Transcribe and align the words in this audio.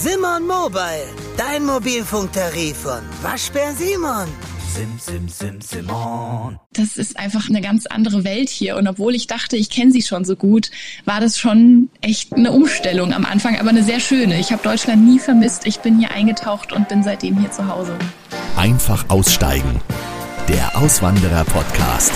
Simon 0.00 0.46
Mobile, 0.46 1.08
dein 1.36 1.66
Mobilfunktarif 1.66 2.76
von 2.76 3.00
Waschbär 3.20 3.72
Simon. 3.74 4.28
Sim, 4.72 4.96
sim, 4.96 5.28
sim, 5.28 5.60
Simon. 5.60 6.56
Das 6.72 6.96
ist 6.96 7.18
einfach 7.18 7.48
eine 7.48 7.60
ganz 7.60 7.86
andere 7.86 8.22
Welt 8.22 8.48
hier. 8.48 8.76
Und 8.76 8.86
obwohl 8.86 9.16
ich 9.16 9.26
dachte, 9.26 9.56
ich 9.56 9.70
kenne 9.70 9.90
sie 9.90 10.02
schon 10.02 10.24
so 10.24 10.36
gut, 10.36 10.70
war 11.04 11.20
das 11.20 11.36
schon 11.36 11.90
echt 12.00 12.32
eine 12.32 12.52
Umstellung 12.52 13.12
am 13.12 13.24
Anfang, 13.24 13.58
aber 13.58 13.70
eine 13.70 13.82
sehr 13.82 13.98
schöne. 13.98 14.38
Ich 14.38 14.52
habe 14.52 14.62
Deutschland 14.62 15.04
nie 15.04 15.18
vermisst. 15.18 15.66
Ich 15.66 15.80
bin 15.80 15.98
hier 15.98 16.12
eingetaucht 16.12 16.72
und 16.72 16.88
bin 16.88 17.02
seitdem 17.02 17.36
hier 17.40 17.50
zu 17.50 17.66
Hause. 17.66 17.98
Einfach 18.56 19.04
aussteigen. 19.08 19.80
Der 20.48 20.76
Auswanderer-Podcast. 20.76 22.12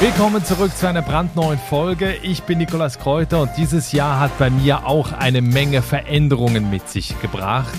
Willkommen 0.00 0.44
zurück 0.44 0.76
zu 0.76 0.88
einer 0.88 1.02
brandneuen 1.02 1.58
Folge. 1.58 2.14
Ich 2.22 2.44
bin 2.44 2.58
Nikolas 2.58 3.00
Kräuter 3.00 3.42
und 3.42 3.50
dieses 3.56 3.90
Jahr 3.90 4.20
hat 4.20 4.38
bei 4.38 4.48
mir 4.48 4.86
auch 4.86 5.10
eine 5.10 5.42
Menge 5.42 5.82
Veränderungen 5.82 6.70
mit 6.70 6.88
sich 6.88 7.20
gebracht. 7.20 7.74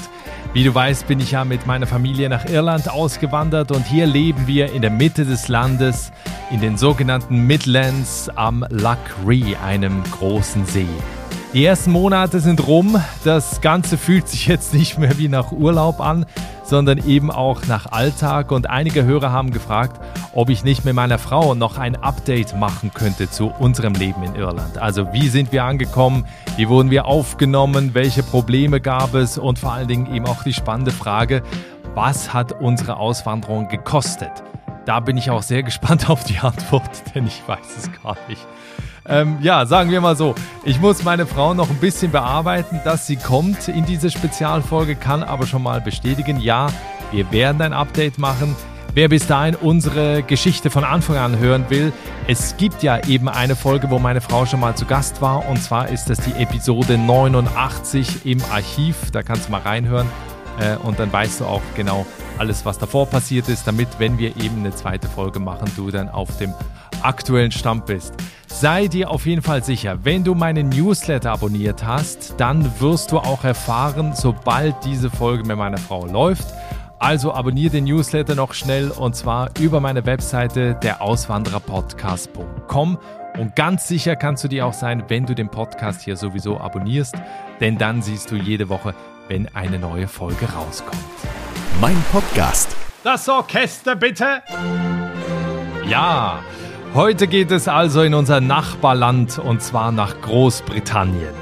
Wie 0.52 0.66
du 0.66 0.76
weißt, 0.76 1.08
bin 1.08 1.22
ich 1.22 1.32
ja 1.32 1.46
mit 1.46 1.66
meiner 1.66 1.88
Familie 1.88 2.28
nach 2.28 2.44
Irland 2.44 2.90
ausgewandert 2.90 3.72
und 3.72 3.88
hier 3.88 4.06
leben 4.06 4.48
wir 4.48 4.74
in 4.74 4.82
der 4.82 4.92
Mitte 4.92 5.24
des 5.24 5.48
Landes, 5.48 6.12
in 6.52 6.60
den 6.60 6.78
sogenannten 6.78 7.48
Midlands 7.48 8.30
am 8.36 8.66
Lough 8.70 8.98
Ree, 9.26 9.56
einem 9.56 10.04
großen 10.12 10.66
See. 10.66 10.88
Die 11.52 11.66
ersten 11.66 11.92
Monate 11.92 12.42
sind 12.42 12.68
rum. 12.68 13.02
Das 13.24 13.60
Ganze 13.60 13.98
fühlt 13.98 14.28
sich 14.28 14.46
jetzt 14.46 14.72
nicht 14.72 15.00
mehr 15.00 15.18
wie 15.18 15.28
nach 15.28 15.52
Urlaub 15.52 16.00
an, 16.00 16.28
sondern 16.64 17.00
eben 17.00 17.32
auch 17.32 17.66
nach 17.66 17.92
Alltag. 17.92 18.52
Und 18.52 18.70
einige 18.70 19.04
Hörer 19.04 19.32
haben 19.32 19.50
gefragt, 19.50 20.00
ob 20.36 20.50
ich 20.50 20.64
nicht 20.64 20.86
mit 20.86 20.94
meiner 20.94 21.18
Frau 21.18 21.56
noch 21.56 21.80
ein 21.80 21.96
Update 21.96 22.56
machen 22.56 22.92
könnte 22.94 23.32
zu 23.32 23.48
unserem 23.48 23.94
Leben 23.94 24.22
in 24.22 24.36
Irland. 24.36 24.78
Also 24.78 25.12
wie 25.12 25.28
sind 25.28 25.52
wir 25.52 25.64
angekommen, 25.64 26.28
wie 26.56 26.70
wurden 26.70 26.92
wir 26.92 27.06
aufgenommen, 27.06 27.96
welche 27.96 28.22
Probleme 28.22 28.80
gab 28.80 29.16
es 29.16 29.40
und 29.40 29.58
vor 29.58 29.74
allen 29.74 29.88
Dingen 29.88 30.14
eben 30.14 30.28
auch 30.28 30.44
die 30.44 30.54
spannende 30.54 30.92
Frage, 30.92 31.42
was 31.96 32.32
hat 32.32 32.62
unsere 32.62 32.98
Auswanderung 32.98 33.70
gekostet? 33.70 34.44
Da 34.86 35.00
bin 35.00 35.18
ich 35.18 35.30
auch 35.30 35.44
sehr 35.44 35.64
gespannt 35.70 36.10
auf 36.10 36.24
die 36.24 36.40
Antwort, 36.40 37.16
denn 37.16 37.28
ich 37.28 37.42
weiß 37.48 37.78
es 37.78 37.90
gar 38.04 38.18
nicht. 38.28 38.46
Ähm, 39.08 39.38
ja, 39.42 39.66
sagen 39.66 39.90
wir 39.90 40.02
mal 40.02 40.16
so, 40.16 40.36
ich 40.66 40.80
muss 40.80 41.04
meine 41.04 41.26
Frau 41.26 41.54
noch 41.54 41.70
ein 41.70 41.78
bisschen 41.78 42.12
bearbeiten, 42.12 42.80
dass 42.84 43.08
sie 43.08 43.16
kommt 43.16 43.68
in 43.68 43.86
diese 43.86 44.12
Spezialfolge, 44.12 44.96
kann 44.96 45.24
aber 45.24 45.48
schon 45.48 45.64
mal 45.64 45.82
bestätigen, 45.82 46.40
ja, 46.40 46.68
wir 47.12 47.32
werden 47.32 47.62
ein 47.62 47.74
Update 47.74 48.20
machen. 48.20 48.56
Wer 48.94 49.08
bis 49.08 49.28
dahin 49.28 49.56
unsere 49.56 50.24
Geschichte 50.24 50.70
von 50.70 50.84
Anfang 50.84 51.18
an 51.18 51.38
hören 51.38 51.66
will, 51.70 51.94
es 52.28 52.58
gibt 52.58 52.82
ja 52.82 53.00
eben 53.08 53.30
eine 53.30 53.56
Folge, 53.56 53.90
wo 53.90 54.00
meine 54.00 54.20
Frau 54.20 54.46
schon 54.46 54.60
mal 54.60 54.76
zu 54.76 54.86
Gast 54.86 55.22
war. 55.22 55.48
Und 55.48 55.62
zwar 55.62 55.90
ist 55.90 56.10
das 56.10 56.20
die 56.20 56.34
Episode 56.34 56.98
89 56.98 58.26
im 58.26 58.40
Archiv. 58.52 59.12
Da 59.12 59.22
kannst 59.22 59.48
du 59.48 59.52
mal 59.52 59.62
reinhören. 59.62 60.08
Äh, 60.60 60.76
und 60.78 61.00
dann 61.00 61.14
weißt 61.14 61.42
du 61.42 61.46
auch 61.46 61.62
genau 61.76 62.06
alles, 62.40 62.66
was 62.66 62.78
davor 62.78 63.06
passiert 63.06 63.50
ist, 63.50 63.68
damit, 63.68 63.88
wenn 64.00 64.18
wir 64.18 64.36
eben 64.38 64.60
eine 64.60 64.74
zweite 64.74 65.08
Folge 65.08 65.40
machen, 65.40 65.70
du 65.76 65.92
dann 65.92 66.10
auf 66.10 66.38
dem 66.38 66.54
aktuellen 67.02 67.52
Stand 67.52 67.86
bist. 67.86 68.14
Sei 68.48 68.88
dir 68.88 69.12
auf 69.12 69.26
jeden 69.26 69.42
Fall 69.42 69.64
sicher, 69.64 70.00
wenn 70.04 70.24
du 70.24 70.36
meinen 70.36 70.70
Newsletter 70.70 71.32
abonniert 71.32 71.86
hast, 71.86 72.36
dann 72.38 72.80
wirst 72.80 73.12
du 73.12 73.18
auch 73.20 73.44
erfahren, 73.44 74.14
sobald 74.16 74.76
diese 74.84 75.10
Folge 75.10 75.44
mit 75.46 75.58
meiner 75.58 75.78
Frau 75.78 76.06
läuft. 76.06 76.48
Also 76.98 77.34
abonniere 77.34 77.72
den 77.72 77.86
Newsletter 77.86 78.36
noch 78.36 78.54
schnell 78.54 78.92
und 78.92 79.16
zwar 79.16 79.50
über 79.60 79.80
meine 79.80 80.06
Webseite 80.06 80.76
derauswandererpodcast.com. 80.84 82.98
Und 83.38 83.56
ganz 83.56 83.88
sicher 83.88 84.18
kannst 84.18 84.44
du 84.44 84.50
dir 84.50 84.66
auch 84.66 84.74
sein, 84.74 85.06
wenn 85.08 85.26
du 85.26 85.34
den 85.34 85.50
Podcast 85.50 86.02
hier 86.02 86.18
sowieso 86.18 86.60
abonnierst, 86.60 87.16
denn 87.62 87.78
dann 87.78 88.02
siehst 88.02 88.32
du 88.32 88.36
jede 88.36 88.68
Woche, 88.68 88.94
wenn 89.30 89.48
eine 89.56 89.78
neue 89.78 90.08
Folge 90.08 90.52
rauskommt. 90.52 90.98
Mein 91.80 91.96
Podcast. 92.12 92.76
Das 93.04 93.30
Orchester 93.30 93.96
bitte. 93.96 94.42
Ja, 95.88 96.40
heute 96.96 97.28
geht 97.28 97.52
es 97.52 97.68
also 97.68 98.02
in 98.02 98.16
unser 98.16 98.42
Nachbarland 98.42 99.38
und 99.38 99.62
zwar 99.62 99.92
nach 99.92 100.20
Großbritannien. 100.22 101.34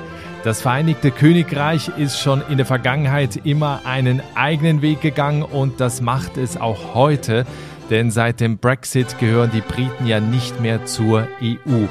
Das 0.43 0.61
Vereinigte 0.61 1.11
Königreich 1.11 1.89
ist 1.97 2.19
schon 2.19 2.43
in 2.49 2.57
der 2.57 2.65
Vergangenheit 2.65 3.37
immer 3.45 3.81
einen 3.85 4.21
eigenen 4.35 4.81
Weg 4.81 5.01
gegangen 5.01 5.43
und 5.43 5.79
das 5.79 6.01
macht 6.01 6.37
es 6.37 6.59
auch 6.59 6.93
heute, 6.93 7.45
denn 7.89 8.11
seit 8.11 8.39
dem 8.39 8.57
Brexit 8.57 9.19
gehören 9.19 9.51
die 9.51 9.61
Briten 9.61 10.05
ja 10.05 10.19
nicht 10.19 10.59
mehr 10.61 10.85
zur 10.85 11.27
EU. 11.41 11.85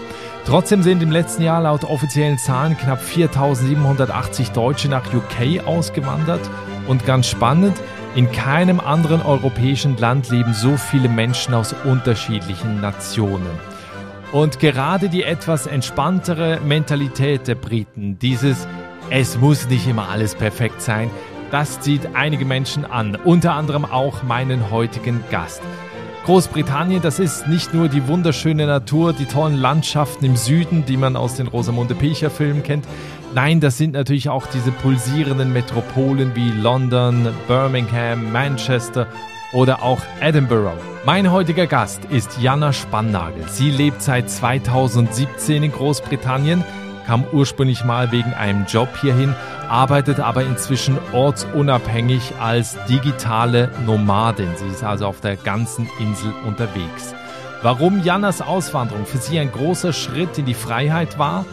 Trotzdem 0.45 0.83
sind 0.83 1.03
im 1.03 1.11
letzten 1.11 1.43
Jahr 1.43 1.63
laut 1.63 1.85
offiziellen 1.85 2.39
Zahlen 2.39 2.77
knapp 2.79 3.03
4780 3.03 4.51
Deutsche 4.51 4.89
nach 4.89 5.13
UK 5.13 5.67
ausgewandert 5.67 6.49
und 6.87 7.05
ganz 7.05 7.29
spannend, 7.29 7.77
in 8.15 8.33
keinem 8.33 8.81
anderen 8.81 9.21
europäischen 9.21 9.97
Land 9.99 10.31
leben 10.31 10.55
so 10.55 10.77
viele 10.77 11.09
Menschen 11.09 11.53
aus 11.53 11.75
unterschiedlichen 11.85 12.81
Nationen. 12.81 13.51
Und 14.33 14.59
gerade 14.59 15.09
die 15.09 15.23
etwas 15.23 15.67
entspanntere 15.67 16.61
Mentalität 16.65 17.47
der 17.47 17.57
Briten, 17.57 18.19
dieses 18.19 18.67
Es 19.11 19.39
muss 19.39 19.69
nicht 19.69 19.87
immer 19.87 20.09
alles 20.09 20.35
perfekt 20.35 20.81
sein, 20.83 21.11
das 21.51 21.81
zieht 21.81 22.15
einige 22.15 22.45
Menschen 22.45 22.85
an, 22.85 23.17
unter 23.25 23.55
anderem 23.55 23.85
auch 23.85 24.23
meinen 24.23 24.71
heutigen 24.71 25.23
Gast. 25.31 25.63
Großbritannien, 26.25 27.03
das 27.03 27.21
ist 27.21 27.47
nicht 27.47 27.73
nur 27.73 27.89
die 27.89 28.09
wunderschöne 28.09 28.67
Natur, 28.67 29.13
die 29.13 29.27
tollen 29.27 29.57
Landschaften 29.57 30.25
im 30.25 30.35
Süden, 30.35 30.85
die 30.85 30.97
man 30.97 31.15
aus 31.15 31.37
den 31.37 31.47
Rosamunde 31.47 31.95
Pilcher 31.95 32.31
Filmen 32.31 32.65
kennt. 32.65 32.85
Nein, 33.33 33.61
das 33.61 33.79
sind 33.79 33.93
natürlich 33.93 34.29
auch 34.29 34.47
diese 34.47 34.73
pulsierenden 34.73 35.53
Metropolen 35.53 36.35
wie 36.35 36.51
London, 36.51 37.29
Birmingham, 37.47 38.33
Manchester 38.33 39.07
oder 39.53 39.85
auch 39.85 40.01
Edinburgh. 40.21 40.73
Mein 41.05 41.31
heutiger 41.31 41.69
Gast 41.69 42.05
ist 42.07 42.41
Jana 42.41 42.73
Spannagel. 42.73 43.49
Sie 43.49 43.71
lebt 43.71 44.03
seit 44.03 44.29
2017 44.29 45.63
in 45.63 45.71
Großbritannien, 45.71 46.65
kam 47.07 47.25
ursprünglich 47.33 47.85
mal 47.85 48.11
wegen 48.11 48.35
einem 48.35 48.67
Job 48.67 48.89
hierhin, 49.01 49.33
arbeitet 49.69 50.21
aber 50.21 50.43
inzwischen 50.43 50.99
ortsunabhängig 51.13 52.35
als 52.41 52.77
digitale 52.89 53.71
Nomadin. 53.85 54.51
Sie 54.57 54.67
ist 54.67 54.85
also 54.85 55.07
auf 55.07 55.21
der 55.21 55.37
ganzen 55.37 55.89
Insel 55.99 56.33
unterwegs. 56.47 57.15
Warum 57.63 58.03
Jannas 58.03 58.43
Auswanderung 58.43 59.07
für 59.07 59.19
sie 59.19 59.39
ein 59.39 59.51
großer 59.51 59.93
Schritt 59.93 60.39
in 60.39 60.47
die 60.47 60.55
Freiheit 60.55 61.19
war, 61.19 61.45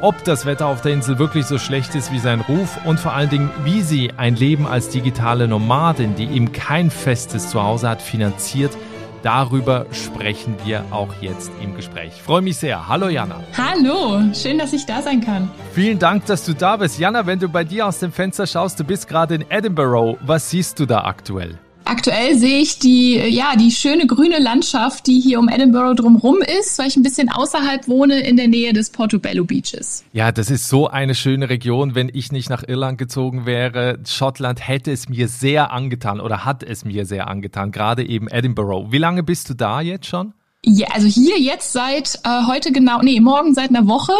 ob 0.00 0.22
das 0.24 0.46
Wetter 0.46 0.66
auf 0.66 0.80
der 0.80 0.92
Insel 0.92 1.18
wirklich 1.18 1.46
so 1.46 1.58
schlecht 1.58 1.94
ist 1.94 2.12
wie 2.12 2.20
sein 2.20 2.40
Ruf 2.40 2.78
und 2.84 3.00
vor 3.00 3.12
allen 3.12 3.30
Dingen, 3.30 3.50
wie 3.64 3.82
sie 3.82 4.12
ein 4.16 4.36
Leben 4.36 4.66
als 4.66 4.90
digitale 4.90 5.48
Nomadin, 5.48 6.14
die 6.14 6.26
eben 6.26 6.52
kein 6.52 6.90
festes 6.90 7.50
Zuhause 7.50 7.88
hat, 7.88 8.00
finanziert, 8.00 8.76
Darüber 9.22 9.86
sprechen 9.92 10.54
wir 10.64 10.84
auch 10.90 11.12
jetzt 11.20 11.50
im 11.62 11.74
Gespräch. 11.74 12.12
Ich 12.16 12.22
freue 12.22 12.42
mich 12.42 12.56
sehr. 12.56 12.88
Hallo 12.88 13.08
Jana. 13.08 13.42
Hallo, 13.56 14.22
schön, 14.34 14.58
dass 14.58 14.72
ich 14.72 14.86
da 14.86 15.02
sein 15.02 15.20
kann. 15.20 15.50
Vielen 15.72 15.98
Dank, 15.98 16.26
dass 16.26 16.44
du 16.44 16.54
da 16.54 16.76
bist. 16.76 16.98
Jana, 16.98 17.26
wenn 17.26 17.38
du 17.38 17.48
bei 17.48 17.64
dir 17.64 17.86
aus 17.86 17.98
dem 17.98 18.12
Fenster 18.12 18.46
schaust, 18.46 18.78
du 18.80 18.84
bist 18.84 19.08
gerade 19.08 19.34
in 19.34 19.44
Edinburgh. 19.50 20.18
Was 20.22 20.50
siehst 20.50 20.78
du 20.80 20.86
da 20.86 21.04
aktuell? 21.04 21.58
Aktuell 21.88 22.36
sehe 22.36 22.58
ich 22.58 22.78
die, 22.78 23.16
ja, 23.16 23.56
die 23.56 23.70
schöne 23.70 24.06
grüne 24.06 24.38
Landschaft, 24.38 25.06
die 25.06 25.18
hier 25.20 25.38
um 25.38 25.48
Edinburgh 25.48 25.94
drumherum 25.94 26.36
ist, 26.60 26.78
weil 26.78 26.88
ich 26.88 26.96
ein 26.96 27.02
bisschen 27.02 27.30
außerhalb 27.30 27.88
wohne, 27.88 28.20
in 28.20 28.36
der 28.36 28.46
Nähe 28.46 28.74
des 28.74 28.90
Portobello 28.90 29.46
Beaches. 29.46 30.04
Ja, 30.12 30.30
das 30.30 30.50
ist 30.50 30.68
so 30.68 30.88
eine 30.88 31.14
schöne 31.14 31.48
Region. 31.48 31.94
Wenn 31.94 32.10
ich 32.12 32.30
nicht 32.30 32.50
nach 32.50 32.62
Irland 32.62 32.98
gezogen 32.98 33.46
wäre, 33.46 34.00
Schottland 34.06 34.68
hätte 34.68 34.92
es 34.92 35.08
mir 35.08 35.28
sehr 35.28 35.72
angetan 35.72 36.20
oder 36.20 36.44
hat 36.44 36.62
es 36.62 36.84
mir 36.84 37.06
sehr 37.06 37.26
angetan, 37.26 37.72
gerade 37.72 38.06
eben 38.06 38.28
Edinburgh. 38.28 38.92
Wie 38.92 38.98
lange 38.98 39.22
bist 39.22 39.48
du 39.48 39.54
da 39.54 39.80
jetzt 39.80 40.08
schon? 40.08 40.34
Ja, 40.62 40.88
also 40.92 41.06
hier 41.06 41.40
jetzt 41.40 41.72
seit 41.72 42.20
äh, 42.24 42.46
heute 42.46 42.70
genau, 42.70 43.00
nee, 43.00 43.18
morgen 43.20 43.54
seit 43.54 43.70
einer 43.70 43.88
Woche 43.88 44.12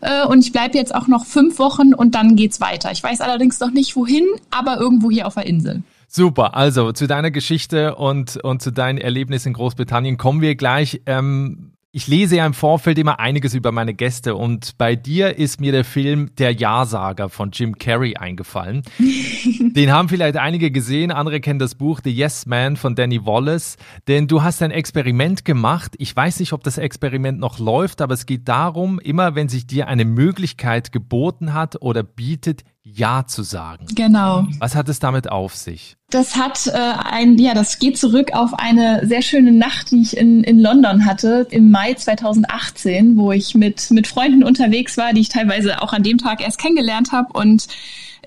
äh, 0.00 0.26
und 0.26 0.40
ich 0.44 0.50
bleibe 0.50 0.76
jetzt 0.76 0.92
auch 0.92 1.06
noch 1.06 1.24
fünf 1.24 1.60
Wochen 1.60 1.94
und 1.94 2.16
dann 2.16 2.34
geht's 2.34 2.60
weiter. 2.60 2.90
Ich 2.90 3.00
weiß 3.00 3.20
allerdings 3.20 3.60
noch 3.60 3.70
nicht 3.70 3.94
wohin, 3.94 4.26
aber 4.50 4.78
irgendwo 4.78 5.08
hier 5.08 5.28
auf 5.28 5.34
der 5.34 5.46
Insel. 5.46 5.84
Super, 6.14 6.54
also 6.54 6.92
zu 6.92 7.06
deiner 7.06 7.30
Geschichte 7.30 7.94
und, 7.94 8.36
und 8.36 8.60
zu 8.60 8.70
deinen 8.70 8.98
Erlebnissen 8.98 9.48
in 9.48 9.54
Großbritannien 9.54 10.18
kommen 10.18 10.42
wir 10.42 10.56
gleich. 10.56 11.00
Ähm, 11.06 11.72
ich 11.90 12.06
lese 12.06 12.36
ja 12.36 12.44
im 12.44 12.52
Vorfeld 12.52 12.98
immer 12.98 13.18
einiges 13.18 13.54
über 13.54 13.72
meine 13.72 13.94
Gäste 13.94 14.34
und 14.34 14.76
bei 14.76 14.94
dir 14.94 15.38
ist 15.38 15.58
mir 15.58 15.72
der 15.72 15.84
Film 15.84 16.28
Der 16.36 16.52
Ja-Sager 16.52 17.30
von 17.30 17.50
Jim 17.50 17.78
Carrey 17.78 18.14
eingefallen. 18.16 18.82
Den 18.98 19.90
haben 19.90 20.10
vielleicht 20.10 20.36
einige 20.36 20.70
gesehen, 20.70 21.12
andere 21.12 21.40
kennen 21.40 21.58
das 21.58 21.76
Buch 21.76 22.00
The 22.04 22.10
Yes 22.10 22.44
Man 22.44 22.76
von 22.76 22.94
Danny 22.94 23.24
Wallace, 23.24 23.78
denn 24.06 24.28
du 24.28 24.42
hast 24.42 24.60
ein 24.60 24.70
Experiment 24.70 25.46
gemacht. 25.46 25.94
Ich 25.96 26.14
weiß 26.14 26.40
nicht, 26.40 26.52
ob 26.52 26.62
das 26.62 26.76
Experiment 26.76 27.40
noch 27.40 27.58
läuft, 27.58 28.02
aber 28.02 28.12
es 28.12 28.26
geht 28.26 28.48
darum, 28.48 29.00
immer 29.00 29.34
wenn 29.34 29.48
sich 29.48 29.66
dir 29.66 29.88
eine 29.88 30.04
Möglichkeit 30.04 30.92
geboten 30.92 31.54
hat 31.54 31.80
oder 31.80 32.02
bietet, 32.02 32.64
ja 32.84 33.24
zu 33.26 33.42
sagen. 33.42 33.86
Genau. 33.94 34.46
Was 34.58 34.74
hat 34.74 34.88
es 34.88 34.98
damit 34.98 35.30
auf 35.30 35.54
sich? 35.54 35.96
Das 36.10 36.36
hat 36.36 36.66
äh, 36.66 36.72
ein, 36.72 37.38
ja, 37.38 37.54
das 37.54 37.78
geht 37.78 37.96
zurück 37.96 38.32
auf 38.34 38.54
eine 38.54 39.06
sehr 39.06 39.22
schöne 39.22 39.52
Nacht, 39.52 39.92
die 39.92 40.02
ich 40.02 40.16
in, 40.16 40.42
in 40.44 40.58
London 40.58 41.06
hatte, 41.06 41.46
im 41.50 41.70
Mai 41.70 41.94
2018, 41.94 43.16
wo 43.16 43.32
ich 43.32 43.54
mit, 43.54 43.90
mit 43.90 44.06
Freunden 44.06 44.42
unterwegs 44.42 44.96
war, 44.96 45.12
die 45.12 45.20
ich 45.20 45.28
teilweise 45.28 45.80
auch 45.80 45.92
an 45.92 46.02
dem 46.02 46.18
Tag 46.18 46.42
erst 46.42 46.58
kennengelernt 46.58 47.12
habe 47.12 47.32
und 47.32 47.68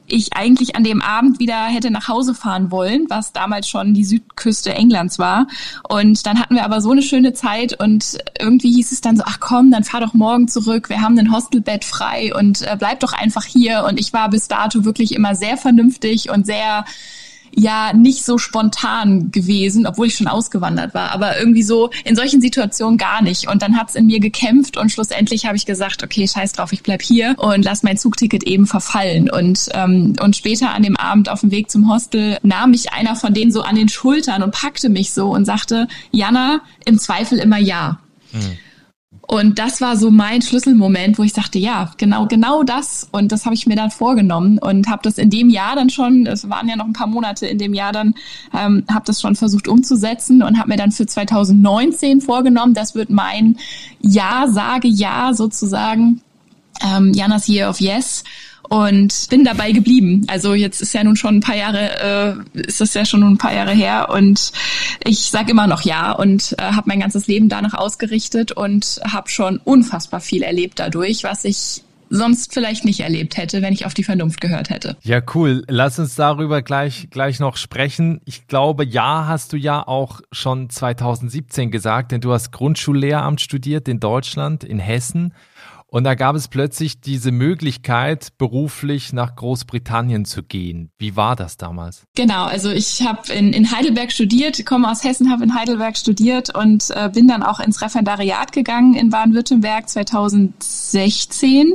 ich 0.08 0.34
eigentlich 0.36 0.76
an 0.76 0.84
dem 0.84 1.02
Abend 1.02 1.40
wieder 1.40 1.66
hätte 1.66 1.92
nach 1.92 2.08
Hause 2.08 2.34
fahren 2.34 2.72
wollen, 2.72 3.06
was 3.10 3.34
damals 3.34 3.68
schon 3.68 3.94
die 3.94 4.04
Südküste 4.04 4.74
Englands 4.74 5.20
war. 5.20 5.48
Und 5.88 6.26
dann 6.26 6.40
hatten 6.40 6.56
wir 6.56 6.64
aber 6.64 6.82
so 6.82 6.92
eine 6.92 7.02
schöne 7.02 7.34
Zeit 7.34 7.80
und 7.80 8.18
irgendwie 8.40 8.72
hieß 8.74 8.92
es 8.92 9.02
dann 9.02 9.18
so, 9.18 9.24
ach 9.26 9.40
komm, 9.40 9.72
dann 9.72 9.84
fahr 9.84 10.02
doch 10.02 10.14
morgen 10.14 10.48
zurück, 10.48 10.90
wir 10.90 11.02
haben 11.02 11.18
ein 11.18 11.32
Hostelbett 11.32 11.86
frei 11.86 12.34
und 12.36 12.62
äh, 12.62 12.76
bleib 12.78 13.00
doch 13.00 13.14
einfach 13.14 13.46
hier. 13.46 13.86
Und 13.88 14.00
ich 14.00 14.14
war 14.14 14.30
bis 14.30 14.48
dato 14.48 14.86
wirklich 14.86 15.14
immer 15.14 15.36
sehr 15.36 15.58
vernünftig 15.58 16.30
und 16.30 16.46
sehr 16.46 16.86
ja 17.56 17.94
nicht 17.94 18.26
so 18.26 18.38
spontan 18.38 19.32
gewesen, 19.32 19.88
obwohl 19.88 20.08
ich 20.08 20.16
schon 20.16 20.28
ausgewandert 20.28 20.94
war, 20.94 21.12
aber 21.12 21.40
irgendwie 21.40 21.64
so 21.64 21.90
in 22.04 22.16
solchen 22.16 22.42
Situationen 22.42 22.98
gar 22.98 23.22
nicht. 23.22 23.50
Und 23.50 23.62
dann 23.62 23.78
hat's 23.78 23.96
in 23.96 24.06
mir 24.06 24.20
gekämpft 24.20 24.78
und 24.78 24.92
schlussendlich 24.92 25.46
habe 25.46 25.56
ich 25.56 25.66
gesagt, 25.66 26.04
okay, 26.04 26.28
scheiß 26.28 26.54
drauf, 26.54 26.74
ich 26.74 26.84
bleib 26.84 27.02
hier 27.02 27.36
und 27.38 27.64
lass 27.64 27.84
mein 27.84 27.98
Zugticket 27.98 28.44
eben 28.44 28.68
verfallen. 28.68 29.30
Und, 29.30 29.70
ähm, 29.74 30.16
und 30.22 30.36
später 30.36 30.72
an 30.72 30.84
dem 30.84 30.98
Abend 30.98 31.30
auf 31.30 31.42
dem 31.42 31.52
Weg 31.52 31.72
zum 31.72 31.92
Hostel 31.92 32.38
nahm 32.44 32.72
mich 32.72 32.92
einer 32.94 33.16
von 33.16 33.34
denen 33.34 33.52
so 33.52 33.62
an 33.62 33.76
den 33.76 33.90
Schultern 33.90 34.44
und 34.44 34.52
packte 34.52 34.90
mich 34.90 35.14
so 35.14 35.30
und 35.30 35.46
sagte, 35.46 35.88
Jana, 36.12 36.62
im 36.86 37.00
Zweifel 37.00 37.40
immer 37.40 37.58
ja. 37.58 38.00
Mhm. 38.34 38.58
Und 39.28 39.58
das 39.58 39.82
war 39.82 39.98
so 39.98 40.12
mein 40.12 40.42
Schlüsselmoment, 40.42 41.18
wo 41.18 41.24
ich 41.24 41.34
sagte, 41.34 41.58
ja, 41.58 41.92
genau, 41.98 42.28
genau 42.28 42.64
das. 42.64 43.08
Und 43.12 43.32
das 43.32 43.46
habe 43.46 43.56
ich 43.56 43.66
mir 43.66 43.76
dann 43.76 43.90
vorgenommen 43.90 44.60
und 44.60 44.88
habe 44.88 45.02
das 45.04 45.18
in 45.18 45.32
dem 45.32 45.50
Jahr 45.50 45.76
dann 45.76 45.90
schon, 45.90 46.28
es 46.28 46.48
waren 46.50 46.70
ja 46.70 46.76
noch 46.76 46.86
ein 46.86 46.94
paar 46.94 47.08
Monate 47.08 47.48
in 47.48 47.58
dem 47.58 47.74
Jahr 47.74 47.92
dann, 47.92 48.14
ähm, 48.54 48.84
habe 48.92 49.06
das 49.06 49.22
schon 49.22 49.36
versucht 49.36 49.68
umzusetzen 49.68 50.44
und 50.44 50.60
habe 50.60 50.70
mir 50.70 50.78
dann 50.78 50.92
für 50.92 51.08
2019 51.08 52.22
vorgenommen, 52.22 52.76
das 52.76 52.94
wird 52.94 53.10
mein 53.10 53.58
Ja, 54.00 54.46
sage 54.48 54.88
Ja 54.88 55.34
sozusagen, 55.34 56.22
ähm, 56.82 57.14
Janas 57.14 57.48
Year 57.48 57.70
of 57.70 57.80
Yes 57.80 58.24
und 58.70 59.28
bin 59.30 59.44
dabei 59.44 59.72
geblieben. 59.72 60.24
Also 60.28 60.54
jetzt 60.54 60.82
ist 60.82 60.94
ja 60.94 61.04
nun 61.04 61.16
schon 61.16 61.38
ein 61.38 61.42
paar 61.42 61.56
Jahre, 61.56 62.44
äh, 62.56 62.60
ist 62.60 62.82
das 62.82 62.94
ja 62.94 63.06
schon 63.06 63.24
ein 63.24 63.38
paar 63.38 63.54
Jahre 63.54 63.72
her 63.72 64.10
und 64.10 64.52
ich 65.04 65.20
sage 65.20 65.52
immer 65.52 65.68
noch 65.68 65.82
ja 65.82 66.12
und 66.12 66.56
äh, 66.58 66.64
habe 66.64 66.84
mein 66.88 67.00
ganzes 67.00 67.28
Leben 67.28 67.50
danach 67.50 67.74
ausgerichtet 67.74 68.52
und 68.52 69.00
habe 69.04 69.30
schon 69.30 69.58
unfassbar 69.58 70.20
viel 70.20 70.44
erlebt 70.44 70.80
dadurch, 70.80 71.24
was 71.24 71.46
ich 71.46 71.84
sonst 72.10 72.54
vielleicht 72.54 72.86
nicht 72.86 73.00
erlebt 73.00 73.38
hätte, 73.38 73.62
wenn 73.62 73.74
ich 73.74 73.86
auf 73.86 73.94
die 73.94 74.04
Vernunft 74.04 74.42
gehört 74.42 74.70
hätte. 74.70 74.98
Ja, 75.02 75.22
cool. 75.34 75.64
Lass 75.68 76.00
uns 76.00 76.16
darüber 76.16 76.62
gleich, 76.62 77.08
gleich 77.10 77.40
noch 77.40 77.58
sprechen. 77.58 78.22
Ich 78.26 78.48
glaube, 78.48 78.86
ja, 78.86 79.26
hast 79.28 79.54
du 79.54 79.58
ja 79.58 79.86
auch 79.86 80.22
schon 80.32 80.70
2017 80.70 81.72
gesagt, 81.72 82.12
denn 82.12 82.22
du 82.22 82.32
hast 82.32 82.52
Grundschullehramt 82.52 83.42
studiert 83.42 83.88
in 83.88 84.00
Deutschland, 84.00 84.64
in 84.64 84.80
Hessen. 84.80 85.34
Und 85.88 86.04
da 86.04 86.16
gab 86.16 86.36
es 86.36 86.48
plötzlich 86.48 87.00
diese 87.00 87.32
Möglichkeit, 87.32 88.38
beruflich 88.38 89.14
nach 89.14 89.36
Großbritannien 89.36 90.26
zu 90.26 90.44
gehen. 90.44 90.92
Wie 90.98 91.16
war 91.16 91.36
das 91.36 91.58
damals? 91.58 92.04
Genau, 92.16 92.46
also 92.46 92.72
ich 92.72 93.04
habe 93.04 93.32
in, 93.32 93.54
in 93.54 93.72
Heidelberg 93.72 94.12
studiert, 94.12 94.66
komme 94.66 94.90
aus 94.90 95.04
Hessen, 95.04 95.32
habe 95.32 95.44
in 95.44 95.56
Heidelberg 95.56 95.96
studiert 95.96 96.54
und 96.56 96.90
äh, 96.90 97.10
bin 97.14 97.28
dann 97.28 97.44
auch 97.44 97.60
ins 97.60 97.82
Referendariat 97.82 98.52
gegangen 98.52 98.96
in 98.96 99.10
Baden-Württemberg 99.10 99.88
2016 99.88 101.74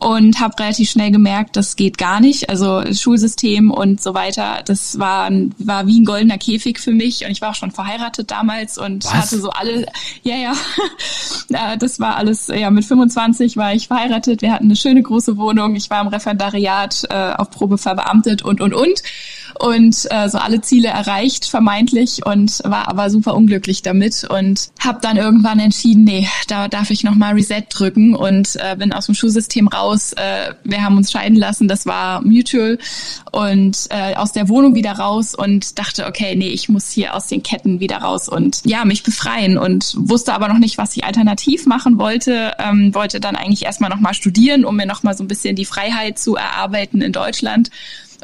und 0.00 0.40
habe 0.40 0.58
relativ 0.58 0.90
schnell 0.90 1.10
gemerkt, 1.10 1.56
das 1.56 1.76
geht 1.76 1.98
gar 1.98 2.20
nicht. 2.20 2.48
Also 2.48 2.82
Schulsystem 2.92 3.70
und 3.70 4.00
so 4.00 4.14
weiter, 4.14 4.62
das 4.64 4.98
war, 4.98 5.30
war 5.58 5.86
wie 5.86 6.00
ein 6.00 6.06
goldener 6.06 6.38
Käfig 6.38 6.80
für 6.80 6.92
mich. 6.92 7.24
Und 7.24 7.30
ich 7.30 7.42
war 7.42 7.50
auch 7.50 7.54
schon 7.54 7.70
verheiratet 7.70 8.30
damals 8.30 8.78
und 8.78 9.04
Was? 9.04 9.12
hatte 9.12 9.40
so 9.40 9.50
alle, 9.50 9.86
ja, 10.22 10.36
ja, 10.36 11.76
das 11.76 12.00
war 12.00 12.16
alles, 12.16 12.48
ja, 12.48 12.70
mit 12.70 12.86
25 12.86 13.58
war 13.58 13.74
ich 13.74 13.88
verheiratet, 13.88 14.40
wir 14.40 14.52
hatten 14.52 14.64
eine 14.64 14.76
schöne 14.76 15.02
große 15.02 15.36
Wohnung, 15.36 15.76
ich 15.76 15.90
war 15.90 16.00
im 16.00 16.08
Referendariat 16.08 17.04
äh, 17.10 17.32
auf 17.36 17.50
Probe 17.50 17.76
verbeamtet 17.76 18.42
und, 18.42 18.62
und, 18.62 18.72
und 18.72 19.02
und 19.58 20.06
äh, 20.10 20.28
so 20.28 20.38
alle 20.38 20.60
Ziele 20.60 20.88
erreicht, 20.88 21.46
vermeintlich, 21.46 22.24
und 22.24 22.60
war 22.64 22.88
aber 22.88 23.10
super 23.10 23.34
unglücklich 23.34 23.82
damit 23.82 24.24
und 24.24 24.70
habe 24.80 24.98
dann 25.02 25.16
irgendwann 25.16 25.58
entschieden, 25.58 26.04
nee, 26.04 26.28
da 26.48 26.68
darf 26.68 26.90
ich 26.90 27.04
nochmal 27.04 27.34
Reset 27.34 27.64
drücken 27.68 28.14
und 28.14 28.56
äh, 28.56 28.76
bin 28.76 28.92
aus 28.92 29.06
dem 29.06 29.14
Schulsystem 29.14 29.68
raus. 29.68 30.12
Äh, 30.12 30.54
wir 30.64 30.82
haben 30.82 30.96
uns 30.96 31.10
scheiden 31.10 31.36
lassen, 31.36 31.68
das 31.68 31.86
war 31.86 32.22
Mutual 32.22 32.78
und 33.32 33.86
äh, 33.90 34.14
aus 34.14 34.32
der 34.32 34.48
Wohnung 34.48 34.74
wieder 34.74 34.92
raus 34.92 35.34
und 35.34 35.78
dachte, 35.78 36.06
okay, 36.06 36.34
nee, 36.36 36.48
ich 36.48 36.68
muss 36.68 36.90
hier 36.90 37.14
aus 37.14 37.26
den 37.26 37.42
Ketten 37.42 37.80
wieder 37.80 37.98
raus 37.98 38.28
und 38.28 38.62
ja, 38.64 38.84
mich 38.84 39.02
befreien 39.02 39.58
und 39.58 39.94
wusste 39.96 40.34
aber 40.34 40.48
noch 40.48 40.58
nicht, 40.58 40.78
was 40.78 40.96
ich 40.96 41.04
alternativ 41.04 41.66
machen 41.66 41.98
wollte. 41.98 42.52
Ähm, 42.58 42.94
wollte 42.94 43.20
dann 43.20 43.36
eigentlich 43.36 43.64
erstmal 43.64 43.90
nochmal 43.90 44.14
studieren, 44.14 44.64
um 44.64 44.76
mir 44.76 44.86
nochmal 44.86 45.16
so 45.16 45.24
ein 45.24 45.28
bisschen 45.28 45.56
die 45.56 45.64
Freiheit 45.64 46.18
zu 46.18 46.36
erarbeiten 46.36 47.00
in 47.00 47.12
Deutschland 47.12 47.70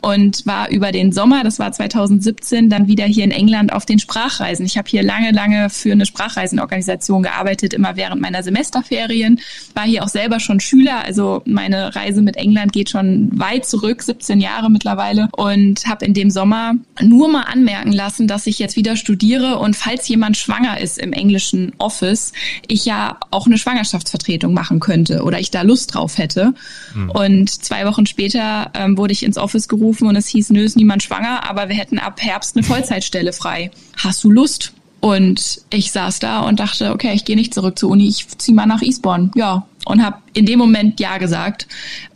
und 0.02 0.46
war 0.46 0.70
über 0.70 0.92
den 0.92 1.12
Sommer, 1.12 1.42
das 1.42 1.58
war 1.58 1.72
2017, 1.72 2.70
dann 2.70 2.88
wieder 2.88 3.04
hier 3.04 3.24
in 3.24 3.30
England 3.30 3.72
auf 3.72 3.86
den 3.86 3.98
Sprachreisen. 3.98 4.66
Ich 4.66 4.76
habe 4.78 4.88
hier 4.88 5.02
lange, 5.02 5.32
lange 5.32 5.70
für 5.70 5.92
eine 5.92 6.06
Sprachreisenorganisation 6.06 7.22
gearbeitet, 7.22 7.74
immer 7.74 7.96
während 7.96 8.20
meiner 8.20 8.42
Semesterferien. 8.42 9.40
War 9.74 9.84
hier 9.84 10.04
auch 10.04 10.08
selber 10.08 10.40
schon 10.40 10.60
Schüler, 10.60 11.04
also 11.04 11.42
meine 11.46 11.94
Reise 11.96 12.22
mit 12.22 12.36
England 12.36 12.72
geht 12.72 12.90
schon 12.90 13.30
weit 13.38 13.66
zurück, 13.66 14.02
17 14.02 14.40
Jahre 14.40 14.70
mittlerweile 14.70 15.28
und 15.36 15.86
habe 15.86 16.04
in 16.04 16.14
dem 16.14 16.30
Sommer 16.30 16.74
nur 17.00 17.28
mal 17.28 17.42
anmerken 17.42 17.92
lassen, 17.92 18.28
dass 18.28 18.46
ich 18.46 18.58
jetzt 18.58 18.76
wieder 18.76 18.96
studiere 18.96 19.58
und 19.58 19.76
falls 19.76 20.06
jemand 20.08 20.36
schwanger 20.36 20.80
ist 20.80 20.98
im 20.98 21.12
englischen 21.12 21.72
Office, 21.78 22.32
ich 22.68 22.84
ja 22.84 23.18
auch 23.30 23.46
eine 23.46 23.58
Schwangerschaftsvertretung 23.58 24.52
machen 24.52 24.80
könnte 24.80 25.22
oder 25.22 25.40
ich 25.40 25.50
da 25.50 25.62
Lust 25.62 25.94
drauf 25.94 26.18
hätte. 26.18 26.54
Mhm. 26.94 27.10
Und 27.10 27.50
zwei 27.50 27.86
Wochen 27.86 28.06
später 28.06 28.70
ähm, 28.74 28.98
wurde 28.98 29.12
ich 29.12 29.22
ins 29.22 29.38
Office 29.38 29.68
gerufen 29.68 29.85
angerufen 29.86 30.08
und 30.08 30.16
es 30.16 30.28
hieß, 30.28 30.50
nö, 30.50 30.62
ist 30.62 30.76
niemand 30.76 31.02
schwanger, 31.02 31.48
aber 31.48 31.68
wir 31.68 31.76
hätten 31.76 31.98
ab 31.98 32.20
Herbst 32.20 32.56
eine 32.56 32.64
Vollzeitstelle 32.64 33.32
frei. 33.32 33.70
Hast 33.96 34.24
du 34.24 34.30
Lust? 34.30 34.72
Und 35.00 35.60
ich 35.70 35.92
saß 35.92 36.18
da 36.18 36.40
und 36.40 36.58
dachte, 36.58 36.90
okay, 36.90 37.12
ich 37.14 37.24
gehe 37.24 37.36
nicht 37.36 37.54
zurück 37.54 37.78
zur 37.78 37.90
Uni, 37.90 38.08
ich 38.08 38.26
ziehe 38.38 38.54
mal 38.54 38.66
nach 38.66 38.82
Eastbourne. 38.82 39.30
Ja, 39.36 39.66
und 39.84 40.04
habe 40.04 40.16
in 40.32 40.46
dem 40.46 40.58
Moment 40.58 40.98
ja 40.98 41.18
gesagt, 41.18 41.68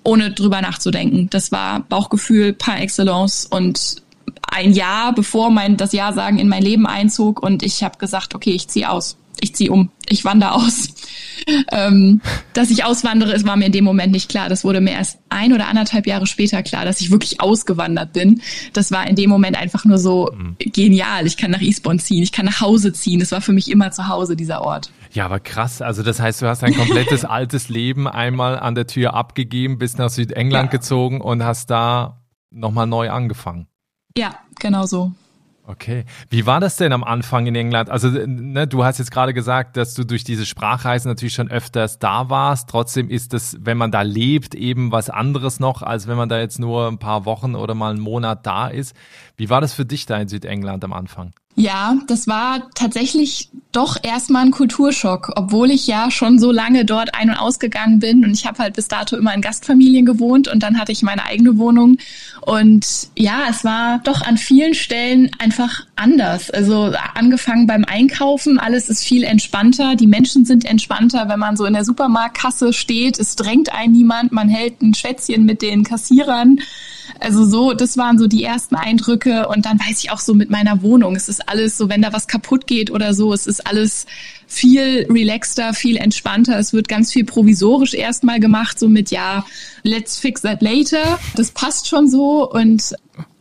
ohne 0.02 0.32
drüber 0.32 0.60
nachzudenken. 0.60 1.28
Das 1.30 1.52
war 1.52 1.80
Bauchgefühl 1.80 2.52
par 2.52 2.80
excellence 2.80 3.46
und 3.46 4.02
ein 4.42 4.72
Jahr 4.72 5.14
bevor 5.14 5.50
mein 5.50 5.76
das 5.76 5.92
Ja 5.92 6.12
sagen 6.12 6.38
in 6.38 6.48
mein 6.48 6.62
Leben 6.62 6.86
einzog 6.86 7.40
und 7.40 7.62
ich 7.62 7.84
habe 7.84 7.98
gesagt, 7.98 8.34
okay, 8.34 8.50
ich 8.50 8.66
ziehe 8.66 8.90
aus 8.90 9.16
ich 9.40 9.54
ziehe 9.54 9.70
um, 9.70 9.90
ich 10.08 10.24
wandere 10.24 10.52
aus. 10.52 10.88
Ähm, 11.72 12.20
dass 12.52 12.70
ich 12.70 12.84
auswandere, 12.84 13.32
es 13.32 13.44
war 13.44 13.56
mir 13.56 13.66
in 13.66 13.72
dem 13.72 13.84
Moment 13.84 14.12
nicht 14.12 14.28
klar. 14.28 14.48
Das 14.48 14.64
wurde 14.64 14.80
mir 14.80 14.92
erst 14.92 15.18
ein 15.28 15.52
oder 15.52 15.68
anderthalb 15.68 16.06
Jahre 16.06 16.26
später 16.26 16.62
klar, 16.62 16.84
dass 16.84 17.00
ich 17.00 17.10
wirklich 17.10 17.40
ausgewandert 17.40 18.12
bin. 18.12 18.42
Das 18.72 18.90
war 18.90 19.06
in 19.06 19.16
dem 19.16 19.30
Moment 19.30 19.56
einfach 19.56 19.84
nur 19.84 19.98
so 19.98 20.30
mhm. 20.32 20.56
genial. 20.58 21.26
Ich 21.26 21.36
kann 21.36 21.50
nach 21.50 21.60
Eastbourne 21.60 21.98
ziehen, 21.98 22.22
ich 22.22 22.32
kann 22.32 22.46
nach 22.46 22.60
Hause 22.60 22.92
ziehen. 22.92 23.20
Das 23.20 23.32
war 23.32 23.40
für 23.40 23.52
mich 23.52 23.70
immer 23.70 23.90
zu 23.90 24.08
Hause, 24.08 24.36
dieser 24.36 24.62
Ort. 24.62 24.90
Ja, 25.12 25.24
aber 25.24 25.40
krass. 25.40 25.82
Also 25.82 26.02
das 26.02 26.20
heißt, 26.20 26.42
du 26.42 26.46
hast 26.46 26.62
ein 26.62 26.74
komplettes 26.74 27.24
altes 27.24 27.68
Leben 27.68 28.06
einmal 28.06 28.58
an 28.58 28.74
der 28.74 28.86
Tür 28.86 29.14
abgegeben, 29.14 29.78
bist 29.78 29.98
nach 29.98 30.10
Südengland 30.10 30.72
ja. 30.72 30.78
gezogen 30.78 31.20
und 31.20 31.44
hast 31.44 31.70
da 31.70 32.22
nochmal 32.50 32.86
neu 32.86 33.10
angefangen. 33.10 33.66
Ja, 34.16 34.34
genau 34.58 34.86
so. 34.86 35.12
Okay. 35.70 36.04
Wie 36.30 36.46
war 36.46 36.58
das 36.58 36.74
denn 36.74 36.92
am 36.92 37.04
Anfang 37.04 37.46
in 37.46 37.54
England? 37.54 37.90
Also, 37.90 38.08
ne, 38.08 38.66
du 38.66 38.82
hast 38.82 38.98
jetzt 38.98 39.12
gerade 39.12 39.32
gesagt, 39.32 39.76
dass 39.76 39.94
du 39.94 40.02
durch 40.02 40.24
diese 40.24 40.44
Sprachreisen 40.44 41.08
natürlich 41.08 41.34
schon 41.34 41.48
öfters 41.48 42.00
da 42.00 42.28
warst. 42.28 42.68
Trotzdem 42.68 43.08
ist 43.08 43.34
es, 43.34 43.56
wenn 43.60 43.76
man 43.76 43.92
da 43.92 44.02
lebt, 44.02 44.56
eben 44.56 44.90
was 44.90 45.10
anderes 45.10 45.60
noch, 45.60 45.82
als 45.82 46.08
wenn 46.08 46.16
man 46.16 46.28
da 46.28 46.40
jetzt 46.40 46.58
nur 46.58 46.88
ein 46.88 46.98
paar 46.98 47.24
Wochen 47.24 47.54
oder 47.54 47.74
mal 47.74 47.90
einen 47.90 48.00
Monat 48.00 48.46
da 48.46 48.66
ist. 48.66 48.96
Wie 49.36 49.48
war 49.48 49.60
das 49.60 49.72
für 49.72 49.84
dich 49.84 50.06
da 50.06 50.18
in 50.18 50.26
Südengland 50.26 50.82
am 50.82 50.92
Anfang? 50.92 51.34
Ja, 51.56 51.98
das 52.06 52.26
war 52.26 52.70
tatsächlich 52.74 53.50
doch 53.72 53.96
erstmal 54.02 54.46
ein 54.46 54.50
Kulturschock, 54.50 55.32
obwohl 55.36 55.70
ich 55.70 55.86
ja 55.86 56.10
schon 56.10 56.38
so 56.38 56.50
lange 56.50 56.84
dort 56.84 57.14
ein- 57.14 57.30
und 57.30 57.36
ausgegangen 57.36 57.98
bin 57.98 58.24
und 58.24 58.32
ich 58.32 58.46
habe 58.46 58.58
halt 58.58 58.74
bis 58.74 58.88
dato 58.88 59.16
immer 59.16 59.34
in 59.34 59.42
Gastfamilien 59.42 60.06
gewohnt 60.06 60.48
und 60.48 60.62
dann 60.62 60.78
hatte 60.78 60.90
ich 60.90 61.02
meine 61.02 61.24
eigene 61.24 61.58
Wohnung 61.58 61.98
und 62.40 63.08
ja, 63.16 63.42
es 63.48 63.64
war 63.64 64.00
doch 64.04 64.22
an 64.22 64.38
vielen 64.38 64.74
Stellen 64.74 65.30
einfach 65.38 65.86
anders. 65.96 66.50
Also 66.50 66.92
angefangen 67.14 67.66
beim 67.66 67.84
Einkaufen, 67.84 68.58
alles 68.58 68.88
ist 68.88 69.04
viel 69.04 69.22
entspannter, 69.22 69.94
die 69.96 70.08
Menschen 70.08 70.44
sind 70.44 70.64
entspannter, 70.64 71.28
wenn 71.28 71.38
man 71.38 71.56
so 71.56 71.64
in 71.64 71.74
der 71.74 71.84
Supermarktkasse 71.84 72.72
steht, 72.72 73.18
es 73.18 73.36
drängt 73.36 73.72
einen 73.72 73.92
niemand, 73.92 74.32
man 74.32 74.48
hält 74.48 74.82
ein 74.82 74.94
Schwätzchen 74.94 75.44
mit 75.44 75.62
den 75.62 75.84
Kassierern. 75.84 76.58
Also 77.20 77.44
so, 77.44 77.74
das 77.74 77.98
waren 77.98 78.18
so 78.18 78.26
die 78.26 78.42
ersten 78.42 78.74
Eindrücke 78.74 79.46
und 79.48 79.66
dann 79.66 79.78
weiß 79.78 80.02
ich 80.02 80.10
auch 80.10 80.18
so 80.18 80.34
mit 80.34 80.48
meiner 80.48 80.82
Wohnung, 80.82 81.14
es 81.16 81.28
ist 81.28 81.48
alles 81.48 81.76
so, 81.76 81.90
wenn 81.90 82.00
da 82.00 82.14
was 82.14 82.26
kaputt 82.26 82.66
geht 82.66 82.90
oder 82.90 83.12
so, 83.12 83.34
es 83.34 83.46
ist 83.46 83.66
alles 83.66 84.06
viel 84.46 85.06
relaxter, 85.08 85.74
viel 85.74 85.96
entspannter. 85.96 86.58
Es 86.58 86.72
wird 86.72 86.88
ganz 86.88 87.12
viel 87.12 87.24
provisorisch 87.24 87.94
erstmal 87.94 88.40
gemacht, 88.40 88.78
so 88.78 88.88
mit 88.88 89.10
ja, 89.10 89.44
let's 89.82 90.18
fix 90.18 90.40
that 90.42 90.62
later. 90.62 91.18
Das 91.36 91.50
passt 91.52 91.88
schon 91.88 92.08
so 92.08 92.50
und 92.50 92.94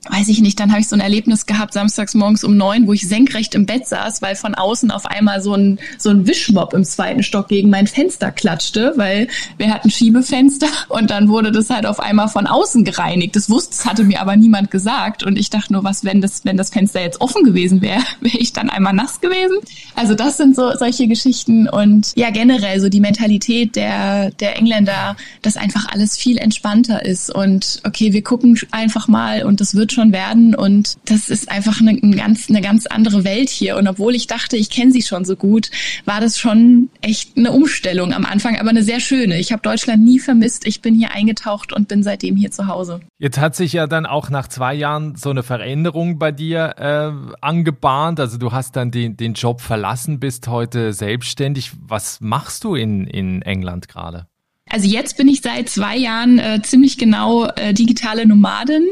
weiß 0.10 0.28
ich 0.30 0.42
nicht, 0.42 0.60
dann 0.60 0.72
habe 0.72 0.82
ich 0.82 0.88
so 0.88 0.96
ein 0.96 1.02
Erlebnis 1.02 1.46
gehabt, 1.46 1.74
samstags 1.74 2.16
morgens 2.16 2.44
um 2.44 2.58
neun, 2.58 2.88
wo 2.88 2.94
ich 2.94 3.08
senkrecht 3.08 3.56
im 3.56 3.66
Bett 3.66 3.88
saß, 3.88 4.22
weil 4.22 4.36
von 4.36 4.56
außen 4.56 4.92
auf 4.92 5.06
einmal 5.06 5.42
so 5.42 5.54
ein, 5.54 5.80
so 5.98 6.10
ein 6.10 6.28
Wischmob 6.28 6.74
im 6.74 6.84
zweiten 6.84 7.24
Stock 7.24 7.48
gegen 7.48 7.70
mein 7.70 7.88
Fenster 7.88 8.32
klatschte, 8.32 8.94
weil 8.96 9.28
wir 9.58 9.74
hatten 9.74 9.90
Schiebefenster 9.90 10.68
und 10.90 11.12
dann 11.12 11.30
wurde 11.30 11.52
das 11.52 11.70
halt 11.70 11.86
auf 11.86 12.00
einmal 12.00 12.28
von 12.28 12.48
außen 12.48 12.84
gereinigt. 12.84 13.36
Das 13.36 13.50
wusste, 13.50 13.76
das 13.78 13.86
hatte 13.86 14.04
mir 14.04 14.22
aber 14.22 14.36
niemand 14.36 14.72
gesagt 14.72 15.24
und 15.24 15.38
ich 15.38 15.50
dachte 15.50 15.74
nur, 15.74 15.84
was, 15.84 16.04
wenn 16.04 16.22
das, 16.22 16.44
wenn 16.44 16.58
das 16.58 16.70
Fenster 16.70 17.02
jetzt 17.02 17.22
offen 17.22 17.44
gewesen 17.44 17.82
wäre, 17.82 18.02
wäre 18.20 18.38
ich 18.38 18.54
dann 18.54 18.70
einmal 18.70 18.94
nass 18.94 19.22
gewesen. 19.22 19.58
Also 19.96 20.16
das 20.16 20.38
sind 20.38 20.56
so 20.56 20.72
solche 20.76 21.08
Geschichten 21.08 21.70
und 21.70 22.14
ja, 22.16 22.32
generell 22.32 22.80
so 22.80 22.90
die 22.90 23.00
Mentalität 23.00 23.76
der, 23.76 24.32
der 24.32 24.58
Engländer, 24.58 25.16
dass 25.42 25.58
einfach 25.58 25.88
alles 25.92 26.18
viel 26.18 26.38
entspannter 26.38 27.06
ist 27.06 27.34
und 27.34 27.82
okay, 27.86 28.14
wir 28.14 28.24
gucken 28.24 28.60
einfach 28.72 29.08
mal 29.08 29.44
und 29.44 29.62
das 29.62 29.76
wird 29.76 29.92
schon 29.92 29.99
werden 30.08 30.56
und 30.56 30.98
das 31.06 31.30
ist 31.30 31.52
einfach 31.52 31.80
eine, 31.82 31.92
eine 32.02 32.16
ganz, 32.16 32.50
eine 32.50 32.62
ganz 32.62 32.86
andere 32.86 33.24
Welt 33.24 33.50
hier 33.50 33.78
und 33.78 33.88
obwohl 33.88 34.16
ich 34.16 34.28
dachte, 34.28 34.58
ich 34.58 34.70
kenne 34.70 34.92
sie 34.92 35.02
schon 35.02 35.26
so 35.26 35.36
gut, 35.36 35.70
war 36.06 36.22
das 36.22 36.40
schon 36.40 36.90
echt 37.02 37.38
eine 37.38 37.52
Umstellung 37.52 38.14
am 38.14 38.26
Anfang, 38.26 38.58
aber 38.58 38.70
eine 38.70 38.84
sehr 38.84 39.00
schöne. 39.00 39.40
Ich 39.40 39.52
habe 39.52 39.62
Deutschland 39.62 40.04
nie 40.04 40.20
vermisst. 40.20 40.66
Ich 40.66 40.82
bin 40.82 40.96
hier 40.96 41.12
eingetaucht 41.12 41.74
und 41.74 41.88
bin 41.88 42.04
seitdem 42.04 42.36
hier 42.36 42.52
zu 42.52 42.68
Hause. 42.68 43.02
Jetzt 43.18 43.38
hat 43.38 43.56
sich 43.56 43.74
ja 43.74 43.88
dann 43.88 44.06
auch 44.06 44.30
nach 44.30 44.48
zwei 44.48 44.74
Jahren 44.74 45.16
so 45.16 45.30
eine 45.30 45.44
Veränderung 45.44 46.20
bei 46.20 46.32
dir 46.32 46.76
äh, 46.78 47.36
angebahnt. 47.42 48.20
Also 48.20 48.38
du 48.38 48.52
hast 48.52 48.76
dann 48.76 48.92
den, 48.92 49.18
den 49.18 49.34
Job 49.34 49.62
verlassen, 49.62 50.20
bist 50.20 50.48
heute 50.48 50.94
selbstständig. 50.94 51.72
Was 51.88 52.22
machst 52.22 52.64
du 52.64 52.76
in, 52.76 53.06
in 53.06 53.42
England 53.42 53.88
gerade? 53.88 54.28
Also 54.70 54.88
jetzt 54.88 55.18
bin 55.18 55.28
ich 55.28 55.42
seit 55.42 55.68
zwei 55.68 55.98
Jahren 55.98 56.38
äh, 56.38 56.62
ziemlich 56.62 56.98
genau 56.98 57.48
äh, 57.48 57.74
digitale 57.74 58.28
Nomadin 58.28 58.86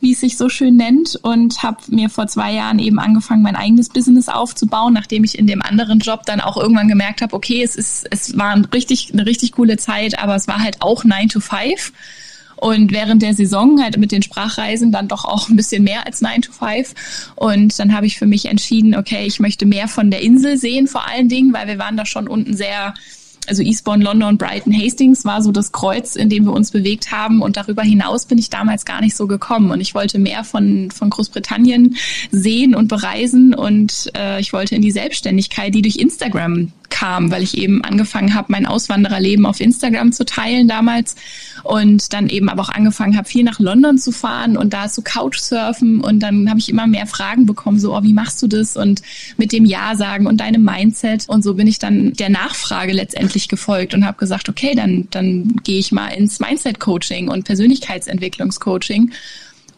wie 0.00 0.12
es 0.12 0.20
sich 0.20 0.36
so 0.36 0.48
schön 0.48 0.76
nennt, 0.76 1.16
und 1.22 1.62
habe 1.62 1.78
mir 1.88 2.10
vor 2.10 2.26
zwei 2.26 2.52
Jahren 2.52 2.78
eben 2.78 2.98
angefangen, 2.98 3.42
mein 3.42 3.56
eigenes 3.56 3.88
Business 3.88 4.28
aufzubauen, 4.28 4.92
nachdem 4.92 5.24
ich 5.24 5.38
in 5.38 5.46
dem 5.46 5.62
anderen 5.62 5.98
Job 5.98 6.24
dann 6.26 6.40
auch 6.40 6.56
irgendwann 6.56 6.88
gemerkt 6.88 7.22
habe, 7.22 7.34
okay, 7.34 7.62
es 7.62 7.76
ist, 7.76 8.06
es 8.10 8.36
war 8.36 8.50
ein 8.50 8.64
richtig, 8.66 9.10
eine 9.12 9.26
richtig 9.26 9.52
coole 9.52 9.76
Zeit, 9.76 10.18
aber 10.18 10.34
es 10.34 10.48
war 10.48 10.60
halt 10.60 10.80
auch 10.80 11.04
9 11.04 11.28
to 11.28 11.40
5. 11.40 11.92
Und 12.60 12.90
während 12.90 13.22
der 13.22 13.34
Saison 13.34 13.80
halt 13.80 13.98
mit 13.98 14.10
den 14.10 14.22
Sprachreisen 14.22 14.90
dann 14.90 15.06
doch 15.06 15.24
auch 15.24 15.48
ein 15.48 15.54
bisschen 15.54 15.84
mehr 15.84 16.06
als 16.06 16.20
9 16.20 16.42
to 16.42 16.52
5. 16.52 17.32
Und 17.36 17.78
dann 17.78 17.94
habe 17.94 18.06
ich 18.06 18.18
für 18.18 18.26
mich 18.26 18.46
entschieden, 18.46 18.96
okay, 18.96 19.26
ich 19.26 19.38
möchte 19.38 19.64
mehr 19.64 19.86
von 19.86 20.10
der 20.10 20.22
Insel 20.22 20.58
sehen 20.58 20.88
vor 20.88 21.06
allen 21.06 21.28
Dingen, 21.28 21.52
weil 21.52 21.68
wir 21.68 21.78
waren 21.78 21.96
da 21.96 22.04
schon 22.04 22.26
unten 22.26 22.56
sehr 22.56 22.94
also 23.48 23.62
Eastbourne, 23.62 24.04
London, 24.04 24.36
Brighton, 24.36 24.72
Hastings 24.72 25.24
war 25.24 25.42
so 25.42 25.52
das 25.52 25.72
Kreuz, 25.72 26.16
in 26.16 26.28
dem 26.28 26.44
wir 26.44 26.52
uns 26.52 26.70
bewegt 26.70 27.10
haben. 27.10 27.42
Und 27.42 27.56
darüber 27.56 27.82
hinaus 27.82 28.26
bin 28.26 28.38
ich 28.38 28.50
damals 28.50 28.84
gar 28.84 29.00
nicht 29.00 29.16
so 29.16 29.26
gekommen. 29.26 29.70
Und 29.70 29.80
ich 29.80 29.94
wollte 29.94 30.18
mehr 30.18 30.44
von, 30.44 30.90
von 30.90 31.10
Großbritannien 31.10 31.96
sehen 32.30 32.74
und 32.74 32.88
bereisen. 32.88 33.54
Und 33.54 34.10
äh, 34.16 34.40
ich 34.40 34.52
wollte 34.52 34.74
in 34.74 34.82
die 34.82 34.90
Selbstständigkeit, 34.90 35.74
die 35.74 35.82
durch 35.82 35.96
Instagram 35.96 36.72
kam, 36.90 37.30
weil 37.30 37.42
ich 37.42 37.56
eben 37.56 37.84
angefangen 37.84 38.34
habe, 38.34 38.46
mein 38.50 38.66
Auswandererleben 38.66 39.46
auf 39.46 39.60
Instagram 39.60 40.12
zu 40.12 40.24
teilen 40.24 40.68
damals 40.68 41.16
und 41.62 42.12
dann 42.12 42.28
eben 42.28 42.48
aber 42.48 42.62
auch 42.62 42.68
angefangen 42.68 43.16
habe, 43.16 43.28
viel 43.28 43.44
nach 43.44 43.60
London 43.60 43.98
zu 43.98 44.12
fahren 44.12 44.56
und 44.56 44.72
da 44.72 44.88
zu 44.88 45.02
Couchsurfen 45.02 46.00
und 46.00 46.20
dann 46.20 46.48
habe 46.48 46.58
ich 46.58 46.68
immer 46.68 46.86
mehr 46.86 47.06
Fragen 47.06 47.46
bekommen, 47.46 47.78
so, 47.78 47.96
oh, 47.96 48.02
wie 48.02 48.12
machst 48.12 48.42
du 48.42 48.46
das? 48.46 48.76
Und 48.76 49.02
mit 49.36 49.52
dem 49.52 49.64
Ja 49.64 49.96
sagen 49.96 50.26
und 50.26 50.38
deinem 50.38 50.64
Mindset. 50.64 51.28
Und 51.28 51.42
so 51.42 51.54
bin 51.54 51.66
ich 51.66 51.78
dann 51.78 52.12
der 52.14 52.30
Nachfrage 52.30 52.92
letztendlich 52.92 53.48
gefolgt 53.48 53.94
und 53.94 54.04
habe 54.04 54.18
gesagt, 54.18 54.48
okay, 54.48 54.74
dann, 54.74 55.08
dann 55.10 55.56
gehe 55.64 55.78
ich 55.78 55.92
mal 55.92 56.08
ins 56.08 56.40
Mindset-Coaching 56.40 57.28
und 57.28 57.44
Persönlichkeitsentwicklungscoaching 57.44 59.12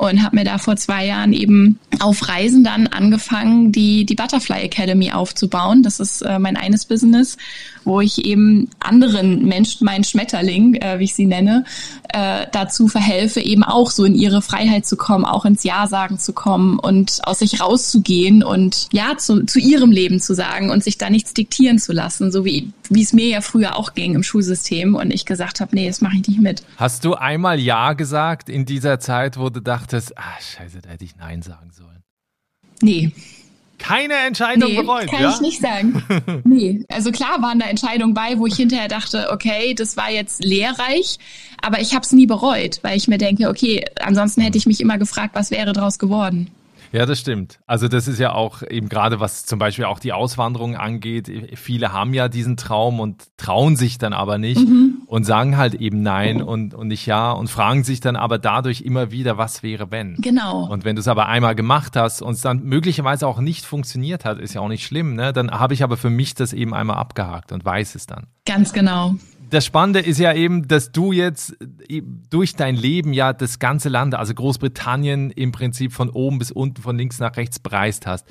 und 0.00 0.22
habe 0.22 0.36
mir 0.36 0.44
da 0.44 0.56
vor 0.56 0.76
zwei 0.76 1.04
Jahren 1.04 1.34
eben 1.34 1.78
auf 1.98 2.26
Reisen 2.26 2.64
dann 2.64 2.86
angefangen, 2.86 3.70
die, 3.70 4.06
die 4.06 4.14
Butterfly 4.14 4.62
Academy 4.62 5.12
aufzubauen. 5.12 5.82
Das 5.82 6.00
ist 6.00 6.22
äh, 6.22 6.38
mein 6.38 6.56
eines 6.56 6.86
Business, 6.86 7.36
wo 7.84 8.00
ich 8.00 8.24
eben 8.24 8.70
anderen 8.80 9.44
Menschen, 9.44 9.84
mein 9.84 10.02
Schmetterling, 10.02 10.76
äh, 10.76 10.98
wie 11.00 11.04
ich 11.04 11.14
sie 11.14 11.26
nenne, 11.26 11.66
äh, 12.14 12.46
dazu 12.50 12.88
verhelfe, 12.88 13.42
eben 13.42 13.62
auch 13.62 13.90
so 13.90 14.06
in 14.06 14.14
ihre 14.14 14.40
Freiheit 14.40 14.86
zu 14.86 14.96
kommen, 14.96 15.26
auch 15.26 15.44
ins 15.44 15.64
Ja 15.64 15.86
sagen 15.86 16.18
zu 16.18 16.32
kommen 16.32 16.78
und 16.78 17.18
aus 17.24 17.40
sich 17.40 17.60
rauszugehen 17.60 18.42
und 18.42 18.88
Ja 18.92 19.18
zu, 19.18 19.44
zu 19.44 19.58
ihrem 19.58 19.90
Leben 19.90 20.18
zu 20.18 20.34
sagen 20.34 20.70
und 20.70 20.82
sich 20.82 20.96
da 20.96 21.10
nichts 21.10 21.34
diktieren 21.34 21.78
zu 21.78 21.92
lassen, 21.92 22.32
so 22.32 22.46
wie, 22.46 22.72
wie 22.90 23.02
es 23.02 23.12
mir 23.12 23.28
ja 23.28 23.40
früher 23.40 23.76
auch 23.76 23.94
ging 23.94 24.14
im 24.14 24.22
Schulsystem 24.22 24.94
und 24.94 25.12
ich 25.12 25.24
gesagt 25.24 25.60
habe, 25.60 25.74
nee, 25.74 25.86
das 25.86 26.00
mache 26.00 26.16
ich 26.20 26.28
nicht 26.28 26.40
mit. 26.40 26.62
Hast 26.76 27.04
du 27.04 27.14
einmal 27.14 27.58
Ja 27.58 27.94
gesagt 27.94 28.48
in 28.48 28.66
dieser 28.66 29.00
Zeit, 29.00 29.38
wo 29.38 29.48
du 29.48 29.60
dachtest, 29.60 30.18
ah, 30.18 30.38
scheiße, 30.40 30.82
da 30.82 30.90
hätte 30.90 31.04
ich 31.04 31.16
Nein 31.16 31.40
sagen 31.40 31.70
sollen? 31.72 32.02
Nee, 32.82 33.12
keine 33.80 34.14
Entscheidung 34.26 34.70
nee, 34.70 34.82
bereut, 34.82 35.08
kann 35.08 35.22
ja? 35.22 35.30
ich 35.30 35.40
nicht 35.40 35.60
sagen. 35.60 36.02
nee, 36.44 36.84
also 36.88 37.10
klar 37.10 37.40
waren 37.40 37.58
da 37.58 37.66
Entscheidungen 37.66 38.14
bei, 38.14 38.38
wo 38.38 38.46
ich 38.46 38.56
hinterher 38.56 38.88
dachte, 38.88 39.28
okay, 39.32 39.74
das 39.74 39.96
war 39.96 40.10
jetzt 40.10 40.44
lehrreich, 40.44 41.18
aber 41.62 41.80
ich 41.80 41.94
habe 41.94 42.04
es 42.04 42.12
nie 42.12 42.26
bereut, 42.26 42.80
weil 42.82 42.96
ich 42.96 43.08
mir 43.08 43.18
denke, 43.18 43.48
okay, 43.48 43.84
ansonsten 44.00 44.42
hätte 44.42 44.58
ich 44.58 44.66
mich 44.66 44.80
immer 44.80 44.98
gefragt, 44.98 45.34
was 45.34 45.50
wäre 45.50 45.72
daraus 45.72 45.98
geworden. 45.98 46.50
Ja, 46.92 47.06
das 47.06 47.20
stimmt. 47.20 47.60
Also 47.66 47.88
das 47.88 48.08
ist 48.08 48.18
ja 48.18 48.32
auch 48.32 48.62
eben 48.62 48.88
gerade, 48.88 49.20
was 49.20 49.46
zum 49.46 49.58
Beispiel 49.58 49.84
auch 49.84 49.98
die 49.98 50.12
Auswanderung 50.12 50.76
angeht. 50.76 51.30
Viele 51.54 51.92
haben 51.92 52.14
ja 52.14 52.28
diesen 52.28 52.56
Traum 52.56 53.00
und 53.00 53.28
trauen 53.36 53.76
sich 53.76 53.98
dann 53.98 54.12
aber 54.12 54.38
nicht 54.38 54.66
mhm. 54.66 55.02
und 55.06 55.24
sagen 55.24 55.56
halt 55.56 55.74
eben 55.74 56.02
nein 56.02 56.42
und, 56.42 56.74
und 56.74 56.88
nicht 56.88 57.06
ja 57.06 57.30
und 57.30 57.48
fragen 57.48 57.84
sich 57.84 58.00
dann 58.00 58.16
aber 58.16 58.38
dadurch 58.38 58.80
immer 58.82 59.10
wieder, 59.10 59.38
was 59.38 59.62
wäre 59.62 59.90
wenn. 59.90 60.16
Genau. 60.16 60.66
Und 60.66 60.84
wenn 60.84 60.96
du 60.96 61.00
es 61.00 61.08
aber 61.08 61.26
einmal 61.26 61.54
gemacht 61.54 61.96
hast 61.96 62.22
und 62.22 62.34
es 62.34 62.40
dann 62.40 62.64
möglicherweise 62.64 63.26
auch 63.26 63.40
nicht 63.40 63.64
funktioniert 63.64 64.24
hat, 64.24 64.38
ist 64.38 64.54
ja 64.54 64.60
auch 64.60 64.68
nicht 64.68 64.84
schlimm, 64.84 65.14
ne? 65.14 65.32
Dann 65.32 65.50
habe 65.50 65.74
ich 65.74 65.84
aber 65.84 65.96
für 65.96 66.10
mich 66.10 66.34
das 66.34 66.52
eben 66.52 66.74
einmal 66.74 66.96
abgehakt 66.96 67.52
und 67.52 67.64
weiß 67.64 67.94
es 67.94 68.06
dann. 68.06 68.26
Ganz 68.44 68.72
genau 68.72 69.14
das 69.50 69.66
Spannende 69.66 70.00
ist 70.00 70.18
ja 70.18 70.32
eben, 70.32 70.68
dass 70.68 70.92
du 70.92 71.12
jetzt 71.12 71.56
äh, 71.88 72.02
durch 72.30 72.54
dein 72.54 72.76
Leben 72.76 73.12
ja 73.12 73.32
das 73.32 73.58
ganze 73.58 73.88
Land, 73.88 74.14
also 74.14 74.34
Großbritannien 74.34 75.30
im 75.30 75.52
Prinzip 75.52 75.92
von 75.92 76.08
oben 76.10 76.38
bis 76.38 76.50
unten, 76.50 76.82
von 76.82 76.96
links 76.96 77.18
nach 77.18 77.36
rechts 77.36 77.58
bereist 77.58 78.06
hast. 78.06 78.26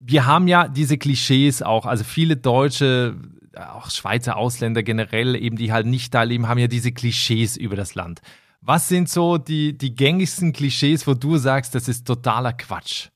Wir 0.00 0.26
haben 0.26 0.48
ja 0.48 0.66
diese 0.66 0.98
Klischees 0.98 1.62
auch, 1.62 1.86
also 1.86 2.02
viele 2.02 2.36
Deutsche, 2.36 3.16
auch 3.56 3.90
Schweizer 3.90 4.36
Ausländer 4.36 4.82
generell, 4.82 5.36
eben 5.36 5.56
die 5.56 5.72
halt 5.72 5.86
nicht 5.86 6.12
da 6.14 6.22
leben, 6.24 6.48
haben 6.48 6.58
ja 6.58 6.66
diese 6.66 6.92
Klischees 6.92 7.56
über 7.56 7.76
das 7.76 7.94
Land. 7.94 8.20
Was 8.60 8.88
sind 8.88 9.08
so 9.08 9.38
die, 9.38 9.76
die 9.76 9.94
gängigsten 9.94 10.52
Klischees, 10.52 11.06
wo 11.06 11.14
du 11.14 11.36
sagst, 11.36 11.74
das 11.74 11.88
ist 11.88 12.06
totaler 12.06 12.52
Quatsch? 12.52 13.08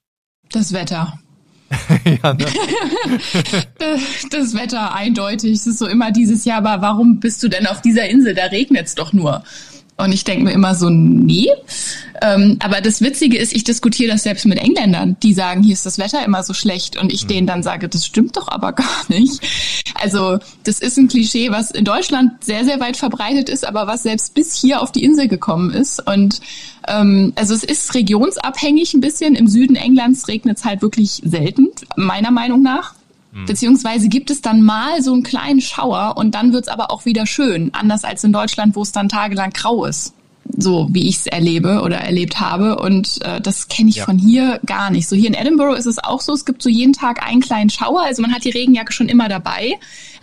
Das 0.50 0.73
Wetter. 0.73 1.18
ja, 2.23 2.35
ne? 2.35 2.44
das 4.30 4.54
Wetter 4.54 4.94
eindeutig. 4.94 5.52
Es 5.52 5.66
ist 5.66 5.78
so 5.78 5.87
immer 5.87 6.12
dieses 6.12 6.44
Jahr, 6.44 6.58
aber 6.58 6.82
warum 6.82 7.18
bist 7.20 7.42
du 7.42 7.49
denn 7.49 7.66
auf 7.66 7.80
dieser 7.82 8.08
Insel? 8.08 8.35
Da 8.35 8.44
regnet 8.44 8.87
es 8.87 8.94
doch 8.94 9.12
nur. 9.12 9.42
Und 9.99 10.12
ich 10.12 10.25
denke 10.25 10.45
mir 10.45 10.53
immer 10.53 10.75
so, 10.75 10.91
nee. 10.91 11.49
Ähm, 12.21 12.59
aber 12.61 12.81
das 12.81 13.00
Witzige 13.00 13.38
ist, 13.38 13.55
ich 13.55 13.65
diskutiere 13.65 14.12
das 14.12 14.25
selbst 14.25 14.45
mit 14.45 14.59
Engländern, 14.59 15.17
die 15.23 15.33
sagen, 15.33 15.62
hier 15.62 15.73
ist 15.73 15.87
das 15.87 15.99
Wetter 15.99 16.25
immer 16.25 16.43
so 16.43 16.53
schlecht. 16.53 16.99
Und 16.99 17.12
ich 17.12 17.25
mhm. 17.25 17.29
denen 17.29 17.47
dann 17.47 17.62
sage, 17.62 17.88
das 17.88 18.05
stimmt 18.05 18.37
doch 18.37 18.49
aber 18.49 18.73
gar 18.75 19.05
nicht. 19.09 19.41
Also 19.95 20.38
das 20.65 20.81
ist 20.81 20.99
ein 20.99 21.09
Klischee, 21.09 21.50
was 21.50 21.71
in 21.71 21.85
Deutschland 21.85 22.45
sehr, 22.45 22.65
sehr 22.65 22.79
weit 22.79 22.99
verbreitet 22.99 23.49
ist, 23.49 23.67
aber 23.67 23.87
was 23.87 24.03
selbst 24.03 24.35
bis 24.35 24.55
hier 24.55 24.83
auf 24.83 24.93
die 24.93 25.03
Insel 25.03 25.29
gekommen 25.29 25.71
ist. 25.71 26.07
Und 26.07 26.41
ähm, 26.88 27.33
also 27.37 27.55
es 27.55 27.65
ist 27.65 27.95
regionsabhängig 27.95 28.93
ein 28.93 29.00
bisschen. 29.00 29.35
Im 29.35 29.49
Süden 29.49 29.76
Englands 29.76 30.29
regnet 30.29 30.59
es 30.59 30.65
halt 30.65 30.83
wirklich 30.83 31.23
selten, 31.25 31.69
meiner 31.97 32.31
Meinung 32.31 32.62
nach. 32.62 32.95
Mhm. 33.37 33.45
Beziehungsweise 33.45 34.09
gibt 34.09 34.31
es 34.31 34.40
dann 34.40 34.62
mal 34.62 35.02
so 35.02 35.12
einen 35.12 35.23
kleinen 35.23 35.61
Schauer 35.61 36.14
und 36.16 36.35
dann 36.35 36.52
wird's 36.52 36.69
aber 36.69 36.90
auch 36.90 37.05
wieder 37.05 37.26
schön. 37.26 37.71
Anders 37.75 38.05
als 38.05 38.25
in 38.25 38.33
Deutschland, 38.33 38.75
wo 38.75 38.83
es 38.83 38.93
dann 38.93 39.09
tagelang 39.09 39.50
grau 39.50 39.85
ist. 39.85 40.14
So 40.57 40.88
wie 40.93 41.09
ich 41.09 41.16
es 41.16 41.26
erlebe 41.26 41.83
oder 41.83 41.99
erlebt 41.99 42.40
habe. 42.40 42.78
Und 42.78 43.19
äh, 43.23 43.40
das 43.40 43.69
kenne 43.69 43.90
ich 43.90 43.97
ja. 43.97 44.05
von 44.05 44.16
hier 44.16 44.61
gar 44.64 44.90
nicht. 44.90 45.07
So 45.07 45.14
hier 45.14 45.28
in 45.28 45.35
Edinburgh 45.35 45.76
ist 45.76 45.87
es 45.87 46.02
auch 46.02 46.21
so, 46.21 46.33
es 46.33 46.47
gibt 46.47 46.62
so 46.62 46.71
jeden 46.71 46.93
Tag 46.93 47.26
einen 47.26 47.40
kleinen 47.40 47.69
Schauer. 47.69 48.02
Also 48.02 48.23
man 48.23 48.33
hat 48.33 48.45
die 48.45 48.50
Regenjacke 48.50 48.93
schon 48.93 49.09
immer 49.09 49.28
dabei 49.28 49.75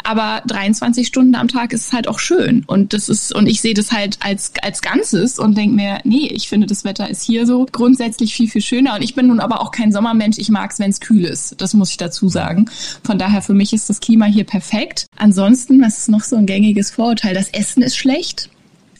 aber 0.03 0.41
23 0.47 1.07
Stunden 1.07 1.35
am 1.35 1.47
Tag 1.47 1.73
ist 1.73 1.93
halt 1.93 2.07
auch 2.07 2.19
schön 2.19 2.63
und 2.67 2.93
das 2.93 3.09
ist 3.09 3.33
und 3.33 3.47
ich 3.47 3.61
sehe 3.61 3.73
das 3.73 3.91
halt 3.91 4.17
als 4.21 4.53
als 4.61 4.81
Ganzes 4.81 5.39
und 5.39 5.57
denke 5.57 5.75
mir, 5.75 5.99
nee, 6.03 6.27
ich 6.27 6.49
finde 6.49 6.67
das 6.67 6.83
Wetter 6.83 7.09
ist 7.09 7.23
hier 7.23 7.45
so 7.45 7.65
grundsätzlich 7.71 8.33
viel 8.33 8.49
viel 8.49 8.61
schöner 8.61 8.95
und 8.95 9.01
ich 9.01 9.15
bin 9.15 9.27
nun 9.27 9.39
aber 9.39 9.61
auch 9.61 9.71
kein 9.71 9.91
Sommermensch, 9.91 10.37
ich 10.37 10.49
mag 10.49 10.71
es, 10.71 10.79
wenn 10.79 10.89
es 10.89 10.99
kühl 10.99 11.25
ist. 11.25 11.55
Das 11.61 11.73
muss 11.73 11.91
ich 11.91 11.97
dazu 11.97 12.29
sagen. 12.29 12.69
Von 13.03 13.17
daher 13.17 13.41
für 13.41 13.53
mich 13.53 13.73
ist 13.73 13.89
das 13.89 13.99
Klima 13.99 14.25
hier 14.25 14.43
perfekt. 14.43 15.07
Ansonsten, 15.17 15.81
was 15.81 15.99
ist 15.99 16.09
noch 16.09 16.23
so 16.23 16.35
ein 16.35 16.45
gängiges 16.45 16.91
Vorurteil? 16.91 17.33
Das 17.33 17.49
Essen 17.49 17.83
ist 17.83 17.97
schlecht. 17.97 18.49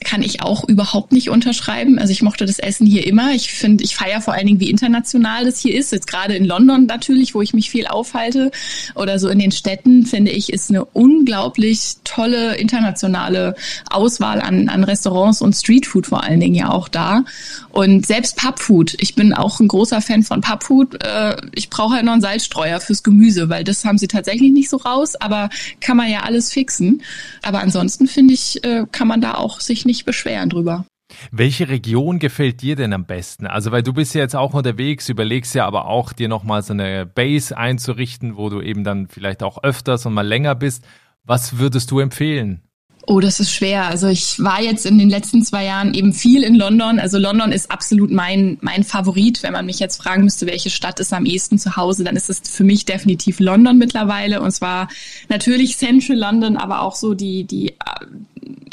Kann 0.03 0.22
ich 0.22 0.41
auch 0.41 0.67
überhaupt 0.67 1.12
nicht 1.12 1.29
unterschreiben. 1.29 2.00
Also 2.00 2.12
ich 2.12 2.22
mochte 2.22 2.45
das 2.45 2.60
Essen 2.60 2.86
hier 2.86 3.05
immer. 3.07 3.31
Ich 3.31 3.51
finde, 3.51 3.83
ich 3.83 3.95
feiere 3.95 4.22
vor 4.22 4.33
allen 4.33 4.48
Dingen, 4.48 4.60
wie 4.60 4.69
international 4.69 5.45
das 5.45 5.60
hier 5.60 5.75
ist. 5.75 5.91
Jetzt 5.91 6.07
gerade 6.07 6.36
in 6.36 6.45
London 6.45 6.86
natürlich, 6.86 7.36
wo 7.36 7.41
ich 7.41 7.53
mich 7.53 7.69
viel 7.69 7.88
aufhalte 7.88 8.51
oder 8.95 9.19
so 9.19 9.29
in 9.29 9.39
den 9.39 9.51
Städten, 9.51 10.05
finde 10.05 10.31
ich, 10.31 10.51
ist 10.51 10.69
eine 10.69 10.86
unglaublich 10.86 11.95
tolle 12.03 12.55
internationale 12.55 13.55
Auswahl 13.89 14.41
an, 14.41 14.69
an 14.69 14.83
Restaurants 14.83 15.41
und 15.41 15.53
Streetfood 15.53 16.07
vor 16.07 16.24
allen 16.24 16.39
Dingen 16.39 16.55
ja 16.55 16.69
auch 16.72 16.88
da. 16.88 17.24
Und 17.69 18.05
selbst 18.05 18.38
Pubfood. 18.38 18.95
Ich 19.00 19.15
bin 19.15 19.33
auch 19.33 19.60
ein 19.60 19.67
großer 19.67 20.01
Fan 20.01 20.24
von 20.24 20.41
Pubfood. 20.41 21.03
Äh, 21.03 21.38
ich 21.55 21.69
brauche 21.69 21.95
halt 21.95 22.05
noch 22.05 22.13
einen 22.13 22.22
Salzstreuer 22.22 22.79
fürs 22.79 23.03
Gemüse, 23.03 23.50
weil 23.50 23.63
das 23.63 23.86
haben 23.86 23.98
sie 23.98 24.07
tatsächlich 24.07 24.51
nicht 24.51 24.69
so 24.69 24.77
raus, 24.77 25.15
aber 25.15 25.50
kann 25.79 25.98
man 25.98 26.10
ja 26.10 26.22
alles 26.22 26.51
fixen. 26.51 27.01
Aber 27.41 27.60
ansonsten 27.60 28.07
finde 28.07 28.33
ich, 28.33 28.63
äh, 28.63 28.86
kann 28.91 29.07
man 29.07 29.22
da 29.22 29.36
auch 29.36 29.60
sich 29.60 29.86
nicht 29.86 29.92
beschweren 30.01 30.50
drüber. 30.50 30.85
Welche 31.31 31.69
Region 31.69 32.19
gefällt 32.19 32.62
dir 32.62 32.75
denn 32.75 32.93
am 32.93 33.05
besten? 33.05 33.45
Also, 33.45 33.71
weil 33.71 33.83
du 33.83 33.93
bist 33.93 34.15
ja 34.15 34.21
jetzt 34.21 34.35
auch 34.35 34.53
unterwegs, 34.53 35.09
überlegst 35.09 35.53
ja 35.53 35.65
aber 35.65 35.85
auch, 35.85 36.13
dir 36.13 36.27
nochmal 36.27 36.63
so 36.63 36.73
eine 36.73 37.05
Base 37.05 37.55
einzurichten, 37.55 38.38
wo 38.38 38.50
du 38.50 38.62
eben 38.62 38.83
dann 38.83 39.07
vielleicht 39.07 39.43
auch 39.43 39.63
öfters 39.63 40.05
und 40.05 40.13
mal 40.13 40.27
länger 40.27 40.55
bist. 40.55 40.85
Was 41.23 41.57
würdest 41.57 41.91
du 41.91 42.00
empfehlen? 42.00 42.62
Oh, 43.05 43.19
das 43.19 43.41
ist 43.41 43.51
schwer. 43.51 43.88
Also 43.88 44.07
ich 44.07 44.41
war 44.41 44.62
jetzt 44.62 44.85
in 44.85 44.97
den 44.97 45.09
letzten 45.09 45.43
zwei 45.43 45.65
Jahren 45.65 45.93
eben 45.93 46.13
viel 46.13 46.41
in 46.41 46.55
London. 46.55 47.00
Also 47.00 47.17
London 47.17 47.51
ist 47.51 47.69
absolut 47.69 48.12
mein, 48.12 48.57
mein 48.62 48.85
Favorit. 48.85 49.43
Wenn 49.43 49.51
man 49.51 49.65
mich 49.65 49.79
jetzt 49.79 50.01
fragen 50.01 50.23
müsste, 50.23 50.47
welche 50.47 50.69
Stadt 50.69 51.01
ist 51.01 51.12
am 51.12 51.25
ehesten 51.25 51.59
zu 51.59 51.75
Hause, 51.75 52.05
dann 52.05 52.15
ist 52.15 52.29
es 52.29 52.39
für 52.45 52.63
mich 52.63 52.85
definitiv 52.85 53.41
London 53.41 53.77
mittlerweile. 53.77 54.41
Und 54.41 54.51
zwar 54.51 54.88
natürlich 55.27 55.77
Central 55.77 56.17
London, 56.17 56.55
aber 56.55 56.81
auch 56.81 56.95
so 56.95 57.13
die, 57.13 57.43
die 57.43 57.73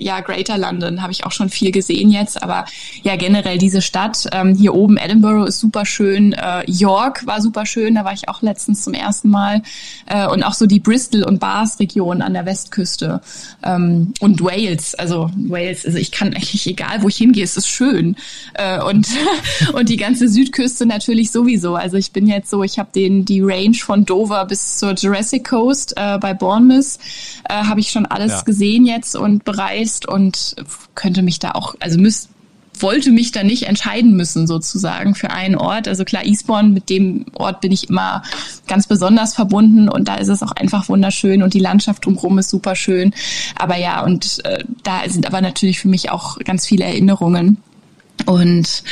ja, 0.00 0.20
Greater 0.20 0.58
London 0.58 1.02
habe 1.02 1.12
ich 1.12 1.24
auch 1.24 1.32
schon 1.32 1.48
viel 1.48 1.70
gesehen 1.70 2.10
jetzt, 2.10 2.42
aber 2.42 2.64
ja, 3.02 3.16
generell 3.16 3.58
diese 3.58 3.82
Stadt. 3.82 4.28
Ähm, 4.32 4.54
hier 4.54 4.74
oben 4.74 4.96
Edinburgh 4.96 5.46
ist 5.46 5.60
super 5.60 5.86
schön, 5.86 6.32
äh, 6.32 6.62
York 6.70 7.26
war 7.26 7.40
super 7.40 7.66
schön, 7.66 7.94
da 7.94 8.04
war 8.04 8.12
ich 8.12 8.28
auch 8.28 8.42
letztens 8.42 8.84
zum 8.84 8.94
ersten 8.94 9.30
Mal. 9.30 9.62
Äh, 10.06 10.26
und 10.26 10.42
auch 10.42 10.54
so 10.54 10.66
die 10.66 10.80
Bristol 10.80 11.22
und 11.22 11.40
Bath-Region 11.40 12.22
an 12.22 12.34
der 12.34 12.46
Westküste. 12.46 13.20
Ähm, 13.62 14.12
und 14.20 14.42
Wales, 14.42 14.94
also 14.94 15.30
Wales, 15.36 15.86
also 15.86 15.98
ich 15.98 16.10
kann 16.10 16.28
eigentlich, 16.34 16.66
egal 16.66 17.02
wo 17.02 17.08
ich 17.08 17.16
hingehe, 17.16 17.44
es 17.44 17.56
ist 17.56 17.68
schön. 17.68 18.16
Äh, 18.54 18.82
und, 18.82 19.08
und 19.72 19.88
die 19.88 19.96
ganze 19.96 20.28
Südküste 20.28 20.86
natürlich 20.86 21.30
sowieso. 21.30 21.76
Also 21.76 21.96
ich 21.96 22.12
bin 22.12 22.26
jetzt 22.26 22.50
so, 22.50 22.62
ich 22.62 22.78
habe 22.78 22.90
den 22.94 23.24
die 23.24 23.40
Range 23.40 23.74
von 23.74 24.04
Dover 24.04 24.44
bis 24.46 24.78
zur 24.78 24.94
Jurassic 24.94 25.48
Coast 25.48 25.94
äh, 25.96 26.18
bei 26.18 26.34
Bournemouth, 26.34 26.98
äh, 27.48 27.54
habe 27.54 27.80
ich 27.80 27.90
schon 27.90 28.06
alles 28.06 28.32
ja. 28.32 28.42
gesehen 28.42 28.86
jetzt 28.86 29.16
und 29.16 29.44
bereist 29.90 30.06
und 30.06 30.56
könnte 30.94 31.22
mich 31.22 31.38
da 31.38 31.52
auch, 31.52 31.74
also 31.80 31.98
müsste 31.98 32.30
wollte 32.78 33.12
mich 33.12 33.30
da 33.30 33.42
nicht 33.42 33.64
entscheiden 33.64 34.16
müssen 34.16 34.46
sozusagen 34.46 35.14
für 35.14 35.30
einen 35.30 35.54
Ort. 35.54 35.86
Also 35.86 36.06
klar, 36.06 36.24
Eastbourne, 36.24 36.70
mit 36.70 36.88
dem 36.88 37.26
Ort 37.34 37.60
bin 37.60 37.72
ich 37.72 37.90
immer 37.90 38.22
ganz 38.68 38.86
besonders 38.86 39.34
verbunden 39.34 39.90
und 39.90 40.08
da 40.08 40.14
ist 40.14 40.28
es 40.28 40.42
auch 40.42 40.52
einfach 40.52 40.88
wunderschön 40.88 41.42
und 41.42 41.52
die 41.52 41.58
Landschaft 41.58 42.06
drumherum 42.06 42.38
ist 42.38 42.48
super 42.48 42.74
schön. 42.74 43.12
Aber 43.54 43.76
ja, 43.76 44.02
und 44.02 44.42
äh, 44.46 44.64
da 44.82 45.02
sind 45.08 45.26
aber 45.26 45.42
natürlich 45.42 45.78
für 45.78 45.88
mich 45.88 46.10
auch 46.10 46.38
ganz 46.38 46.64
viele 46.64 46.84
Erinnerungen. 46.84 47.58
Und 48.24 48.82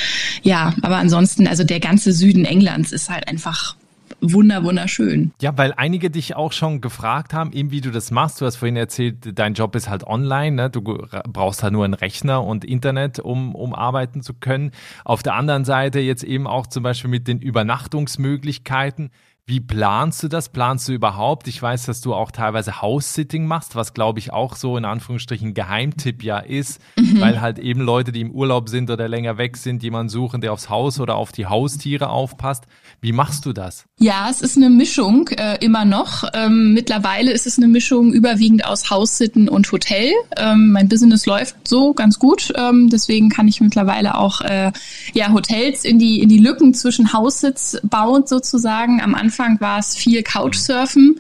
ja, 0.42 0.74
aber 0.82 0.96
ansonsten, 0.98 1.46
also 1.46 1.64
der 1.64 1.80
ganze 1.80 2.12
Süden 2.12 2.44
Englands 2.44 2.92
ist 2.92 3.08
halt 3.08 3.26
einfach 3.26 3.74
wunder, 4.20 4.64
wunderschön. 4.64 5.32
Ja, 5.40 5.56
weil 5.56 5.72
einige 5.76 6.10
dich 6.10 6.36
auch 6.36 6.52
schon 6.52 6.80
gefragt 6.80 7.32
haben, 7.34 7.52
eben 7.52 7.70
wie 7.70 7.80
du 7.80 7.90
das 7.90 8.10
machst. 8.10 8.40
Du 8.40 8.46
hast 8.46 8.56
vorhin 8.56 8.76
erzählt, 8.76 9.38
dein 9.38 9.54
Job 9.54 9.74
ist 9.74 9.88
halt 9.88 10.04
online. 10.04 10.56
Ne? 10.56 10.70
Du 10.70 10.82
brauchst 10.82 11.62
halt 11.62 11.72
nur 11.72 11.84
einen 11.84 11.94
Rechner 11.94 12.44
und 12.44 12.64
Internet, 12.64 13.18
um, 13.18 13.54
um 13.54 13.74
arbeiten 13.74 14.22
zu 14.22 14.34
können. 14.34 14.72
Auf 15.04 15.22
der 15.22 15.34
anderen 15.34 15.64
Seite 15.64 16.00
jetzt 16.00 16.24
eben 16.24 16.46
auch 16.46 16.66
zum 16.66 16.82
Beispiel 16.82 17.10
mit 17.10 17.28
den 17.28 17.40
Übernachtungsmöglichkeiten. 17.40 19.10
Wie 19.48 19.60
planst 19.60 20.22
du 20.22 20.28
das? 20.28 20.50
Planst 20.50 20.88
du 20.88 20.92
überhaupt? 20.92 21.48
Ich 21.48 21.62
weiß, 21.62 21.86
dass 21.86 22.02
du 22.02 22.12
auch 22.12 22.32
teilweise 22.32 22.82
House-Sitting 22.82 23.46
machst, 23.46 23.76
was 23.76 23.94
glaube 23.94 24.18
ich 24.18 24.30
auch 24.30 24.56
so 24.56 24.76
in 24.76 24.84
Anführungsstrichen 24.84 25.54
Geheimtipp 25.54 26.22
ja 26.22 26.38
ist, 26.38 26.82
mhm. 26.98 27.18
weil 27.18 27.40
halt 27.40 27.58
eben 27.58 27.80
Leute, 27.80 28.12
die 28.12 28.20
im 28.20 28.30
Urlaub 28.30 28.68
sind 28.68 28.90
oder 28.90 29.08
länger 29.08 29.38
weg 29.38 29.56
sind, 29.56 29.82
jemanden 29.82 30.10
suchen, 30.10 30.42
der 30.42 30.52
aufs 30.52 30.68
Haus 30.68 31.00
oder 31.00 31.14
auf 31.14 31.32
die 31.32 31.46
Haustiere 31.46 32.10
aufpasst. 32.10 32.64
Wie 33.00 33.12
machst 33.12 33.46
du 33.46 33.54
das? 33.54 33.86
Ja, 33.98 34.28
es 34.30 34.42
ist 34.42 34.58
eine 34.58 34.68
Mischung 34.68 35.28
äh, 35.28 35.56
immer 35.64 35.86
noch. 35.86 36.24
Ähm, 36.34 36.74
mittlerweile 36.74 37.32
ist 37.32 37.46
es 37.46 37.56
eine 37.56 37.68
Mischung 37.68 38.12
überwiegend 38.12 38.66
aus 38.66 38.90
Haussitten 38.90 39.48
und 39.48 39.72
Hotel. 39.72 40.12
Ähm, 40.36 40.72
mein 40.72 40.90
Business 40.90 41.24
läuft 41.24 41.66
so 41.66 41.94
ganz 41.94 42.18
gut, 42.18 42.52
ähm, 42.54 42.90
deswegen 42.90 43.30
kann 43.30 43.48
ich 43.48 43.62
mittlerweile 43.62 44.18
auch 44.18 44.42
äh, 44.42 44.72
ja 45.14 45.32
Hotels 45.32 45.86
in 45.86 45.98
die 45.98 46.20
in 46.20 46.28
die 46.28 46.38
Lücken 46.38 46.74
zwischen 46.74 47.14
Haussitz 47.14 47.78
bauen 47.82 48.26
sozusagen. 48.26 49.00
Am 49.00 49.14
Anfang 49.14 49.37
war 49.38 49.78
es 49.78 49.94
viel 49.94 50.22
Couchsurfen 50.22 51.18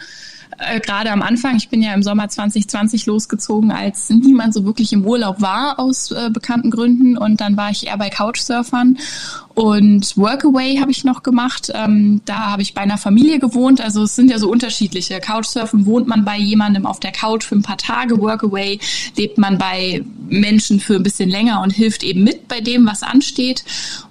äh, 0.58 0.80
gerade 0.80 1.12
am 1.12 1.22
Anfang, 1.22 1.56
ich 1.56 1.68
bin 1.68 1.82
ja 1.82 1.94
im 1.94 2.02
Sommer 2.02 2.28
2020 2.28 3.06
losgezogen, 3.06 3.70
als 3.70 4.10
niemand 4.10 4.54
so 4.54 4.64
wirklich 4.64 4.92
im 4.92 5.04
Urlaub 5.04 5.40
war 5.40 5.78
aus 5.78 6.10
äh, 6.10 6.30
bekannten 6.30 6.70
Gründen 6.70 7.16
und 7.16 7.40
dann 7.40 7.56
war 7.56 7.70
ich 7.70 7.86
eher 7.86 7.96
bei 7.96 8.10
Couchsurfern 8.10 8.98
und 9.58 10.16
Workaway 10.16 10.76
habe 10.76 10.92
ich 10.92 11.02
noch 11.02 11.24
gemacht. 11.24 11.72
Ähm, 11.74 12.20
da 12.24 12.52
habe 12.52 12.62
ich 12.62 12.74
bei 12.74 12.82
einer 12.82 12.96
Familie 12.96 13.40
gewohnt. 13.40 13.80
Also 13.80 14.04
es 14.04 14.14
sind 14.14 14.30
ja 14.30 14.38
so 14.38 14.48
unterschiedliche. 14.48 15.18
Couchsurfen 15.18 15.84
wohnt 15.84 16.06
man 16.06 16.24
bei 16.24 16.38
jemandem 16.38 16.86
auf 16.86 17.00
der 17.00 17.10
Couch 17.10 17.42
für 17.42 17.56
ein 17.56 17.62
paar 17.62 17.76
Tage. 17.76 18.20
Workaway 18.20 18.78
lebt 19.16 19.36
man 19.36 19.58
bei 19.58 20.04
Menschen 20.28 20.78
für 20.78 20.94
ein 20.94 21.02
bisschen 21.02 21.28
länger 21.28 21.60
und 21.60 21.70
hilft 21.72 22.04
eben 22.04 22.22
mit 22.22 22.46
bei 22.46 22.60
dem, 22.60 22.86
was 22.86 23.02
ansteht. 23.02 23.64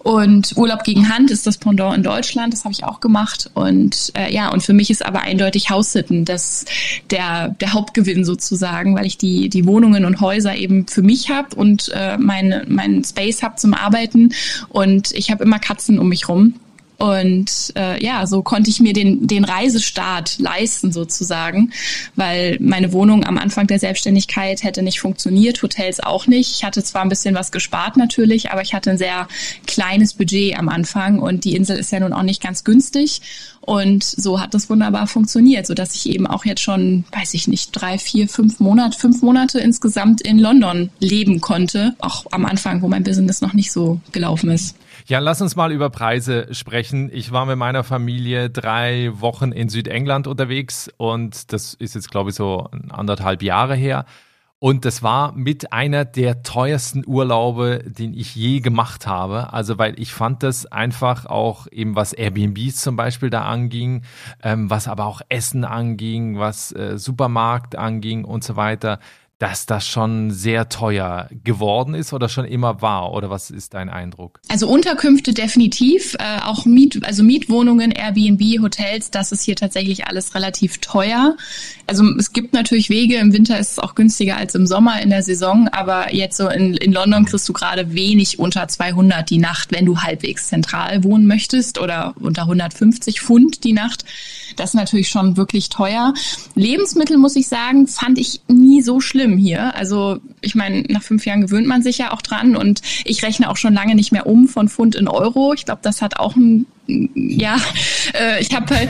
Und 0.08 0.56
Urlaub 0.56 0.86
gegen 0.86 1.10
Hand 1.10 1.32
ist 1.32 1.46
das 1.46 1.58
Pendant 1.58 1.98
in 1.98 2.02
Deutschland. 2.02 2.54
Das 2.54 2.63
habe 2.63 2.72
ich 2.72 2.86
auch 2.86 3.02
gemacht. 3.02 3.52
Und 3.56 4.13
äh, 4.17 4.34
ja, 4.34 4.48
und 4.48 4.63
für 4.63 4.72
mich 4.72 4.89
ist 4.89 5.06
aber 5.06 5.20
eindeutig 5.20 5.70
Haussitten 5.70 6.24
das 6.24 6.63
der 7.12 7.50
der 7.60 7.74
Hauptgewinn 7.74 8.24
sozusagen, 8.24 8.96
weil 8.96 9.06
ich 9.06 9.17
die 9.17 9.50
die 9.50 9.65
Wohnungen 9.65 10.06
und 10.06 10.22
Häuser 10.22 10.56
eben 10.56 10.88
für 10.88 11.02
mich 11.02 11.30
habe 11.30 11.54
und 11.58 11.91
äh, 11.93 12.17
meinen 12.17 12.74
mein 12.74 13.04
Space 13.04 13.43
habe 13.43 13.58
zum 13.58 13.74
Arbeiten. 13.74 14.34
Und 14.70 15.12
ich 15.12 15.30
habe 15.30 15.43
immer 15.43 15.60
Katzen 15.60 16.00
um 16.00 16.08
mich 16.08 16.30
rum. 16.30 16.54
Und 16.98 17.74
äh, 17.76 18.04
ja, 18.04 18.26
so 18.26 18.42
konnte 18.42 18.72
ich 18.72 18.80
mir 18.80 18.94
den, 18.94 19.28
den 19.28 19.46
Reisestart 19.46 20.40
leisten 20.40 20.92
sozusagen, 20.92 21.72
weil 22.16 22.58
meine 22.60 22.92
Wohnung 22.92 23.24
am 23.24 23.38
Anfang 23.38 23.68
der 23.68 23.78
Selbstständigkeit 23.78 24.64
hätte 24.64 24.82
nicht 24.82 25.00
funktioniert, 25.00 25.62
Hotels 25.62 26.00
auch 26.00 26.26
nicht. 26.26 26.52
Ich 26.56 26.64
hatte 26.64 26.84
zwar 26.84 27.04
ein 27.04 27.10
bisschen 27.10 27.36
was 27.36 27.52
gespart 27.52 27.98
natürlich, 27.98 28.52
aber 28.52 28.64
ich 28.64 28.74
hatte 28.74 28.90
ein 28.90 28.98
sehr 28.98 29.28
kleines 29.68 30.16
Budget 30.16 30.58
am 30.58 30.70
Anfang 30.70 31.20
und 31.20 31.44
die 31.44 31.56
Insel 31.56 31.78
ist 31.78 31.92
ja 31.92 32.00
nun 32.00 32.14
auch 32.14 32.24
nicht 32.24 32.42
ganz 32.42 32.64
günstig. 32.64 33.22
Und 33.62 34.04
so 34.04 34.40
hat 34.40 34.54
das 34.54 34.70
wunderbar 34.70 35.08
funktioniert, 35.08 35.68
so 35.68 35.74
dass 35.74 35.94
ich 35.94 36.10
eben 36.10 36.26
auch 36.26 36.46
jetzt 36.46 36.62
schon, 36.62 37.04
weiß 37.12 37.34
ich 37.34 37.48
nicht, 37.48 37.72
drei, 37.74 37.98
vier, 37.98 38.30
fünf 38.30 38.60
Monate, 38.60 38.98
fünf 38.98 39.22
Monate 39.22 39.60
insgesamt 39.60 40.22
in 40.22 40.40
London 40.40 40.90
leben 41.00 41.42
konnte. 41.42 41.94
Auch 42.00 42.26
am 42.32 42.46
Anfang, 42.46 42.82
wo 42.82 42.88
mein 42.88 43.04
Business 43.04 43.42
noch 43.42 43.54
nicht 43.54 43.72
so 43.72 44.00
gelaufen 44.14 44.50
ist. 44.50 44.76
Ja, 45.10 45.20
lass 45.20 45.41
uns 45.41 45.56
mal 45.56 45.72
über 45.72 45.89
Preise 45.89 46.54
sprechen. 46.54 47.10
Ich 47.13 47.32
war 47.32 47.46
mit 47.46 47.56
meiner 47.56 47.86
Familie 47.86 48.50
drei 48.50 49.10
Wochen 49.13 49.54
in 49.54 49.70
Südengland 49.70 50.28
unterwegs 50.28 50.91
und 50.98 51.54
das 51.54 51.74
ist 51.76 51.96
jetzt, 51.96 52.12
glaube 52.12 52.32
ich, 52.32 52.36
so 52.36 52.67
anderthalb 52.89 53.41
Jahre 53.41 53.74
her. 53.74 54.04
Und 54.60 54.84
das 54.84 55.04
war 55.04 55.32
mit 55.32 55.72
einer 55.72 56.04
der 56.04 56.43
teuersten 56.43 57.06
Urlaube, 57.08 57.86
den 57.86 58.13
ich 58.13 58.36
je 58.36 58.60
gemacht 58.60 59.08
habe. 59.08 59.54
Also, 59.54 59.78
weil 59.78 59.98
ich 59.98 60.12
fand 60.12 60.43
das 60.43 60.65
einfach 60.65 61.26
auch 61.26 61.67
eben, 61.72 61.96
was 61.96 62.12
Airbnbs 62.12 62.82
zum 62.82 62.98
Beispiel 62.98 63.30
da 63.30 63.43
anging, 63.43 64.02
ähm, 64.43 64.70
was 64.70 64.89
aber 64.89 65.06
auch 65.06 65.22
Essen 65.30 65.63
anging, 65.63 66.38
was 66.38 66.74
äh, 66.74 66.98
Supermarkt 66.98 67.78
anging 67.78 68.26
und 68.26 68.43
so 68.43 68.58
weiter 68.58 69.00
dass 69.39 69.67
das 69.67 69.88
schon 69.88 70.32
sehr 70.32 70.67
teuer 70.67 71.30
geworden 71.43 71.93
ist 71.93 72.12
oder 72.12 72.28
schon 72.28 72.45
immer 72.45 72.82
war? 72.82 73.13
Oder 73.13 73.30
was 73.30 73.52
ist 73.52 73.76
dein 73.76 73.88
Eindruck? 73.88 74.39
Also 74.47 74.67
Unterkünfte 74.67 75.32
definitiv, 75.34 76.15
äh, 76.15 76.41
auch 76.43 76.65
Miet, 76.65 77.06
also 77.06 77.23
Mietwohnungen, 77.23 77.91
Airbnb, 77.91 78.41
Hotels, 78.62 79.12
das 79.12 79.32
ist 79.32 79.43
hier 79.43 79.56
tatsächlich 79.56 80.08
alles 80.08 80.34
relativ 80.34 80.80
teuer. 80.80 81.38
Also 81.86 82.04
es 82.17 82.34
gibt 82.34 82.54
natürlich 82.54 82.89
Wege, 82.89 83.17
im 83.17 83.32
Winter 83.32 83.60
ist 83.60 83.73
es 83.73 83.80
auch 83.80 83.93
günstiger 83.93 84.38
als 84.38 84.56
im 84.56 84.65
Sommer 84.65 85.02
in 85.02 85.12
der 85.12 85.21
Saison, 85.21 85.67
aber 85.67 86.15
jetzt 86.15 86.38
so 86.38 86.50
in, 86.50 86.73
in 86.76 86.91
London 86.91 87.26
kriegst 87.26 87.47
du 87.47 87.54
gerade 87.54 87.93
wenig 87.93 88.39
unter 88.39 88.67
200 88.67 89.30
die 89.30 89.38
Nacht, 89.38 89.71
wenn 89.71 89.86
du 89.86 90.00
halbwegs 90.00 90.47
zentral 90.47 91.04
wohnen 91.04 91.28
möchtest 91.28 91.80
oder 91.80 92.15
unter 92.19 92.43
150 92.43 93.21
Pfund 93.21 93.63
die 93.63 93.73
Nacht. 93.73 94.04
Das 94.56 94.71
ist 94.71 94.76
natürlich 94.76 95.10
schon 95.10 95.38
wirklich 95.38 95.69
teuer. 95.69 96.15
Lebensmittel, 96.56 97.17
muss 97.17 97.36
ich 97.36 97.47
sagen, 97.47 97.86
fand 97.86 98.17
ich 98.17 98.41
nie 98.47 98.82
so 98.82 99.00
schlimm 99.00 99.27
schlimm 99.28 99.38
hier. 99.38 99.76
Also 99.76 100.20
ich 100.42 100.56
meine, 100.56 100.84
nach 100.90 101.04
fünf 101.04 101.26
Jahren 101.26 101.42
gewöhnt 101.42 101.68
man 101.68 101.82
sich 101.82 101.98
ja 101.98 102.13
auch 102.13 102.22
dran 102.22 102.56
und 102.56 102.82
ich 103.06 103.24
rechne 103.24 103.50
auch 103.50 103.58
schon 103.58 103.74
lange 103.74 103.96
nicht 103.96 104.12
mehr 104.12 104.26
um 104.26 104.48
von 104.48 104.70
Pfund 104.70 104.96
in 104.96 105.08
Euro. 105.08 105.54
Ich 105.54 105.66
glaube, 105.66 105.82
das 105.84 106.02
hat 106.02 106.18
auch 106.20 106.36
ein 106.36 106.66
ja, 106.88 107.58
Äh, 108.13 108.41
ich 108.41 108.54
habe 108.54 108.76
halt, 108.76 108.89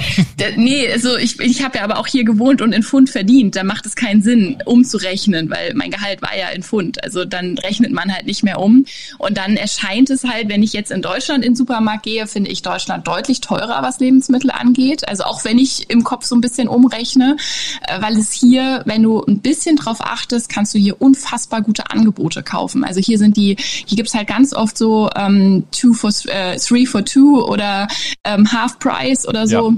nee, 0.57 0.91
also 0.91 1.17
ich, 1.17 1.39
ich 1.39 1.63
habe 1.63 1.77
ja 1.77 1.83
aber 1.83 1.97
auch 1.97 2.07
hier 2.07 2.23
gewohnt 2.23 2.61
und 2.61 2.73
in 2.73 2.83
Pfund 2.83 3.09
verdient. 3.09 3.55
Da 3.55 3.63
macht 3.63 3.85
es 3.85 3.95
keinen 3.95 4.21
Sinn, 4.21 4.57
umzurechnen, 4.65 5.49
weil 5.49 5.73
mein 5.73 5.91
Gehalt 5.91 6.21
war 6.21 6.37
ja 6.37 6.49
in 6.49 6.63
Pfund. 6.63 7.03
Also 7.03 7.25
dann 7.25 7.57
rechnet 7.57 7.91
man 7.91 8.13
halt 8.13 8.25
nicht 8.25 8.43
mehr 8.43 8.59
um. 8.59 8.85
Und 9.17 9.37
dann 9.37 9.57
erscheint 9.57 10.09
es 10.09 10.23
halt, 10.23 10.49
wenn 10.49 10.63
ich 10.63 10.73
jetzt 10.73 10.91
in 10.91 11.01
Deutschland 11.01 11.43
in 11.43 11.51
den 11.51 11.55
Supermarkt 11.55 12.03
gehe, 12.03 12.27
finde 12.27 12.51
ich 12.51 12.61
Deutschland 12.61 13.07
deutlich 13.07 13.41
teurer, 13.41 13.81
was 13.81 13.99
Lebensmittel 13.99 14.51
angeht. 14.51 15.07
Also 15.07 15.23
auch 15.23 15.45
wenn 15.45 15.57
ich 15.57 15.89
im 15.89 16.03
Kopf 16.03 16.25
so 16.25 16.35
ein 16.35 16.41
bisschen 16.41 16.67
umrechne, 16.67 17.37
äh, 17.87 18.01
weil 18.01 18.17
es 18.17 18.31
hier, 18.31 18.81
wenn 18.85 19.03
du 19.03 19.23
ein 19.23 19.39
bisschen 19.39 19.75
drauf 19.75 20.01
achtest, 20.01 20.49
kannst 20.49 20.73
du 20.73 20.79
hier 20.79 21.01
unfassbar 21.01 21.61
gute 21.61 21.89
Angebote 21.89 22.43
kaufen. 22.43 22.83
Also 22.83 22.99
hier 22.99 23.17
sind 23.17 23.37
die, 23.37 23.55
hier 23.59 23.95
gibt's 23.95 24.13
halt 24.13 24.27
ganz 24.27 24.53
oft 24.53 24.77
so 24.77 25.09
ähm, 25.15 25.65
two 25.71 25.93
for 25.93 26.11
äh, 26.27 26.57
three 26.57 26.85
for 26.85 27.03
two 27.03 27.43
oder 27.43 27.86
ähm, 28.23 28.51
Half 28.51 28.79
Price 28.79 29.27
oder 29.27 29.47
so. 29.47 29.71
Ja. 29.71 29.77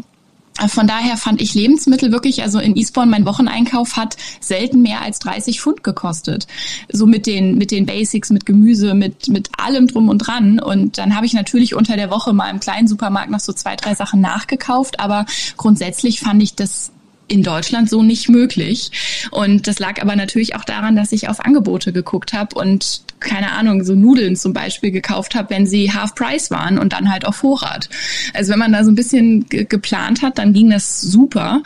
Von 0.67 0.87
daher 0.87 1.15
fand 1.15 1.41
ich 1.41 1.53
Lebensmittel 1.53 2.11
wirklich, 2.11 2.43
also 2.43 2.59
in 2.59 2.75
Eastbourne, 2.75 3.09
mein 3.09 3.25
Wocheneinkauf 3.25 3.95
hat 3.95 4.17
selten 4.41 4.81
mehr 4.81 5.01
als 5.01 5.19
30 5.19 5.61
Pfund 5.61 5.83
gekostet. 5.83 6.47
So 6.91 7.07
mit 7.07 7.27
den, 7.27 7.57
mit 7.57 7.71
den 7.71 7.85
Basics, 7.85 8.29
mit 8.29 8.45
Gemüse, 8.45 8.93
mit, 8.93 9.29
mit 9.29 9.49
allem 9.57 9.87
drum 9.87 10.09
und 10.09 10.17
dran. 10.19 10.59
Und 10.59 10.97
dann 10.97 11.15
habe 11.15 11.25
ich 11.25 11.33
natürlich 11.33 11.75
unter 11.75 11.95
der 11.95 12.11
Woche 12.11 12.33
mal 12.33 12.49
im 12.49 12.59
kleinen 12.59 12.89
Supermarkt 12.89 13.29
noch 13.29 13.39
so 13.39 13.53
zwei, 13.53 13.77
drei 13.77 13.95
Sachen 13.95 14.19
nachgekauft. 14.19 14.99
Aber 14.99 15.25
grundsätzlich 15.55 16.19
fand 16.19 16.43
ich 16.43 16.55
das 16.55 16.91
in 17.29 17.43
Deutschland 17.43 17.89
so 17.89 18.03
nicht 18.03 18.29
möglich. 18.29 18.91
Und 19.31 19.67
das 19.67 19.79
lag 19.79 20.01
aber 20.01 20.15
natürlich 20.15 20.55
auch 20.55 20.65
daran, 20.65 20.95
dass 20.95 21.11
ich 21.11 21.29
auf 21.29 21.39
Angebote 21.45 21.93
geguckt 21.93 22.33
habe 22.33 22.59
und 22.59 23.01
keine 23.19 23.51
Ahnung, 23.51 23.83
so 23.83 23.95
Nudeln 23.95 24.35
zum 24.35 24.53
Beispiel 24.53 24.91
gekauft 24.91 25.35
habe, 25.35 25.49
wenn 25.49 25.67
sie 25.67 25.91
Half 25.93 26.15
Price 26.15 26.51
waren 26.51 26.77
und 26.79 26.93
dann 26.93 27.11
halt 27.11 27.25
auf 27.25 27.37
Vorrat. 27.37 27.89
Also 28.33 28.51
wenn 28.51 28.59
man 28.59 28.71
da 28.71 28.83
so 28.83 28.91
ein 28.91 28.95
bisschen 28.95 29.47
ge 29.47 29.65
geplant 29.65 30.21
hat, 30.21 30.37
dann 30.37 30.53
ging 30.53 30.69
das 30.69 31.01
super. 31.01 31.61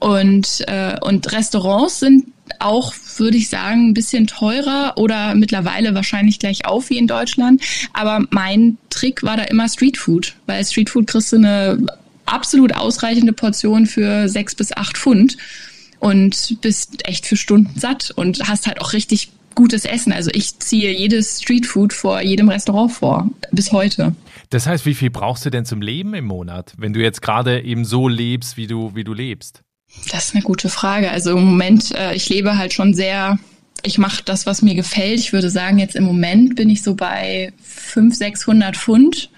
Und, 0.00 0.64
äh, 0.66 0.98
und 1.00 1.30
Restaurants 1.32 2.00
sind 2.00 2.26
auch, 2.58 2.92
würde 3.16 3.36
ich 3.36 3.48
sagen, 3.48 3.88
ein 3.88 3.94
bisschen 3.94 4.26
teurer 4.26 4.94
oder 4.96 5.34
mittlerweile 5.34 5.94
wahrscheinlich 5.94 6.38
gleich 6.38 6.66
auf 6.66 6.90
wie 6.90 6.98
in 6.98 7.06
Deutschland. 7.06 7.62
Aber 7.92 8.26
mein 8.30 8.78
Trick 8.90 9.22
war 9.22 9.36
da 9.36 9.44
immer 9.44 9.68
Streetfood, 9.68 10.34
weil 10.46 10.64
Streetfood 10.64 11.06
kriegst 11.06 11.32
du 11.32 11.36
eine 11.36 11.86
absolut 12.26 12.74
ausreichende 12.74 13.32
Portion 13.32 13.86
für 13.86 14.28
sechs 14.28 14.54
bis 14.54 14.72
acht 14.72 14.96
Pfund 14.96 15.36
und 15.98 16.60
bist 16.60 17.06
echt 17.06 17.26
für 17.26 17.36
Stunden 17.36 17.78
satt 17.78 18.10
und 18.16 18.48
hast 18.48 18.66
halt 18.66 18.80
auch 18.80 18.92
richtig 18.92 19.30
gutes 19.54 19.84
Essen. 19.84 20.12
Also 20.12 20.30
ich 20.32 20.58
ziehe 20.58 20.90
jedes 20.96 21.42
Streetfood 21.42 21.92
vor 21.92 22.20
jedem 22.22 22.48
Restaurant 22.48 22.92
vor, 22.92 23.30
bis 23.50 23.72
heute. 23.72 24.14
Das 24.50 24.66
heißt, 24.66 24.84
wie 24.86 24.94
viel 24.94 25.10
brauchst 25.10 25.44
du 25.44 25.50
denn 25.50 25.64
zum 25.64 25.80
Leben 25.80 26.14
im 26.14 26.24
Monat, 26.24 26.74
wenn 26.76 26.92
du 26.92 27.00
jetzt 27.00 27.22
gerade 27.22 27.62
eben 27.62 27.84
so 27.84 28.08
lebst, 28.08 28.56
wie 28.56 28.66
du, 28.66 28.94
wie 28.94 29.04
du 29.04 29.14
lebst? 29.14 29.62
Das 30.10 30.26
ist 30.26 30.34
eine 30.34 30.42
gute 30.42 30.68
Frage. 30.68 31.10
Also 31.10 31.30
im 31.32 31.44
Moment, 31.44 31.94
äh, 31.94 32.14
ich 32.14 32.28
lebe 32.28 32.56
halt 32.56 32.72
schon 32.72 32.94
sehr, 32.94 33.38
ich 33.82 33.98
mache 33.98 34.22
das, 34.24 34.46
was 34.46 34.62
mir 34.62 34.74
gefällt. 34.74 35.20
Ich 35.20 35.32
würde 35.32 35.50
sagen, 35.50 35.78
jetzt 35.78 35.96
im 35.96 36.04
Moment 36.04 36.56
bin 36.56 36.70
ich 36.70 36.82
so 36.82 36.94
bei 36.94 37.52
500, 37.62 38.18
600 38.18 38.76
Pfund 38.76 39.30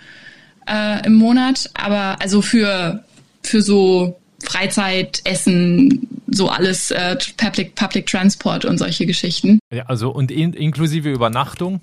äh, 0.68 1.07
im 1.07 1.14
Monat. 1.14 1.70
Aber 1.74 2.20
also 2.20 2.42
für, 2.42 3.05
für 3.42 3.62
so 3.62 4.18
Freizeit, 4.42 5.20
Essen, 5.24 6.09
so 6.27 6.48
alles 6.48 6.90
äh, 6.90 7.16
Public, 7.37 7.74
Public 7.74 8.07
Transport 8.07 8.64
und 8.64 8.79
solche 8.79 9.07
Geschichten. 9.07 9.59
Ja, 9.72 9.85
also 9.87 10.11
und 10.11 10.31
in, 10.31 10.53
inklusive 10.53 11.11
Übernachtung? 11.11 11.81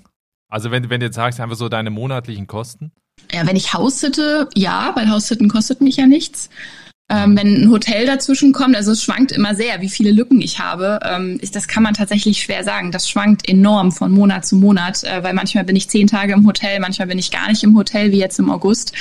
Also 0.48 0.70
wenn, 0.70 0.90
wenn 0.90 1.00
du 1.00 1.06
jetzt 1.06 1.16
sagst, 1.16 1.40
einfach 1.40 1.56
so 1.56 1.68
deine 1.68 1.90
monatlichen 1.90 2.46
Kosten? 2.46 2.92
Ja, 3.32 3.46
wenn 3.46 3.56
ich 3.56 3.72
Haussitte, 3.72 4.48
ja, 4.54 4.92
weil 4.94 5.08
Haussitten 5.08 5.48
kostet 5.48 5.80
mich 5.80 5.96
ja 5.96 6.06
nichts. 6.06 6.50
Ähm, 7.12 7.36
wenn 7.36 7.64
ein 7.64 7.70
Hotel 7.70 8.06
dazwischen 8.06 8.52
kommt, 8.52 8.74
also 8.74 8.92
es 8.92 9.02
schwankt 9.02 9.32
immer 9.32 9.54
sehr, 9.54 9.82
wie 9.82 9.90
viele 9.90 10.12
Lücken 10.12 10.40
ich 10.40 10.58
habe. 10.58 10.98
Ähm, 11.04 11.38
ist, 11.40 11.54
das 11.54 11.68
kann 11.68 11.82
man 11.82 11.92
tatsächlich 11.94 12.42
schwer 12.42 12.64
sagen. 12.64 12.90
Das 12.90 13.08
schwankt 13.08 13.48
enorm 13.48 13.92
von 13.92 14.10
Monat 14.12 14.46
zu 14.46 14.56
Monat, 14.56 15.04
äh, 15.04 15.22
weil 15.22 15.34
manchmal 15.34 15.64
bin 15.64 15.76
ich 15.76 15.88
zehn 15.88 16.06
Tage 16.06 16.32
im 16.32 16.46
Hotel, 16.46 16.80
manchmal 16.80 17.08
bin 17.08 17.18
ich 17.18 17.30
gar 17.30 17.48
nicht 17.48 17.62
im 17.64 17.76
Hotel, 17.76 18.12
wie 18.12 18.18
jetzt 18.18 18.38
im 18.38 18.50
August. 18.50 18.92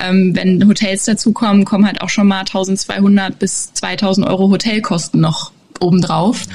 Ähm, 0.00 0.34
wenn 0.34 0.66
Hotels 0.66 1.04
dazukommen, 1.04 1.64
kommen 1.64 1.86
halt 1.86 2.00
auch 2.00 2.08
schon 2.08 2.26
mal 2.26 2.40
1200 2.40 3.38
bis 3.38 3.72
2000 3.74 4.26
Euro 4.26 4.50
Hotelkosten 4.50 5.20
noch 5.20 5.52
obendrauf. 5.80 6.46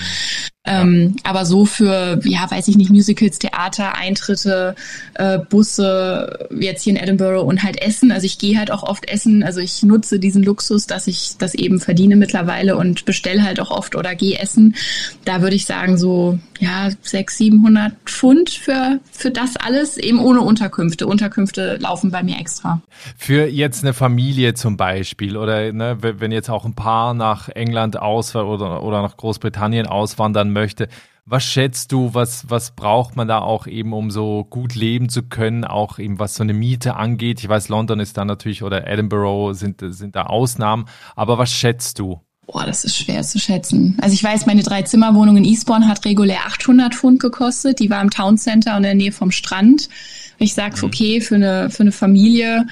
Ähm, 0.66 1.16
aber 1.24 1.46
so 1.46 1.66
für, 1.66 2.20
ja, 2.24 2.50
weiß 2.50 2.68
ich 2.68 2.78
nicht, 2.78 2.90
Musicals, 2.90 3.40
Theater, 3.40 3.96
Eintritte, 3.96 4.76
äh, 5.14 5.38
Busse, 5.38 6.48
jetzt 6.60 6.84
hier 6.84 6.94
in 6.94 7.02
Edinburgh 7.02 7.42
und 7.44 7.64
halt 7.64 7.82
Essen. 7.82 8.12
Also 8.12 8.26
ich 8.26 8.38
gehe 8.40 8.58
halt 8.58 8.72
auch 8.72 8.84
oft 8.84 9.08
essen. 9.08 9.44
Also 9.44 9.60
ich 9.60 9.84
nutze 9.84 10.20
diesen 10.20 10.44
Luxus, 10.44 10.88
dass 10.88 11.08
ich 11.08 11.36
das 11.38 11.54
eben 11.54 11.80
verdiene 11.80 12.16
mittlerweile 12.16 12.78
und 12.78 13.06
bestelle 13.06 13.44
halt 13.44 13.60
auch 13.60 13.72
oft 13.72 13.96
oder 13.96 14.16
gehe 14.16 14.40
essen. 14.40 14.76
Da 15.24 15.42
würde 15.42 15.56
ich 15.56 15.66
sagen 15.66 15.98
so, 15.98 16.40
ja, 16.60 16.90
sechs, 17.02 17.38
siebenhundert 17.38 17.94
Pfund 18.06 18.50
für, 18.50 19.00
für 19.12 19.32
das 19.32 19.58
alles, 19.58 19.98
eben 19.98 20.20
ohne 20.20 20.42
Unterkünfte. 20.42 21.06
Unterkünfte 21.06 21.78
laufen 21.78 22.12
bei 22.12 22.24
mir 22.24 22.40
extra. 22.40 22.82
Für 23.18 23.48
jetzt 23.48 23.84
eine 23.84 23.94
Familie 23.94 24.54
zum 24.54 24.78
Beispiel 24.78 25.38
oder 25.38 25.72
ne, 25.72 25.98
wenn 26.02 26.32
jetzt 26.32 26.50
auch 26.50 26.66
ein 26.66 26.74
Paar 26.74 27.14
nach 27.14 27.50
England 27.50 28.00
aus 28.00 28.36
oder, 28.36 28.84
oder 28.84 29.02
nach 29.02 29.18
Großbritannien 29.18 29.86
auswandern 29.86 30.55
möchte. 30.56 30.88
Was 31.28 31.44
schätzt 31.44 31.92
du, 31.92 32.14
was, 32.14 32.50
was 32.50 32.72
braucht 32.76 33.16
man 33.16 33.28
da 33.28 33.40
auch 33.40 33.68
eben, 33.68 33.94
um 33.94 34.10
so 34.10 34.44
gut 34.44 34.76
leben 34.76 35.10
zu 35.10 35.24
können, 35.24 35.64
auch 35.64 36.00
eben 36.00 36.20
was 36.20 36.36
so 36.36 36.44
eine 36.44 36.54
Miete 36.54 36.96
angeht? 36.96 37.40
Ich 37.40 37.50
weiß, 37.50 37.70
London 37.70 38.00
ist 38.00 38.18
da 38.18 38.26
natürlich 38.26 38.64
oder 38.64 38.88
Edinburgh 38.88 39.54
sind, 39.54 39.82
sind 39.82 40.16
da 40.16 40.24
Ausnahmen, 40.24 40.86
aber 41.16 41.38
was 41.38 41.52
schätzt 41.52 42.00
du? 42.00 42.22
Boah, 42.48 42.66
das 42.66 42.84
ist 42.86 42.98
schwer 42.98 43.24
zu 43.24 43.40
schätzen. 43.40 43.98
Also 44.02 44.14
ich 44.14 44.24
weiß, 44.24 44.46
meine 44.46 44.62
Drei-Zimmer-Wohnung 44.62 45.38
in 45.38 45.46
Eastbourne 45.46 45.88
hat 45.88 46.06
regulär 46.06 46.46
800 46.46 46.94
Pfund 46.94 47.20
gekostet. 47.20 47.80
Die 47.80 47.90
war 47.90 48.02
im 48.02 48.12
Town 48.12 48.38
Center 48.38 48.72
und 48.74 48.78
in 48.78 48.84
der 48.84 48.96
Nähe 48.96 49.12
vom 49.12 49.32
Strand. 49.32 49.90
Ich 50.38 50.54
sage, 50.54 50.78
mhm. 50.78 50.84
okay, 50.84 51.22
für 51.22 51.36
eine, 51.36 51.70
für 51.72 51.82
eine 51.82 51.92
Familie 51.92 52.68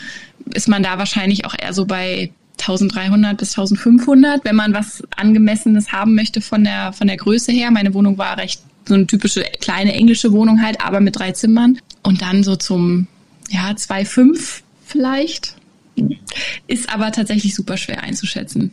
ist 0.53 0.67
man 0.67 0.83
da 0.83 0.99
wahrscheinlich 0.99 1.45
auch 1.45 1.55
eher 1.57 1.73
so 1.73 1.85
bei 1.85 2.31
1300 2.67 3.37
bis 3.37 3.57
1500, 3.57 4.43
wenn 4.45 4.55
man 4.55 4.73
was 4.73 5.03
angemessenes 5.15 5.91
haben 5.91 6.15
möchte 6.15 6.41
von 6.41 6.63
der 6.63 6.93
von 6.93 7.07
der 7.07 7.17
Größe 7.17 7.51
her. 7.51 7.71
Meine 7.71 7.93
Wohnung 7.93 8.17
war 8.17 8.37
recht 8.37 8.61
so 8.85 8.95
eine 8.95 9.07
typische 9.07 9.43
kleine 9.61 9.93
englische 9.93 10.31
Wohnung 10.31 10.61
halt, 10.61 10.83
aber 10.83 10.99
mit 10.99 11.17
drei 11.17 11.31
Zimmern 11.31 11.79
und 12.01 12.21
dann 12.21 12.43
so 12.43 12.55
zum 12.55 13.07
ja 13.49 13.71
2,5 13.71 14.61
vielleicht. 14.85 15.55
Ist 16.67 16.93
aber 16.93 17.11
tatsächlich 17.11 17.53
super 17.53 17.77
schwer 17.77 18.01
einzuschätzen. 18.01 18.71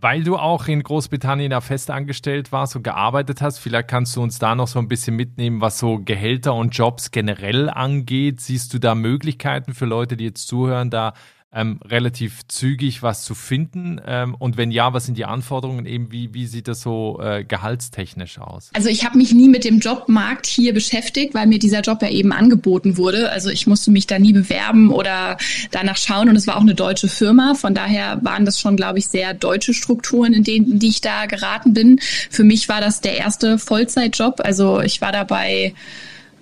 Weil 0.00 0.22
du 0.22 0.36
auch 0.36 0.68
in 0.68 0.82
Großbritannien 0.82 1.50
da 1.50 1.60
fest 1.60 1.90
angestellt 1.90 2.52
warst 2.52 2.76
und 2.76 2.84
gearbeitet 2.84 3.42
hast, 3.42 3.58
vielleicht 3.58 3.88
kannst 3.88 4.14
du 4.14 4.22
uns 4.22 4.38
da 4.38 4.54
noch 4.54 4.68
so 4.68 4.78
ein 4.78 4.86
bisschen 4.86 5.16
mitnehmen, 5.16 5.60
was 5.60 5.78
so 5.78 5.98
Gehälter 5.98 6.54
und 6.54 6.70
Jobs 6.70 7.10
generell 7.10 7.68
angeht. 7.68 8.40
Siehst 8.40 8.72
du 8.74 8.78
da 8.78 8.94
Möglichkeiten 8.94 9.74
für 9.74 9.86
Leute, 9.86 10.16
die 10.16 10.24
jetzt 10.24 10.46
zuhören, 10.46 10.90
da 10.90 11.14
ähm, 11.52 11.80
relativ 11.84 12.46
zügig 12.48 13.02
was 13.02 13.24
zu 13.24 13.34
finden? 13.34 14.00
Ähm, 14.06 14.34
und 14.38 14.56
wenn 14.56 14.70
ja, 14.70 14.92
was 14.92 15.06
sind 15.06 15.16
die 15.16 15.24
Anforderungen? 15.24 15.86
Eben 15.86 16.12
wie, 16.12 16.34
wie 16.34 16.46
sieht 16.46 16.68
das 16.68 16.82
so 16.82 17.20
äh, 17.22 17.44
gehaltstechnisch 17.44 18.38
aus? 18.38 18.70
Also 18.74 18.88
ich 18.88 19.04
habe 19.04 19.16
mich 19.16 19.32
nie 19.32 19.48
mit 19.48 19.64
dem 19.64 19.78
Jobmarkt 19.78 20.46
hier 20.46 20.74
beschäftigt, 20.74 21.34
weil 21.34 21.46
mir 21.46 21.58
dieser 21.58 21.80
Job 21.80 22.02
ja 22.02 22.10
eben 22.10 22.32
angeboten 22.32 22.96
wurde. 22.96 23.30
Also 23.30 23.48
ich 23.48 23.66
musste 23.66 23.90
mich 23.90 24.06
da 24.06 24.18
nie 24.18 24.32
bewerben 24.32 24.90
oder 24.90 25.38
danach 25.70 25.96
schauen 25.96 26.28
und 26.28 26.36
es 26.36 26.46
war 26.46 26.56
auch 26.56 26.62
eine 26.62 26.74
deutsche 26.74 27.08
Firma. 27.08 27.54
Von 27.54 27.74
daher 27.74 28.20
waren 28.22 28.44
das 28.44 28.60
schon, 28.60 28.76
glaube 28.76 28.98
ich, 28.98 29.08
sehr 29.08 29.32
deutsche 29.32 29.72
Strukturen, 29.72 30.34
in 30.34 30.44
denen 30.44 30.78
die 30.78 30.88
ich 30.88 31.00
da 31.00 31.26
geraten 31.26 31.72
bin. 31.72 31.98
Für 32.30 32.44
mich 32.44 32.68
war 32.68 32.80
das 32.80 33.00
der 33.00 33.16
erste 33.16 33.58
Vollzeitjob. 33.58 34.40
Also 34.44 34.80
ich 34.80 35.00
war 35.00 35.12
dabei 35.12 35.72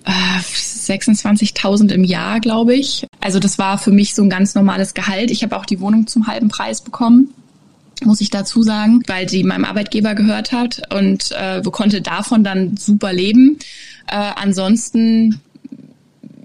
26.000 0.07 1.91
im 1.91 2.03
Jahr, 2.03 2.39
glaube 2.39 2.75
ich. 2.75 3.05
Also 3.19 3.39
das 3.39 3.57
war 3.57 3.77
für 3.77 3.91
mich 3.91 4.15
so 4.15 4.23
ein 4.23 4.29
ganz 4.29 4.55
normales 4.55 4.93
Gehalt. 4.93 5.31
Ich 5.31 5.43
habe 5.43 5.57
auch 5.57 5.65
die 5.65 5.79
Wohnung 5.79 6.07
zum 6.07 6.27
halben 6.27 6.49
Preis 6.49 6.81
bekommen 6.81 7.33
muss 8.05 8.21
ich 8.21 8.29
dazu 8.29 8.61
sagen, 8.61 9.01
weil 9.07 9.25
die 9.25 9.43
meinem 9.43 9.65
Arbeitgeber 9.65 10.13
gehört 10.15 10.51
hat 10.51 10.81
und 10.93 11.31
äh, 11.31 11.61
konnte 11.71 12.01
davon 12.01 12.43
dann 12.43 12.77
super 12.77 13.11
leben. 13.11 13.57
Äh, 14.07 14.15
ansonsten 14.35 15.41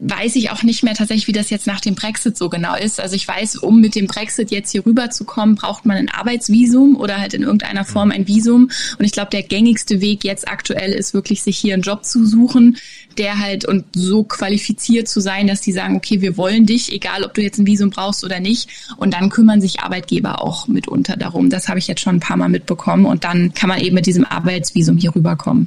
weiß 0.05 0.35
ich 0.35 0.51
auch 0.51 0.65
nicht 0.65 0.83
mehr 0.83 0.95
tatsächlich, 0.95 1.29
wie 1.29 1.33
das 1.33 1.51
jetzt 1.51 1.69
nach 1.69 1.81
dem 1.81 1.95
Brexit 1.95 2.37
so 2.37 2.49
genau 2.49 2.75
ist. 2.75 2.99
Also 2.99 3.15
ich 3.15 3.27
weiß, 3.27 3.57
um 3.57 3.81
mit 3.81 3.95
dem 3.95 4.09
Brexit 4.09 4.51
jetzt 4.51 4.73
hier 4.73 4.85
rüberzukommen, 4.85 5.55
braucht 5.55 5.87
man 5.87 5.97
ein 5.97 6.09
Arbeitsvisum 6.09 6.97
oder 6.97 7.19
halt 7.19 7.35
in 7.35 7.43
irgendeiner 7.43 7.85
Form 7.85 8.11
ein 8.11 8.27
Visum. 8.27 8.69
Und 8.99 9.05
ich 9.05 9.13
glaube, 9.13 9.31
der 9.31 9.45
gängigste 9.45 10.01
Weg 10.01 10.25
jetzt 10.25 10.49
aktuell 10.49 10.93
ist 10.93 11.15
wirklich, 11.15 11.43
sich 11.43 11.57
hier 11.57 11.75
einen 11.75 11.85
Job 11.85 12.05
zu 12.05 12.27
suchen, 12.27 12.79
der 13.19 13.39
halt 13.39 13.65
und 13.65 13.85
so 13.95 14.25
qualifiziert 14.25 15.09
zu 15.09 15.21
sein, 15.21 15.47
dass 15.47 15.61
die 15.61 15.73
sagen, 15.73 15.97
okay, 15.97 16.21
wir 16.21 16.37
wollen 16.37 16.67
dich, 16.67 16.93
egal 16.93 17.25
ob 17.25 17.35
du 17.35 17.43
jetzt 17.43 17.59
ein 17.59 17.67
Visum 17.67 17.91
brauchst 17.91 18.25
oder 18.25 18.41
nicht. 18.41 18.69
Und 18.97 19.15
dann 19.15 19.31
kümmern 19.31 19.61
sich 19.61 19.81
Arbeitgeber 19.81 20.43
auch 20.43 20.69
mitunter 20.69 21.17
darum. 21.17 21.51
Das 21.51 21.69
habe 21.69 21.79
ich 21.79 21.89
jetzt 21.89 22.01
schon 22.01 22.17
ein 22.17 22.21
paar 22.21 22.37
Mal 22.37 22.49
mitbekommen. 22.49 23.07
Und 23.07 23.25
dann 23.25 23.55
kann 23.55 23.69
man 23.69 23.81
eben 23.81 23.95
mit 23.95 24.07
diesem 24.07 24.25
Arbeitsvisum 24.25 24.97
hier 24.97 25.15
rüberkommen. 25.15 25.67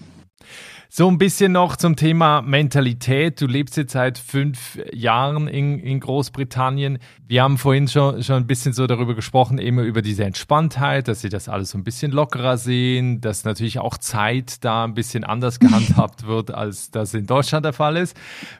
So 0.97 1.09
ein 1.09 1.17
bisschen 1.17 1.51
noch 1.51 1.75
zum 1.75 1.97
Thema 1.97 2.41
Mentalität. 2.41 3.41
Du 3.41 3.47
lebst 3.47 3.75
jetzt 3.75 3.91
seit 3.91 4.17
fünf 4.17 4.79
Jahren 4.93 5.49
in, 5.49 5.77
in 5.77 5.99
Großbritannien. 5.99 6.99
Wir 7.27 7.43
haben 7.43 7.57
vorhin 7.57 7.89
schon, 7.89 8.23
schon 8.23 8.37
ein 8.37 8.47
bisschen 8.47 8.71
so 8.71 8.87
darüber 8.87 9.13
gesprochen, 9.13 9.57
immer 9.57 9.81
über 9.81 10.01
diese 10.01 10.23
Entspanntheit, 10.23 11.09
dass 11.09 11.19
sie 11.19 11.27
das 11.27 11.49
alles 11.49 11.71
so 11.71 11.77
ein 11.77 11.83
bisschen 11.83 12.13
lockerer 12.13 12.57
sehen, 12.57 13.19
dass 13.19 13.43
natürlich 13.43 13.79
auch 13.79 13.97
Zeit 13.97 14.63
da 14.63 14.85
ein 14.85 14.93
bisschen 14.93 15.25
anders 15.25 15.59
gehandhabt 15.59 16.27
wird, 16.27 16.51
als 16.51 16.91
das 16.91 17.13
in 17.13 17.25
Deutschland 17.25 17.65
der 17.65 17.73
Fall 17.73 17.97
ist. 17.97 18.15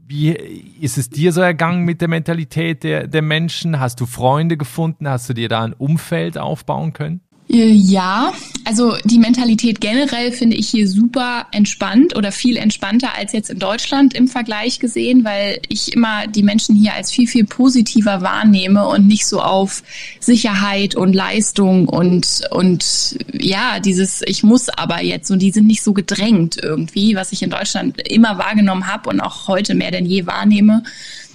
Wie 0.06 0.32
ist 0.32 0.98
es 0.98 1.10
dir 1.10 1.32
so 1.32 1.40
ergangen 1.40 1.86
mit 1.86 2.02
der 2.02 2.10
Mentalität 2.10 2.84
der, 2.84 3.08
der 3.08 3.22
Menschen? 3.22 3.80
Hast 3.80 4.02
du 4.02 4.06
Freunde 4.06 4.58
gefunden? 4.58 5.08
Hast 5.08 5.30
du 5.30 5.34
dir 5.34 5.48
da 5.48 5.64
ein 5.64 5.72
Umfeld 5.72 6.38
aufbauen 6.38 6.92
können? 6.92 7.22
Äh, 7.50 7.72
ja, 7.72 8.34
also 8.64 8.96
die 9.04 9.20
Mentalität 9.20 9.80
generell 9.80 10.32
finde 10.32 10.56
ich 10.56 10.68
hier 10.70 10.88
super 10.88 11.46
entspannt 11.52 12.16
oder 12.16 12.32
viel 12.32 12.58
entspannter 12.58 13.16
als 13.16 13.34
jetzt 13.34 13.52
in 13.52 13.60
Deutschland 13.60 14.16
im 14.16 14.28
Vergleich 14.28 14.80
gesehen, 14.80 15.24
weil 15.24 15.60
ich 15.70 15.94
immer 15.94 16.26
die 16.28 16.42
Menschen 16.42 16.76
hier 16.76 16.94
als 16.94 17.12
viel, 17.12 17.28
viel 17.28 17.46
positiver 17.46 18.22
wahrnehme 18.22 18.88
und 18.88 19.08
nicht 19.08 19.28
so 19.28 19.42
auf 19.42 19.84
Sicherheit 20.20 20.96
und 20.96 21.14
Leistung 21.14 21.88
und, 21.88 22.42
und 22.50 23.18
ja, 23.34 23.80
dieses 23.80 24.24
Ich 24.24 24.44
muss 24.44 24.70
aber 24.70 25.04
jetzt 25.04 25.30
und 25.30 25.40
die 25.40 25.52
sind 25.52 25.68
nicht 25.68 25.84
so 25.84 25.94
gedrängt 25.94 26.58
irgendwie, 26.62 27.16
was 27.16 27.32
ich 27.32 27.44
in 27.44 27.52
Deutschland 27.52 28.02
immer 28.10 28.40
wahrgenommen 28.40 28.88
habe 28.88 29.10
und 29.10 29.20
auch 29.22 29.48
heute 29.48 29.76
mehr 29.76 29.92
denn 29.92 30.06
je 30.06 30.26
wahrnehme 30.26 30.84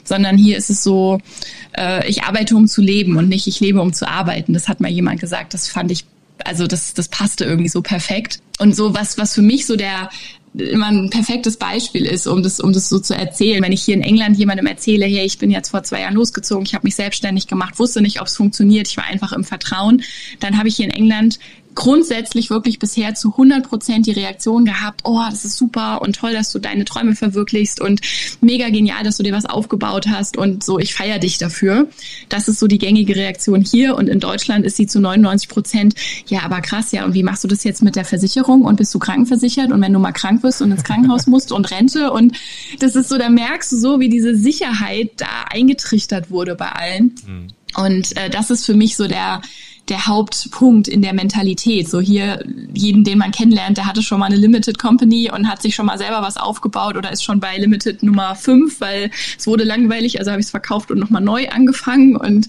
sondern 0.04 0.36
hier 0.36 0.56
ist 0.56 0.70
es 0.70 0.82
so, 0.82 1.18
äh, 1.76 2.08
ich 2.08 2.22
arbeite, 2.22 2.56
um 2.56 2.66
zu 2.66 2.80
leben 2.80 3.16
und 3.16 3.28
nicht 3.28 3.46
ich 3.46 3.60
lebe, 3.60 3.80
um 3.80 3.92
zu 3.92 4.08
arbeiten. 4.08 4.52
Das 4.52 4.68
hat 4.68 4.80
mal 4.80 4.90
jemand 4.90 5.20
gesagt, 5.20 5.54
das 5.54 5.68
fand 5.68 5.90
ich, 5.90 6.04
also 6.44 6.66
das, 6.66 6.94
das 6.94 7.08
passte 7.08 7.44
irgendwie 7.44 7.68
so 7.68 7.82
perfekt. 7.82 8.40
Und 8.58 8.74
so 8.74 8.94
was, 8.94 9.18
was 9.18 9.34
für 9.34 9.42
mich 9.42 9.66
so 9.66 9.76
der, 9.76 10.10
immer 10.54 10.88
ein 10.88 11.10
perfektes 11.10 11.56
Beispiel 11.56 12.04
ist, 12.04 12.26
um 12.26 12.42
das, 12.42 12.58
um 12.58 12.72
das 12.72 12.88
so 12.88 12.98
zu 12.98 13.14
erzählen. 13.14 13.62
Wenn 13.62 13.72
ich 13.72 13.82
hier 13.82 13.94
in 13.94 14.02
England 14.02 14.36
jemandem 14.36 14.66
erzähle, 14.66 15.06
hey, 15.06 15.24
ich 15.24 15.38
bin 15.38 15.50
jetzt 15.50 15.70
vor 15.70 15.82
zwei 15.84 16.00
Jahren 16.00 16.14
losgezogen, 16.14 16.64
ich 16.64 16.74
habe 16.74 16.86
mich 16.86 16.96
selbstständig 16.96 17.46
gemacht, 17.46 17.78
wusste 17.78 18.00
nicht, 18.00 18.20
ob 18.20 18.26
es 18.26 18.36
funktioniert, 18.36 18.88
ich 18.88 18.96
war 18.96 19.04
einfach 19.04 19.32
im 19.32 19.44
Vertrauen, 19.44 20.02
dann 20.40 20.58
habe 20.58 20.68
ich 20.68 20.76
hier 20.76 20.86
in 20.86 20.90
England 20.90 21.38
grundsätzlich 21.74 22.50
wirklich 22.50 22.78
bisher 22.78 23.14
zu 23.14 23.30
100 23.30 23.68
Prozent 23.68 24.06
die 24.06 24.12
Reaktion 24.12 24.64
gehabt, 24.64 25.02
oh, 25.04 25.20
das 25.28 25.44
ist 25.44 25.56
super 25.56 26.02
und 26.02 26.16
toll, 26.16 26.32
dass 26.32 26.52
du 26.52 26.58
deine 26.58 26.84
Träume 26.84 27.14
verwirklichst 27.14 27.80
und 27.80 28.00
mega 28.40 28.68
genial, 28.68 29.04
dass 29.04 29.16
du 29.16 29.22
dir 29.22 29.32
was 29.32 29.46
aufgebaut 29.46 30.08
hast 30.08 30.36
und 30.36 30.64
so, 30.64 30.78
ich 30.78 30.94
feiere 30.94 31.18
dich 31.18 31.38
dafür. 31.38 31.88
Das 32.28 32.48
ist 32.48 32.58
so 32.58 32.66
die 32.66 32.78
gängige 32.78 33.14
Reaktion 33.16 33.62
hier 33.62 33.96
und 33.96 34.08
in 34.08 34.20
Deutschland 34.20 34.66
ist 34.66 34.76
sie 34.76 34.86
zu 34.86 35.00
99 35.00 35.48
Prozent, 35.48 35.94
ja, 36.26 36.42
aber 36.42 36.60
krass, 36.60 36.92
ja, 36.92 37.04
und 37.04 37.14
wie 37.14 37.22
machst 37.22 37.44
du 37.44 37.48
das 37.48 37.64
jetzt 37.64 37.82
mit 37.82 37.96
der 37.96 38.04
Versicherung 38.04 38.62
und 38.62 38.76
bist 38.76 38.94
du 38.94 38.98
krankenversichert 38.98 39.70
und 39.70 39.80
wenn 39.80 39.92
du 39.92 39.98
mal 39.98 40.12
krank 40.12 40.42
wirst 40.42 40.62
und 40.62 40.72
ins 40.72 40.84
Krankenhaus 40.84 41.26
musst 41.26 41.52
und 41.52 41.70
Rente 41.70 42.10
und 42.10 42.36
das 42.78 42.96
ist 42.96 43.08
so, 43.08 43.18
da 43.18 43.28
merkst 43.28 43.72
du 43.72 43.76
so, 43.76 44.00
wie 44.00 44.08
diese 44.08 44.36
Sicherheit 44.36 45.12
da 45.16 45.44
eingetrichtert 45.50 46.30
wurde 46.30 46.54
bei 46.54 46.70
allen. 46.72 47.14
Mhm. 47.26 47.48
Und 47.76 48.16
äh, 48.16 48.30
das 48.30 48.50
ist 48.50 48.66
für 48.66 48.74
mich 48.74 48.96
so 48.96 49.06
der 49.06 49.42
der 49.90 50.06
Hauptpunkt 50.06 50.88
in 50.88 51.02
der 51.02 51.12
Mentalität. 51.12 51.88
So 51.88 52.00
hier, 52.00 52.44
jeden, 52.72 53.02
den 53.02 53.18
man 53.18 53.32
kennenlernt, 53.32 53.76
der 53.76 53.86
hatte 53.86 54.02
schon 54.02 54.20
mal 54.20 54.26
eine 54.26 54.36
Limited 54.36 54.78
Company 54.78 55.30
und 55.30 55.48
hat 55.48 55.60
sich 55.60 55.74
schon 55.74 55.86
mal 55.86 55.98
selber 55.98 56.22
was 56.22 56.36
aufgebaut 56.36 56.96
oder 56.96 57.12
ist 57.12 57.24
schon 57.24 57.40
bei 57.40 57.58
Limited 57.58 58.02
Nummer 58.02 58.36
5, 58.36 58.80
weil 58.80 59.10
es 59.36 59.46
wurde 59.46 59.64
langweilig, 59.64 60.20
also 60.20 60.30
habe 60.30 60.40
ich 60.40 60.46
es 60.46 60.50
verkauft 60.50 60.90
und 60.92 60.98
nochmal 60.98 61.22
neu 61.22 61.48
angefangen. 61.48 62.16
Und 62.16 62.46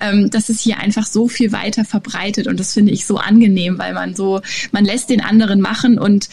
ähm, 0.00 0.28
das 0.30 0.50
ist 0.50 0.60
hier 0.60 0.78
einfach 0.78 1.06
so 1.06 1.28
viel 1.28 1.50
weiter 1.50 1.84
verbreitet 1.84 2.46
und 2.46 2.60
das 2.60 2.74
finde 2.74 2.92
ich 2.92 3.06
so 3.06 3.16
angenehm, 3.16 3.78
weil 3.78 3.94
man 3.94 4.14
so, 4.14 4.42
man 4.70 4.84
lässt 4.84 5.08
den 5.08 5.22
anderen 5.22 5.60
machen 5.60 5.98
und, 5.98 6.28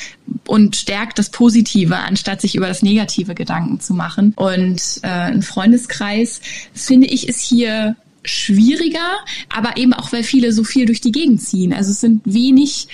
und 0.46 0.76
stärkt 0.76 1.20
das 1.20 1.30
Positive, 1.30 1.96
anstatt 1.96 2.42
sich 2.42 2.56
über 2.56 2.68
das 2.68 2.84
Negative 2.84 3.34
Gedanken 3.34 3.80
zu 3.80 3.94
machen. 3.94 4.34
Und 4.36 5.00
äh, 5.04 5.08
ein 5.08 5.42
Freundeskreis, 5.42 6.42
finde 6.74 7.08
ich, 7.08 7.30
ist 7.30 7.42
hier 7.42 7.96
schwieriger, 8.24 9.18
aber 9.50 9.78
eben 9.78 9.94
auch, 9.94 10.12
weil 10.12 10.24
viele 10.24 10.52
so 10.54 10.64
viel 10.64 10.86
durch 10.86 11.02
die 11.02 11.12
Gegend 11.12 11.42
ziehen. 11.42 11.74
Also 11.74 11.92
es 11.92 12.02
sind 12.02 12.22
wenig 12.26 12.88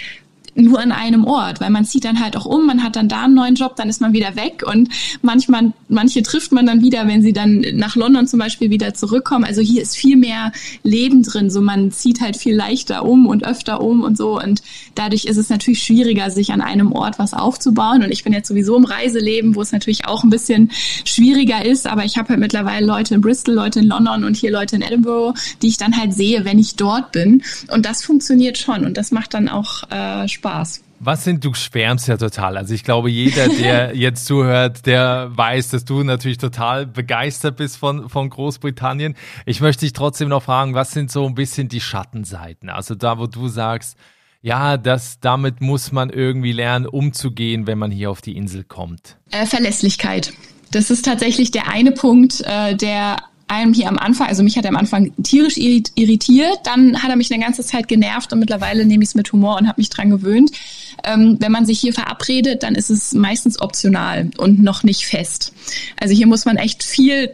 nur 0.55 0.79
an 0.79 0.91
einem 0.91 1.25
Ort, 1.25 1.59
weil 1.59 1.69
man 1.69 1.85
zieht 1.85 2.05
dann 2.05 2.23
halt 2.23 2.37
auch 2.37 2.45
um, 2.45 2.65
man 2.65 2.81
hat 2.81 2.95
dann 2.95 3.09
da 3.09 3.23
einen 3.23 3.35
neuen 3.35 3.55
Job, 3.55 3.75
dann 3.75 3.89
ist 3.89 4.01
man 4.01 4.13
wieder 4.13 4.35
weg 4.35 4.63
und 4.65 4.89
manchmal, 5.21 5.73
manche 5.89 6.23
trifft 6.23 6.51
man 6.51 6.65
dann 6.65 6.81
wieder, 6.81 7.07
wenn 7.07 7.21
sie 7.21 7.33
dann 7.33 7.65
nach 7.73 7.95
London 7.95 8.25
zum 8.25 8.39
Beispiel 8.39 8.69
wieder 8.69 8.93
zurückkommen. 8.93 9.43
Also 9.43 9.61
hier 9.61 9.81
ist 9.81 9.97
viel 9.97 10.15
mehr 10.15 10.53
Leben 10.83 11.23
drin, 11.23 11.49
so 11.49 11.61
man 11.61 11.91
zieht 11.91 12.21
halt 12.21 12.37
viel 12.37 12.55
leichter 12.55 13.05
um 13.05 13.27
und 13.27 13.45
öfter 13.45 13.81
um 13.81 14.01
und 14.01 14.17
so 14.17 14.39
und 14.39 14.61
dadurch 14.95 15.25
ist 15.25 15.37
es 15.37 15.49
natürlich 15.49 15.83
schwieriger, 15.83 16.29
sich 16.29 16.53
an 16.53 16.61
einem 16.61 16.93
Ort 16.93 17.19
was 17.19 17.33
aufzubauen 17.33 18.03
und 18.03 18.11
ich 18.11 18.23
bin 18.23 18.31
jetzt 18.31 18.47
sowieso 18.47 18.77
im 18.77 18.85
Reiseleben, 18.85 19.55
wo 19.55 19.61
es 19.61 19.73
natürlich 19.73 20.07
auch 20.07 20.23
ein 20.23 20.29
bisschen 20.29 20.71
schwieriger 21.03 21.65
ist, 21.65 21.85
aber 21.85 22.05
ich 22.05 22.17
habe 22.17 22.29
halt 22.29 22.39
mittlerweile 22.39 22.85
Leute 22.85 23.15
in 23.15 23.21
Bristol, 23.21 23.55
Leute 23.55 23.79
in 23.79 23.87
London 23.87 24.23
und 24.23 24.37
hier 24.37 24.51
Leute 24.51 24.77
in 24.77 24.81
Edinburgh, 24.81 25.37
die 25.61 25.67
ich 25.67 25.77
dann 25.77 25.97
halt 25.97 26.13
sehe, 26.13 26.45
wenn 26.45 26.59
ich 26.59 26.75
dort 26.75 27.11
bin 27.11 27.43
und 27.71 27.85
das 27.85 28.03
funktioniert 28.03 28.57
schon 28.57 28.85
und 28.85 28.95
das 28.95 29.11
macht 29.11 29.33
dann 29.33 29.49
auch 29.49 29.83
äh, 29.91 30.27
Spaß 30.27 30.44
Spaß. 30.45 30.83
Was 30.99 31.23
sind, 31.23 31.43
du 31.43 31.53
schwärmst 31.53 32.07
ja 32.07 32.17
total. 32.17 32.55
Also 32.55 32.73
ich 32.73 32.83
glaube, 32.83 33.09
jeder, 33.09 33.49
der 33.49 33.95
jetzt 33.95 34.25
zuhört, 34.25 34.85
der 34.85 35.31
weiß, 35.31 35.69
dass 35.69 35.85
du 35.85 36.03
natürlich 36.03 36.37
total 36.37 36.85
begeistert 36.85 37.57
bist 37.57 37.77
von, 37.77 38.09
von 38.09 38.29
Großbritannien. 38.29 39.15
Ich 39.45 39.59
möchte 39.59 39.85
dich 39.85 39.93
trotzdem 39.93 40.29
noch 40.29 40.43
fragen, 40.43 40.75
was 40.75 40.91
sind 40.91 41.11
so 41.11 41.25
ein 41.25 41.33
bisschen 41.33 41.67
die 41.67 41.81
Schattenseiten? 41.81 42.69
Also 42.69 42.93
da, 42.93 43.17
wo 43.17 43.25
du 43.25 43.47
sagst, 43.47 43.97
ja, 44.41 44.77
das, 44.77 45.19
damit 45.19 45.61
muss 45.61 45.91
man 45.91 46.11
irgendwie 46.11 46.51
lernen, 46.51 46.85
umzugehen, 46.85 47.65
wenn 47.65 47.79
man 47.79 47.89
hier 47.89 48.11
auf 48.11 48.21
die 48.21 48.37
Insel 48.37 48.63
kommt. 48.63 49.17
Äh, 49.31 49.47
Verlässlichkeit. 49.47 50.31
Das 50.71 50.91
ist 50.91 51.05
tatsächlich 51.05 51.49
der 51.49 51.67
eine 51.69 51.91
Punkt, 51.91 52.41
äh, 52.41 52.75
der 52.75 53.17
einem 53.55 53.73
hier 53.73 53.87
am 53.87 53.97
Anfang, 53.97 54.27
also 54.27 54.43
mich 54.43 54.57
hat 54.57 54.65
er 54.65 54.69
am 54.69 54.75
Anfang 54.75 55.11
tierisch 55.23 55.57
irritiert, 55.57 56.59
dann 56.63 57.01
hat 57.01 57.09
er 57.09 57.15
mich 57.15 57.31
eine 57.33 57.43
ganze 57.43 57.63
Zeit 57.63 57.87
genervt 57.87 58.31
und 58.33 58.39
mittlerweile 58.39 58.85
nehme 58.85 59.03
ich 59.03 59.09
es 59.09 59.15
mit 59.15 59.31
Humor 59.31 59.57
und 59.57 59.67
habe 59.67 59.79
mich 59.79 59.89
dran 59.89 60.09
gewöhnt. 60.09 60.51
Ähm, 61.03 61.37
wenn 61.39 61.51
man 61.51 61.65
sich 61.65 61.79
hier 61.79 61.93
verabredet, 61.93 62.63
dann 62.63 62.75
ist 62.75 62.89
es 62.89 63.13
meistens 63.13 63.59
optional 63.59 64.29
und 64.37 64.61
noch 64.61 64.83
nicht 64.83 65.05
fest. 65.05 65.53
Also 65.99 66.13
hier 66.13 66.27
muss 66.27 66.45
man 66.45 66.57
echt 66.57 66.83
viel, 66.83 67.33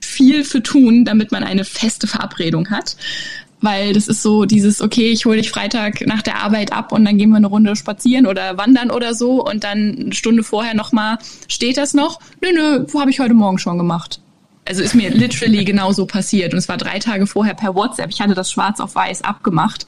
viel 0.00 0.44
für 0.44 0.62
tun, 0.62 1.04
damit 1.04 1.32
man 1.32 1.44
eine 1.44 1.64
feste 1.64 2.06
Verabredung 2.06 2.70
hat 2.70 2.96
weil 3.64 3.94
das 3.94 4.08
ist 4.08 4.22
so 4.22 4.44
dieses, 4.44 4.82
okay, 4.82 5.10
ich 5.10 5.24
hole 5.24 5.38
dich 5.38 5.50
Freitag 5.50 6.06
nach 6.06 6.20
der 6.20 6.36
Arbeit 6.42 6.72
ab 6.72 6.92
und 6.92 7.04
dann 7.04 7.16
gehen 7.16 7.30
wir 7.30 7.38
eine 7.38 7.46
Runde 7.46 7.74
spazieren 7.76 8.26
oder 8.26 8.58
wandern 8.58 8.90
oder 8.90 9.14
so 9.14 9.42
und 9.42 9.64
dann 9.64 9.96
eine 9.98 10.12
Stunde 10.12 10.42
vorher 10.42 10.74
nochmal, 10.74 11.16
steht 11.48 11.78
das 11.78 11.94
noch? 11.94 12.20
Nö, 12.42 12.50
nö, 12.54 12.84
wo 12.88 13.00
habe 13.00 13.10
ich 13.10 13.20
heute 13.20 13.32
Morgen 13.32 13.58
schon 13.58 13.78
gemacht. 13.78 14.20
Also 14.66 14.82
ist 14.82 14.94
mir 14.94 15.10
literally 15.10 15.64
genauso 15.64 16.06
passiert. 16.06 16.52
Und 16.52 16.58
es 16.58 16.68
war 16.68 16.76
drei 16.76 16.98
Tage 16.98 17.26
vorher 17.26 17.54
per 17.54 17.74
WhatsApp. 17.74 18.10
Ich 18.10 18.20
hatte 18.20 18.34
das 18.34 18.50
schwarz 18.50 18.80
auf 18.80 18.94
weiß 18.94 19.22
abgemacht. 19.22 19.86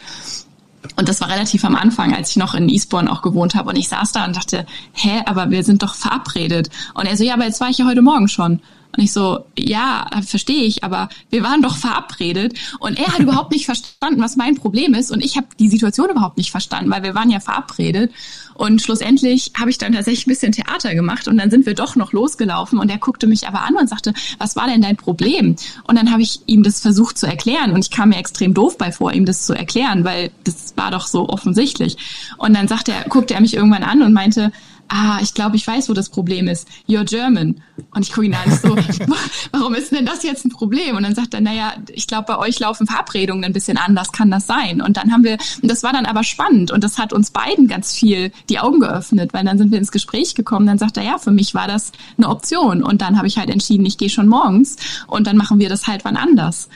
Und 0.96 1.08
das 1.08 1.20
war 1.20 1.28
relativ 1.28 1.64
am 1.64 1.74
Anfang, 1.74 2.14
als 2.14 2.30
ich 2.30 2.36
noch 2.36 2.54
in 2.54 2.68
Eastbourne 2.68 3.10
auch 3.10 3.22
gewohnt 3.22 3.54
habe. 3.54 3.70
Und 3.70 3.76
ich 3.76 3.88
saß 3.88 4.12
da 4.12 4.24
und 4.24 4.36
dachte, 4.36 4.66
hä, 4.92 5.22
aber 5.26 5.50
wir 5.50 5.64
sind 5.64 5.82
doch 5.82 5.94
verabredet. 5.94 6.70
Und 6.94 7.06
er 7.06 7.16
so, 7.16 7.24
ja, 7.24 7.34
aber 7.34 7.44
jetzt 7.44 7.60
war 7.60 7.70
ich 7.70 7.78
ja 7.78 7.86
heute 7.86 8.02
Morgen 8.02 8.28
schon. 8.28 8.60
Und 8.96 9.02
ich 9.02 9.12
so, 9.12 9.44
ja, 9.58 10.06
verstehe 10.26 10.64
ich, 10.64 10.84
aber 10.84 11.08
wir 11.30 11.42
waren 11.42 11.62
doch 11.62 11.76
verabredet. 11.76 12.54
Und 12.78 12.98
er 12.98 13.12
hat 13.12 13.20
überhaupt 13.20 13.52
nicht 13.52 13.66
verstanden, 13.66 14.20
was 14.20 14.36
mein 14.36 14.56
Problem 14.56 14.94
ist. 14.94 15.10
Und 15.10 15.24
ich 15.24 15.36
habe 15.36 15.46
die 15.58 15.68
Situation 15.68 16.10
überhaupt 16.10 16.38
nicht 16.38 16.50
verstanden, 16.50 16.90
weil 16.90 17.02
wir 17.02 17.14
waren 17.14 17.30
ja 17.30 17.40
verabredet. 17.40 18.10
Und 18.56 18.80
schlussendlich 18.80 19.52
habe 19.58 19.68
ich 19.68 19.76
dann 19.76 19.92
tatsächlich 19.92 20.26
ein 20.26 20.30
bisschen 20.30 20.52
Theater 20.52 20.94
gemacht 20.94 21.28
und 21.28 21.36
dann 21.36 21.50
sind 21.50 21.66
wir 21.66 21.74
doch 21.74 21.94
noch 21.94 22.12
losgelaufen 22.12 22.78
und 22.78 22.90
er 22.90 22.96
guckte 22.96 23.26
mich 23.26 23.46
aber 23.46 23.60
an 23.60 23.76
und 23.76 23.88
sagte, 23.88 24.14
was 24.38 24.56
war 24.56 24.66
denn 24.66 24.80
dein 24.80 24.96
Problem? 24.96 25.56
Und 25.86 25.98
dann 25.98 26.10
habe 26.10 26.22
ich 26.22 26.40
ihm 26.46 26.62
das 26.62 26.80
versucht 26.80 27.18
zu 27.18 27.26
erklären 27.26 27.72
und 27.72 27.84
ich 27.84 27.90
kam 27.90 28.08
mir 28.08 28.16
extrem 28.16 28.54
doof 28.54 28.78
bei 28.78 28.92
vor, 28.92 29.12
ihm 29.12 29.26
das 29.26 29.44
zu 29.44 29.52
erklären, 29.52 30.04
weil 30.04 30.30
das 30.44 30.74
war 30.76 30.90
doch 30.90 31.06
so 31.06 31.28
offensichtlich. 31.28 31.98
Und 32.38 32.54
dann 32.56 32.66
sagte 32.66 32.92
er, 32.92 33.04
guckte 33.04 33.34
er 33.34 33.42
mich 33.42 33.54
irgendwann 33.54 33.82
an 33.82 34.00
und 34.00 34.14
meinte, 34.14 34.52
ah, 34.88 35.18
ich 35.22 35.34
glaube, 35.34 35.56
ich 35.56 35.66
weiß, 35.66 35.88
wo 35.88 35.92
das 35.92 36.08
Problem 36.08 36.48
ist. 36.48 36.68
You're 36.88 37.04
German. 37.04 37.60
Und 37.94 38.02
ich 38.02 38.12
gucke 38.12 38.26
ihn 38.26 38.34
an, 38.34 38.50
so, 38.50 38.76
warum 39.52 39.74
ist 39.74 39.92
denn 39.92 40.06
das 40.06 40.22
jetzt 40.22 40.44
ein 40.44 40.50
Problem? 40.50 40.96
Und 40.96 41.02
dann 41.02 41.14
sagt 41.14 41.34
er, 41.34 41.40
naja, 41.40 41.74
ich 41.92 42.06
glaube, 42.06 42.26
bei 42.28 42.38
euch 42.38 42.58
laufen 42.58 42.86
Verabredungen 42.86 43.44
ein 43.44 43.52
bisschen 43.52 43.78
anders, 43.78 44.12
kann 44.12 44.30
das 44.30 44.46
sein? 44.46 44.80
Und 44.80 44.96
dann 44.96 45.12
haben 45.12 45.24
wir, 45.24 45.38
und 45.62 45.70
das 45.70 45.82
war 45.82 45.92
dann 45.92 46.06
aber 46.06 46.24
spannend 46.24 46.70
und 46.70 46.84
das 46.84 46.98
hat 46.98 47.12
uns 47.12 47.30
beiden 47.30 47.68
ganz 47.68 47.92
viel 47.92 48.32
die 48.48 48.58
Augen 48.58 48.80
geöffnet, 48.80 49.32
weil 49.32 49.44
dann 49.44 49.58
sind 49.58 49.70
wir 49.70 49.78
ins 49.78 49.92
Gespräch 49.92 50.34
gekommen, 50.34 50.66
dann 50.66 50.78
sagt 50.78 50.96
er, 50.96 51.04
ja, 51.04 51.18
für 51.18 51.30
mich 51.30 51.54
war 51.54 51.68
das 51.68 51.92
eine 52.16 52.28
Option. 52.28 52.82
Und 52.82 53.02
dann 53.02 53.16
habe 53.16 53.26
ich 53.26 53.38
halt 53.38 53.50
entschieden, 53.50 53.86
ich 53.86 53.98
gehe 53.98 54.10
schon 54.10 54.28
morgens 54.28 54.76
und 55.06 55.26
dann 55.26 55.36
machen 55.36 55.58
wir 55.58 55.68
das 55.68 55.86
halt 55.86 56.04
wann 56.04 56.16
anders. 56.16 56.68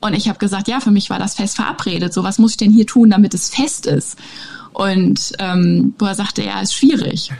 Und 0.00 0.14
ich 0.14 0.28
habe 0.28 0.38
gesagt, 0.38 0.68
ja, 0.68 0.80
für 0.80 0.90
mich 0.90 1.10
war 1.10 1.18
das 1.18 1.34
fest 1.34 1.56
verabredet. 1.56 2.12
So, 2.12 2.22
was 2.22 2.38
muss 2.38 2.52
ich 2.52 2.56
denn 2.58 2.70
hier 2.70 2.86
tun, 2.86 3.10
damit 3.10 3.34
es 3.34 3.48
fest 3.48 3.86
ist? 3.86 4.16
Und 4.76 5.32
ähm, 5.38 5.94
er 6.02 6.14
sagte, 6.14 6.42
ja, 6.42 6.60
ist 6.60 6.74
schwierig. 6.74 7.32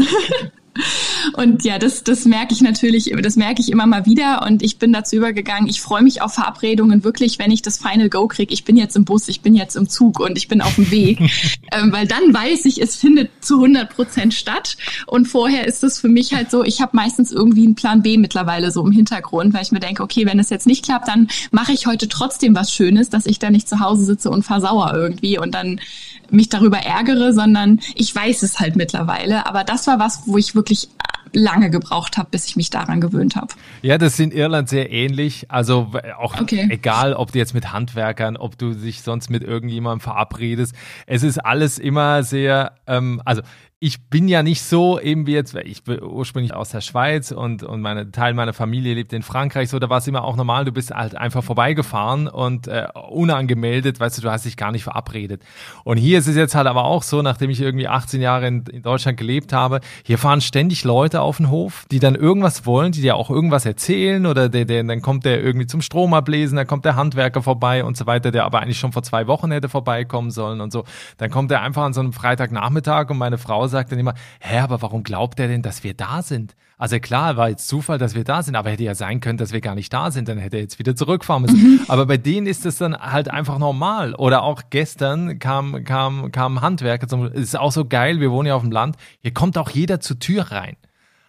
Und 1.34 1.64
ja, 1.64 1.78
das, 1.78 2.04
das 2.04 2.24
merke 2.24 2.54
ich 2.54 2.62
natürlich, 2.62 3.12
das 3.20 3.36
merke 3.36 3.60
ich 3.60 3.70
immer 3.70 3.86
mal 3.86 4.06
wieder 4.06 4.46
und 4.46 4.62
ich 4.62 4.78
bin 4.78 4.92
dazu 4.92 5.16
übergegangen. 5.16 5.68
Ich 5.68 5.80
freue 5.80 6.02
mich 6.02 6.22
auf 6.22 6.34
Verabredungen 6.34 7.02
wirklich, 7.02 7.40
wenn 7.40 7.50
ich 7.50 7.62
das 7.62 7.78
Final 7.78 8.08
Go 8.08 8.28
kriege. 8.28 8.54
Ich 8.54 8.64
bin 8.64 8.76
jetzt 8.76 8.94
im 8.94 9.04
Bus, 9.04 9.28
ich 9.28 9.40
bin 9.40 9.56
jetzt 9.56 9.74
im 9.74 9.88
Zug 9.88 10.20
und 10.20 10.38
ich 10.38 10.46
bin 10.46 10.60
auf 10.60 10.76
dem 10.76 10.90
Weg, 10.92 11.18
ähm, 11.72 11.90
weil 11.90 12.06
dann 12.06 12.32
weiß 12.32 12.64
ich, 12.66 12.80
es 12.80 12.94
findet 12.94 13.30
zu 13.40 13.56
100 13.56 13.90
Prozent 13.90 14.34
statt. 14.34 14.76
Und 15.06 15.26
vorher 15.26 15.66
ist 15.66 15.82
es 15.82 15.98
für 15.98 16.08
mich 16.08 16.32
halt 16.32 16.52
so, 16.52 16.62
ich 16.62 16.80
habe 16.80 16.96
meistens 16.96 17.32
irgendwie 17.32 17.64
einen 17.64 17.74
Plan 17.74 18.02
B 18.02 18.16
mittlerweile 18.16 18.70
so 18.70 18.86
im 18.86 18.92
Hintergrund, 18.92 19.54
weil 19.54 19.62
ich 19.62 19.72
mir 19.72 19.80
denke, 19.80 20.04
okay, 20.04 20.26
wenn 20.26 20.38
es 20.38 20.48
jetzt 20.48 20.68
nicht 20.68 20.84
klappt, 20.84 21.08
dann 21.08 21.26
mache 21.50 21.72
ich 21.72 21.86
heute 21.86 22.08
trotzdem 22.08 22.54
was 22.54 22.72
Schönes, 22.72 23.10
dass 23.10 23.26
ich 23.26 23.40
da 23.40 23.50
nicht 23.50 23.68
zu 23.68 23.80
Hause 23.80 24.04
sitze 24.04 24.30
und 24.30 24.44
versauer 24.44 24.92
irgendwie 24.94 25.38
und 25.38 25.56
dann 25.56 25.80
mich 26.30 26.48
darüber 26.48 26.78
ärgere, 26.78 27.32
sondern 27.32 27.80
ich 27.94 28.14
weiß 28.14 28.42
es 28.42 28.60
halt 28.60 28.76
mittlerweile. 28.76 29.46
Aber 29.46 29.64
das 29.64 29.86
war 29.86 29.98
was, 29.98 30.22
wo 30.26 30.36
ich 30.36 30.54
wirklich 30.54 30.88
lange 31.32 31.70
gebraucht 31.70 32.16
habe, 32.16 32.28
bis 32.30 32.46
ich 32.46 32.56
mich 32.56 32.70
daran 32.70 33.00
gewöhnt 33.00 33.36
habe. 33.36 33.48
Ja, 33.82 33.98
das 33.98 34.14
ist 34.14 34.20
in 34.20 34.32
Irland 34.32 34.68
sehr 34.68 34.90
ähnlich. 34.90 35.50
Also 35.50 35.92
auch 36.18 36.40
okay. 36.40 36.68
egal, 36.70 37.14
ob 37.14 37.32
du 37.32 37.38
jetzt 37.38 37.54
mit 37.54 37.72
Handwerkern, 37.72 38.36
ob 38.36 38.58
du 38.58 38.74
dich 38.74 39.02
sonst 39.02 39.30
mit 39.30 39.42
irgendjemandem 39.42 40.00
verabredest. 40.00 40.74
Es 41.06 41.22
ist 41.22 41.38
alles 41.38 41.78
immer 41.78 42.22
sehr, 42.22 42.72
ähm, 42.86 43.20
also 43.24 43.42
ich 43.80 44.08
bin 44.08 44.26
ja 44.26 44.42
nicht 44.42 44.62
so 44.62 44.98
eben 44.98 45.28
wie 45.28 45.34
jetzt, 45.34 45.54
ich 45.54 45.84
bin 45.84 46.02
ursprünglich 46.02 46.52
aus 46.52 46.70
der 46.70 46.80
Schweiz 46.80 47.30
und, 47.30 47.62
und 47.62 47.80
meine 47.80 48.10
Teil 48.10 48.34
meiner 48.34 48.52
Familie 48.52 48.94
lebt 48.94 49.12
in 49.12 49.22
Frankreich, 49.22 49.70
so 49.70 49.78
da 49.78 49.88
war 49.88 49.98
es 49.98 50.08
immer 50.08 50.24
auch 50.24 50.34
normal, 50.34 50.64
du 50.64 50.72
bist 50.72 50.90
halt 50.90 51.16
einfach 51.16 51.44
vorbeigefahren 51.44 52.26
und 52.26 52.66
äh, 52.66 52.88
unangemeldet, 53.08 54.00
weißt 54.00 54.18
du, 54.18 54.22
du 54.22 54.32
hast 54.32 54.46
dich 54.46 54.56
gar 54.56 54.72
nicht 54.72 54.82
verabredet. 54.82 55.44
Und 55.84 55.96
hier 55.96 56.18
ist 56.18 56.26
es 56.26 56.34
jetzt 56.34 56.56
halt 56.56 56.66
aber 56.66 56.86
auch 56.86 57.04
so, 57.04 57.22
nachdem 57.22 57.50
ich 57.50 57.60
irgendwie 57.60 57.86
18 57.86 58.20
Jahre 58.20 58.48
in, 58.48 58.64
in 58.64 58.82
Deutschland 58.82 59.16
gelebt 59.16 59.52
habe, 59.52 59.78
hier 60.02 60.18
fahren 60.18 60.40
ständig 60.40 60.82
Leute 60.82 61.20
auf 61.20 61.36
den 61.36 61.48
Hof, 61.48 61.86
die 61.92 62.00
dann 62.00 62.16
irgendwas 62.16 62.66
wollen, 62.66 62.90
die 62.90 63.00
dir 63.00 63.14
auch 63.14 63.30
irgendwas 63.30 63.64
erzählen 63.64 64.26
oder 64.26 64.48
der, 64.48 64.64
der, 64.64 64.82
dann 64.82 65.02
kommt 65.02 65.24
der 65.24 65.40
irgendwie 65.40 65.68
zum 65.68 65.82
Strom 65.82 66.14
ablesen, 66.14 66.56
dann 66.56 66.66
kommt 66.66 66.84
der 66.84 66.96
Handwerker 66.96 67.42
vorbei 67.42 67.84
und 67.84 67.96
so 67.96 68.06
weiter, 68.06 68.32
der 68.32 68.44
aber 68.44 68.58
eigentlich 68.58 68.80
schon 68.80 68.90
vor 68.90 69.04
zwei 69.04 69.28
Wochen 69.28 69.52
hätte 69.52 69.68
vorbeikommen 69.68 70.32
sollen 70.32 70.60
und 70.60 70.72
so. 70.72 70.82
Dann 71.18 71.30
kommt 71.30 71.52
er 71.52 71.62
einfach 71.62 71.84
an 71.84 71.92
so 71.92 72.00
einem 72.00 72.12
Freitagnachmittag 72.12 73.10
und 73.10 73.18
meine 73.18 73.38
Frau 73.38 73.67
sagt 73.68 73.92
dann 73.92 73.98
immer, 73.98 74.14
hä, 74.40 74.58
aber 74.58 74.82
warum 74.82 75.02
glaubt 75.02 75.38
er 75.40 75.48
denn, 75.48 75.62
dass 75.62 75.84
wir 75.84 75.94
da 75.94 76.22
sind? 76.22 76.54
Also 76.78 77.00
klar, 77.00 77.36
war 77.36 77.48
jetzt 77.48 77.66
Zufall, 77.66 77.98
dass 77.98 78.14
wir 78.14 78.22
da 78.22 78.42
sind, 78.42 78.54
aber 78.54 78.70
hätte 78.70 78.84
ja 78.84 78.94
sein 78.94 79.20
können, 79.20 79.36
dass 79.36 79.52
wir 79.52 79.60
gar 79.60 79.74
nicht 79.74 79.92
da 79.92 80.12
sind, 80.12 80.28
dann 80.28 80.38
hätte 80.38 80.56
er 80.56 80.62
jetzt 80.62 80.78
wieder 80.78 80.94
zurückfahren 80.94 81.42
müssen. 81.42 81.58
Mhm. 81.58 81.80
Aber 81.88 82.06
bei 82.06 82.16
denen 82.16 82.46
ist 82.46 82.64
das 82.64 82.78
dann 82.78 82.96
halt 82.96 83.28
einfach 83.28 83.58
normal. 83.58 84.14
Oder 84.14 84.44
auch 84.44 84.62
gestern 84.70 85.40
kam, 85.40 85.82
kam, 85.84 86.30
kam 86.30 86.60
Handwerker 86.60 87.08
zum, 87.08 87.24
es 87.24 87.40
ist 87.40 87.58
auch 87.58 87.72
so 87.72 87.84
geil, 87.84 88.20
wir 88.20 88.30
wohnen 88.30 88.46
ja 88.46 88.54
auf 88.54 88.62
dem 88.62 88.70
Land, 88.70 88.96
hier 89.22 89.34
kommt 89.34 89.58
auch 89.58 89.70
jeder 89.70 89.98
zur 89.98 90.20
Tür 90.20 90.52
rein. 90.52 90.76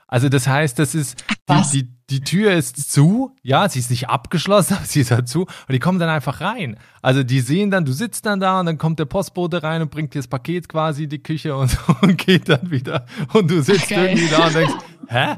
Also 0.09 0.27
das 0.27 0.47
heißt, 0.47 0.79
das 0.79 0.95
ist 0.95 1.23
die, 1.47 1.83
die, 1.83 1.89
die 2.09 2.21
Tür 2.21 2.53
ist 2.53 2.91
zu, 2.91 3.35
ja, 3.43 3.69
sie 3.69 3.79
ist 3.79 3.91
nicht 3.91 4.09
abgeschlossen, 4.09 4.73
aber 4.77 4.85
sie 4.85 5.01
ist 5.01 5.11
halt 5.11 5.29
zu 5.29 5.41
und 5.41 5.71
die 5.71 5.79
kommen 5.79 5.99
dann 5.99 6.09
einfach 6.09 6.41
rein. 6.41 6.77
Also 7.01 7.23
die 7.23 7.39
sehen 7.39 7.69
dann, 7.69 7.85
du 7.85 7.91
sitzt 7.93 8.25
dann 8.25 8.39
da 8.39 8.59
und 8.59 8.65
dann 8.65 8.79
kommt 8.79 8.99
der 8.99 9.05
Postbote 9.05 9.61
rein 9.61 9.83
und 9.83 9.91
bringt 9.91 10.15
dir 10.15 10.19
das 10.19 10.27
Paket 10.27 10.67
quasi 10.67 11.03
in 11.03 11.09
die 11.09 11.21
Küche 11.21 11.55
und, 11.55 11.77
und 12.01 12.17
geht 12.17 12.49
dann 12.49 12.71
wieder 12.71 13.05
und 13.33 13.49
du 13.51 13.61
sitzt 13.61 13.89
Geil. 13.89 14.09
irgendwie 14.09 14.29
da 14.29 14.47
und 14.47 14.55
denkst, 14.55 14.73
hä? 15.07 15.35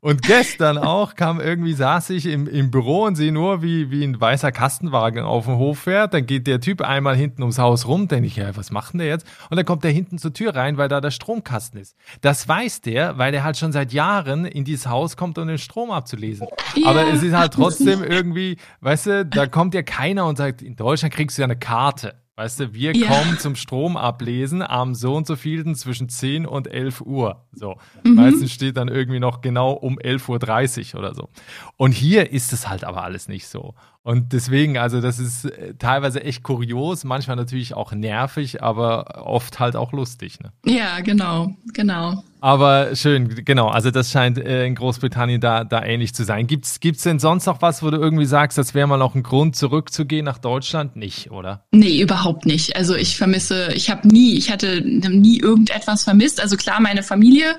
Und 0.00 0.22
gestern 0.22 0.78
auch 0.78 1.16
kam 1.16 1.40
irgendwie, 1.40 1.72
saß 1.72 2.10
ich 2.10 2.26
im, 2.26 2.46
im 2.46 2.70
Büro 2.70 3.04
und 3.04 3.16
sehe 3.16 3.32
nur, 3.32 3.62
wie, 3.62 3.90
wie 3.90 4.04
ein 4.04 4.20
weißer 4.20 4.52
Kastenwagen 4.52 5.24
auf 5.24 5.46
dem 5.46 5.56
Hof 5.56 5.80
fährt. 5.80 6.14
Dann 6.14 6.24
geht 6.24 6.46
der 6.46 6.60
Typ 6.60 6.82
einmal 6.82 7.16
hinten 7.16 7.42
ums 7.42 7.58
Haus 7.58 7.86
rum, 7.86 8.06
denke 8.06 8.28
ich, 8.28 8.36
ja, 8.36 8.56
was 8.56 8.70
macht 8.70 8.92
denn 8.92 9.00
der 9.00 9.08
jetzt? 9.08 9.26
Und 9.50 9.56
dann 9.56 9.66
kommt 9.66 9.82
der 9.82 9.90
hinten 9.90 10.18
zur 10.18 10.32
Tür 10.32 10.54
rein, 10.54 10.76
weil 10.76 10.88
da 10.88 11.00
der 11.00 11.10
Stromkasten 11.10 11.80
ist. 11.80 11.96
Das 12.20 12.46
weiß 12.46 12.80
der, 12.82 13.18
weil 13.18 13.32
der 13.32 13.42
halt 13.42 13.56
schon 13.56 13.72
seit 13.72 13.92
Jahren 13.92 14.44
in 14.44 14.64
dieses 14.64 14.86
Haus 14.86 15.16
kommt, 15.16 15.36
um 15.36 15.48
den 15.48 15.58
Strom 15.58 15.90
abzulesen. 15.90 16.46
Ja. 16.76 16.90
Aber 16.90 17.08
es 17.08 17.22
ist 17.22 17.34
halt 17.34 17.54
trotzdem 17.54 18.04
irgendwie, 18.04 18.56
weißt 18.80 19.06
du, 19.06 19.26
da 19.26 19.46
kommt 19.46 19.74
ja 19.74 19.82
keiner 19.82 20.26
und 20.26 20.38
sagt, 20.38 20.62
in 20.62 20.76
Deutschland 20.76 21.12
kriegst 21.12 21.38
du 21.38 21.42
ja 21.42 21.46
eine 21.46 21.58
Karte. 21.58 22.14
Weißt 22.38 22.60
du, 22.60 22.72
wir 22.72 22.94
ja. 22.94 23.08
kommen 23.08 23.36
zum 23.40 23.56
Strom 23.56 23.96
ablesen 23.96 24.62
am 24.62 24.94
so 24.94 25.16
und 25.16 25.26
so 25.26 25.34
vielten 25.34 25.74
zwischen 25.74 26.08
10 26.08 26.46
und 26.46 26.68
11 26.68 27.00
Uhr. 27.00 27.44
So. 27.50 27.78
Mhm. 28.04 28.14
Meistens 28.14 28.52
steht 28.52 28.76
dann 28.76 28.86
irgendwie 28.86 29.18
noch 29.18 29.40
genau 29.40 29.72
um 29.72 29.98
11.30 29.98 30.94
Uhr 30.94 31.00
oder 31.00 31.16
so. 31.16 31.30
Und 31.76 31.90
hier 31.90 32.30
ist 32.30 32.52
es 32.52 32.68
halt 32.68 32.84
aber 32.84 33.02
alles 33.02 33.26
nicht 33.26 33.48
so. 33.48 33.74
Und 34.08 34.32
deswegen, 34.32 34.78
also 34.78 35.02
das 35.02 35.18
ist 35.18 35.44
äh, 35.44 35.74
teilweise 35.78 36.24
echt 36.24 36.42
kurios, 36.42 37.04
manchmal 37.04 37.36
natürlich 37.36 37.74
auch 37.74 37.92
nervig, 37.92 38.62
aber 38.62 39.26
oft 39.26 39.60
halt 39.60 39.76
auch 39.76 39.92
lustig. 39.92 40.40
Ne? 40.40 40.50
Ja, 40.64 41.00
genau, 41.00 41.54
genau. 41.74 42.22
Aber 42.40 42.94
schön, 42.94 43.44
genau. 43.44 43.68
Also 43.68 43.90
das 43.90 44.10
scheint 44.10 44.38
äh, 44.38 44.64
in 44.64 44.76
Großbritannien 44.76 45.40
da, 45.40 45.64
da 45.64 45.84
ähnlich 45.84 46.14
zu 46.14 46.24
sein. 46.24 46.46
Gibt's 46.46 46.78
gibt's 46.80 47.02
denn 47.02 47.18
sonst 47.18 47.46
noch 47.46 47.62
was, 47.62 47.82
wo 47.82 47.90
du 47.90 47.96
irgendwie 47.96 48.26
sagst, 48.26 48.56
das 48.58 48.74
wäre 48.74 48.86
mal 48.86 48.96
noch 48.96 49.14
ein 49.14 49.24
Grund, 49.24 49.56
zurückzugehen 49.56 50.24
nach 50.24 50.38
Deutschland? 50.38 50.94
Nicht, 50.94 51.30
oder? 51.32 51.64
Nee, 51.72 52.00
überhaupt 52.00 52.46
nicht. 52.46 52.76
Also 52.76 52.94
ich 52.94 53.16
vermisse, 53.16 53.72
ich 53.74 53.90
habe 53.90 54.06
nie, 54.06 54.36
ich 54.36 54.52
hatte 54.52 54.82
nie 54.82 55.40
irgendetwas 55.40 56.04
vermisst. 56.04 56.40
Also 56.40 56.56
klar, 56.56 56.80
meine 56.80 57.02
Familie 57.02 57.56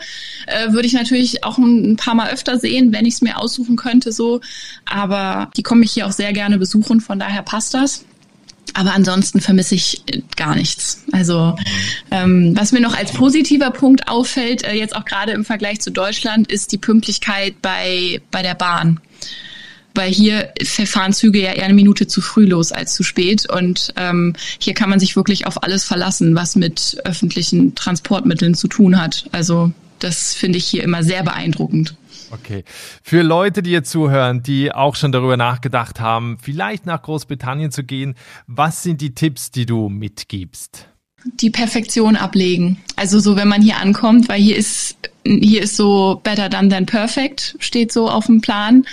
äh, 0.47 0.71
würde 0.71 0.87
ich 0.87 0.93
natürlich 0.93 1.43
auch 1.43 1.57
ein, 1.57 1.91
ein 1.91 1.95
paar 1.97 2.15
Mal 2.15 2.29
öfter 2.29 2.57
sehen, 2.57 2.93
wenn 2.93 3.05
ich 3.05 3.15
es 3.15 3.21
mir 3.21 3.37
aussuchen 3.37 3.75
könnte, 3.75 4.13
so. 4.13 4.39
Aber 4.89 5.51
die 5.57 5.63
komme 5.63 5.83
ich 5.83 5.91
hier 5.91 6.07
auch 6.07 6.11
sehr 6.13 6.31
gerne 6.39 6.57
besuchen, 6.57 7.01
von 7.01 7.19
daher 7.19 7.43
passt 7.43 7.73
das. 7.73 8.05
Aber 8.73 8.93
ansonsten 8.93 9.41
vermisse 9.41 9.75
ich 9.75 10.03
äh, 10.07 10.21
gar 10.37 10.55
nichts. 10.55 11.03
Also 11.11 11.57
ähm, 12.11 12.53
was 12.55 12.71
mir 12.71 12.79
noch 12.79 12.95
als 12.95 13.11
positiver 13.11 13.71
Punkt 13.71 14.07
auffällt, 14.07 14.63
äh, 14.63 14.73
jetzt 14.73 14.95
auch 14.95 15.03
gerade 15.03 15.33
im 15.33 15.43
Vergleich 15.43 15.81
zu 15.81 15.91
Deutschland, 15.91 16.49
ist 16.49 16.71
die 16.71 16.77
Pünktlichkeit 16.77 17.61
bei, 17.61 18.21
bei 18.31 18.41
der 18.41 18.55
Bahn. 18.55 19.01
Weil 19.95 20.11
hier 20.11 20.53
fahren 20.85 21.11
Züge 21.11 21.41
ja 21.41 21.51
eher 21.51 21.65
eine 21.65 21.73
Minute 21.73 22.07
zu 22.07 22.21
früh 22.21 22.45
los 22.45 22.71
als 22.71 22.93
zu 22.93 23.03
spät. 23.03 23.49
Und 23.49 23.93
ähm, 23.97 24.33
hier 24.59 24.75
kann 24.75 24.89
man 24.89 25.01
sich 25.01 25.17
wirklich 25.17 25.45
auf 25.45 25.61
alles 25.61 25.83
verlassen, 25.83 26.35
was 26.35 26.55
mit 26.55 27.01
öffentlichen 27.03 27.75
Transportmitteln 27.75 28.53
zu 28.53 28.69
tun 28.69 29.01
hat. 29.01 29.25
Also 29.33 29.73
das 29.97 30.35
finde 30.35 30.57
ich 30.57 30.65
hier 30.65 30.83
immer 30.83 31.03
sehr 31.03 31.23
beeindruckend. 31.23 31.95
Okay. 32.31 32.63
Für 33.03 33.21
Leute, 33.21 33.63
die 33.63 33.71
jetzt 33.71 33.89
zuhören, 33.89 34.43
die 34.43 34.71
auch 34.71 34.95
schon 34.95 35.11
darüber 35.11 35.37
nachgedacht 35.37 35.99
haben, 35.99 36.37
vielleicht 36.41 36.85
nach 36.85 37.01
Großbritannien 37.01 37.71
zu 37.71 37.83
gehen, 37.83 38.15
was 38.47 38.83
sind 38.83 39.01
die 39.01 39.13
Tipps, 39.13 39.51
die 39.51 39.65
du 39.65 39.89
mitgibst? 39.89 40.87
Die 41.41 41.49
Perfektion 41.49 42.15
ablegen. 42.15 42.77
Also 42.95 43.19
so, 43.19 43.35
wenn 43.35 43.47
man 43.47 43.61
hier 43.61 43.77
ankommt, 43.77 44.29
weil 44.29 44.39
hier 44.39 44.55
ist, 44.55 44.95
hier 45.25 45.63
ist 45.63 45.75
so 45.75 46.21
better 46.23 46.49
done 46.49 46.69
than 46.69 46.85
perfect, 46.85 47.55
steht 47.59 47.91
so 47.91 48.09
auf 48.09 48.27
dem 48.27 48.41
Plan 48.41 48.85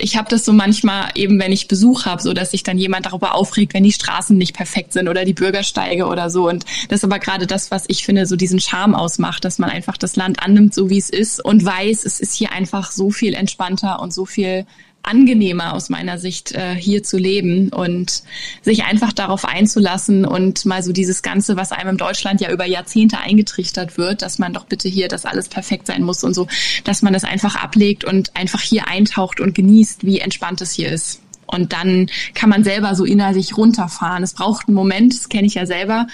ich 0.00 0.16
habe 0.16 0.30
das 0.30 0.44
so 0.44 0.52
manchmal 0.52 1.10
eben, 1.16 1.40
wenn 1.40 1.50
ich 1.50 1.66
Besuch 1.66 2.06
habe, 2.06 2.22
so 2.22 2.32
dass 2.32 2.52
sich 2.52 2.62
dann 2.62 2.78
jemand 2.78 3.06
darüber 3.06 3.34
aufregt, 3.34 3.74
wenn 3.74 3.82
die 3.82 3.92
Straßen 3.92 4.38
nicht 4.38 4.54
perfekt 4.54 4.92
sind 4.92 5.08
oder 5.08 5.24
die 5.24 5.34
Bürgersteige 5.34 6.06
oder 6.06 6.30
so. 6.30 6.48
Und 6.48 6.64
das 6.88 7.00
ist 7.00 7.04
aber 7.04 7.18
gerade 7.18 7.48
das, 7.48 7.72
was 7.72 7.84
ich 7.88 8.04
finde, 8.04 8.24
so 8.26 8.36
diesen 8.36 8.60
Charme 8.60 8.94
ausmacht, 8.94 9.44
dass 9.44 9.58
man 9.58 9.70
einfach 9.70 9.96
das 9.96 10.14
Land 10.14 10.40
annimmt, 10.40 10.72
so 10.72 10.88
wie 10.88 10.98
es 10.98 11.10
ist 11.10 11.44
und 11.44 11.64
weiß, 11.64 12.04
es 12.04 12.20
ist 12.20 12.34
hier 12.34 12.52
einfach 12.52 12.92
so 12.92 13.10
viel 13.10 13.34
entspannter 13.34 14.00
und 14.00 14.14
so 14.14 14.24
viel 14.24 14.66
angenehmer 15.08 15.74
aus 15.74 15.88
meiner 15.88 16.18
Sicht 16.18 16.52
äh, 16.52 16.74
hier 16.74 17.02
zu 17.02 17.16
leben 17.16 17.70
und 17.70 18.22
sich 18.62 18.84
einfach 18.84 19.12
darauf 19.12 19.44
einzulassen 19.44 20.24
und 20.24 20.64
mal 20.66 20.82
so 20.82 20.92
dieses 20.92 21.22
Ganze, 21.22 21.56
was 21.56 21.72
einem 21.72 21.90
in 21.90 21.96
Deutschland 21.96 22.40
ja 22.40 22.50
über 22.50 22.66
Jahrzehnte 22.66 23.18
eingetrichtert 23.18 23.98
wird, 23.98 24.22
dass 24.22 24.38
man 24.38 24.52
doch 24.52 24.66
bitte 24.66 24.88
hier, 24.88 25.08
dass 25.08 25.24
alles 25.24 25.48
perfekt 25.48 25.86
sein 25.86 26.02
muss 26.02 26.24
und 26.24 26.34
so, 26.34 26.46
dass 26.84 27.02
man 27.02 27.12
das 27.12 27.24
einfach 27.24 27.56
ablegt 27.56 28.04
und 28.04 28.36
einfach 28.36 28.60
hier 28.60 28.88
eintaucht 28.88 29.40
und 29.40 29.54
genießt, 29.54 30.04
wie 30.04 30.20
entspannt 30.20 30.60
es 30.60 30.72
hier 30.72 30.90
ist. 30.90 31.20
Und 31.48 31.72
dann 31.72 32.08
kann 32.34 32.50
man 32.50 32.62
selber 32.62 32.94
so 32.94 33.04
innerlich 33.04 33.56
runterfahren. 33.56 34.22
Es 34.22 34.34
braucht 34.34 34.68
einen 34.68 34.74
Moment, 34.74 35.14
das 35.14 35.28
kenne 35.28 35.46
ich 35.46 35.54
ja 35.54 35.66
selber, 35.66 36.06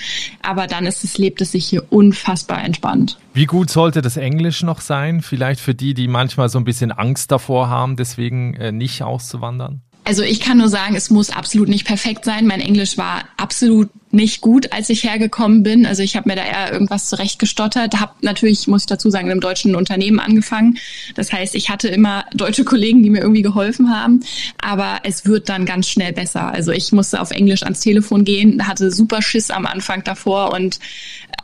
aber 0.42 0.66
dann 0.66 0.86
ist 0.86 1.04
es, 1.04 1.18
lebt 1.18 1.40
es 1.40 1.52
sich 1.52 1.66
hier 1.66 1.84
unfassbar 1.92 2.62
entspannt. 2.62 3.18
Wie 3.34 3.46
gut 3.46 3.68
sollte 3.68 4.00
das 4.00 4.16
Englisch 4.16 4.62
noch 4.62 4.80
sein? 4.80 5.20
Vielleicht 5.20 5.60
für 5.60 5.74
die, 5.74 5.92
die 5.92 6.08
manchmal 6.08 6.48
so 6.48 6.58
ein 6.58 6.64
bisschen 6.64 6.92
Angst 6.92 7.32
davor 7.32 7.68
haben, 7.68 7.96
deswegen 7.96 8.54
äh, 8.54 8.72
nicht 8.72 9.02
auszuwandern? 9.02 9.82
Also 10.04 10.22
ich 10.22 10.40
kann 10.40 10.58
nur 10.58 10.68
sagen, 10.68 10.94
es 10.96 11.10
muss 11.10 11.30
absolut 11.30 11.68
nicht 11.68 11.86
perfekt 11.86 12.26
sein. 12.26 12.46
Mein 12.46 12.60
Englisch 12.60 12.98
war 12.98 13.24
absolut 13.38 13.88
nicht 14.14 14.40
gut, 14.40 14.72
als 14.72 14.88
ich 14.88 15.04
hergekommen 15.04 15.62
bin. 15.62 15.86
Also 15.86 16.02
ich 16.02 16.16
habe 16.16 16.28
mir 16.28 16.36
da 16.36 16.44
eher 16.44 16.72
irgendwas 16.72 17.08
zurechtgestottert. 17.08 18.00
Habe 18.00 18.12
natürlich, 18.22 18.66
muss 18.66 18.82
ich 18.82 18.86
dazu 18.86 19.10
sagen, 19.10 19.26
in 19.26 19.32
einem 19.32 19.40
deutschen 19.40 19.74
Unternehmen 19.74 20.20
angefangen. 20.20 20.78
Das 21.14 21.32
heißt, 21.32 21.54
ich 21.54 21.70
hatte 21.70 21.88
immer 21.88 22.24
deutsche 22.32 22.64
Kollegen, 22.64 23.02
die 23.02 23.10
mir 23.10 23.20
irgendwie 23.20 23.42
geholfen 23.42 23.90
haben. 23.90 24.20
Aber 24.60 25.00
es 25.04 25.26
wird 25.26 25.48
dann 25.48 25.66
ganz 25.66 25.88
schnell 25.88 26.12
besser. 26.12 26.52
Also 26.52 26.72
ich 26.72 26.92
musste 26.92 27.20
auf 27.20 27.30
Englisch 27.30 27.62
ans 27.62 27.80
Telefon 27.80 28.24
gehen, 28.24 28.66
hatte 28.66 28.90
super 28.90 29.22
Schiss 29.22 29.50
am 29.50 29.66
Anfang 29.66 30.04
davor 30.04 30.52
und 30.52 30.78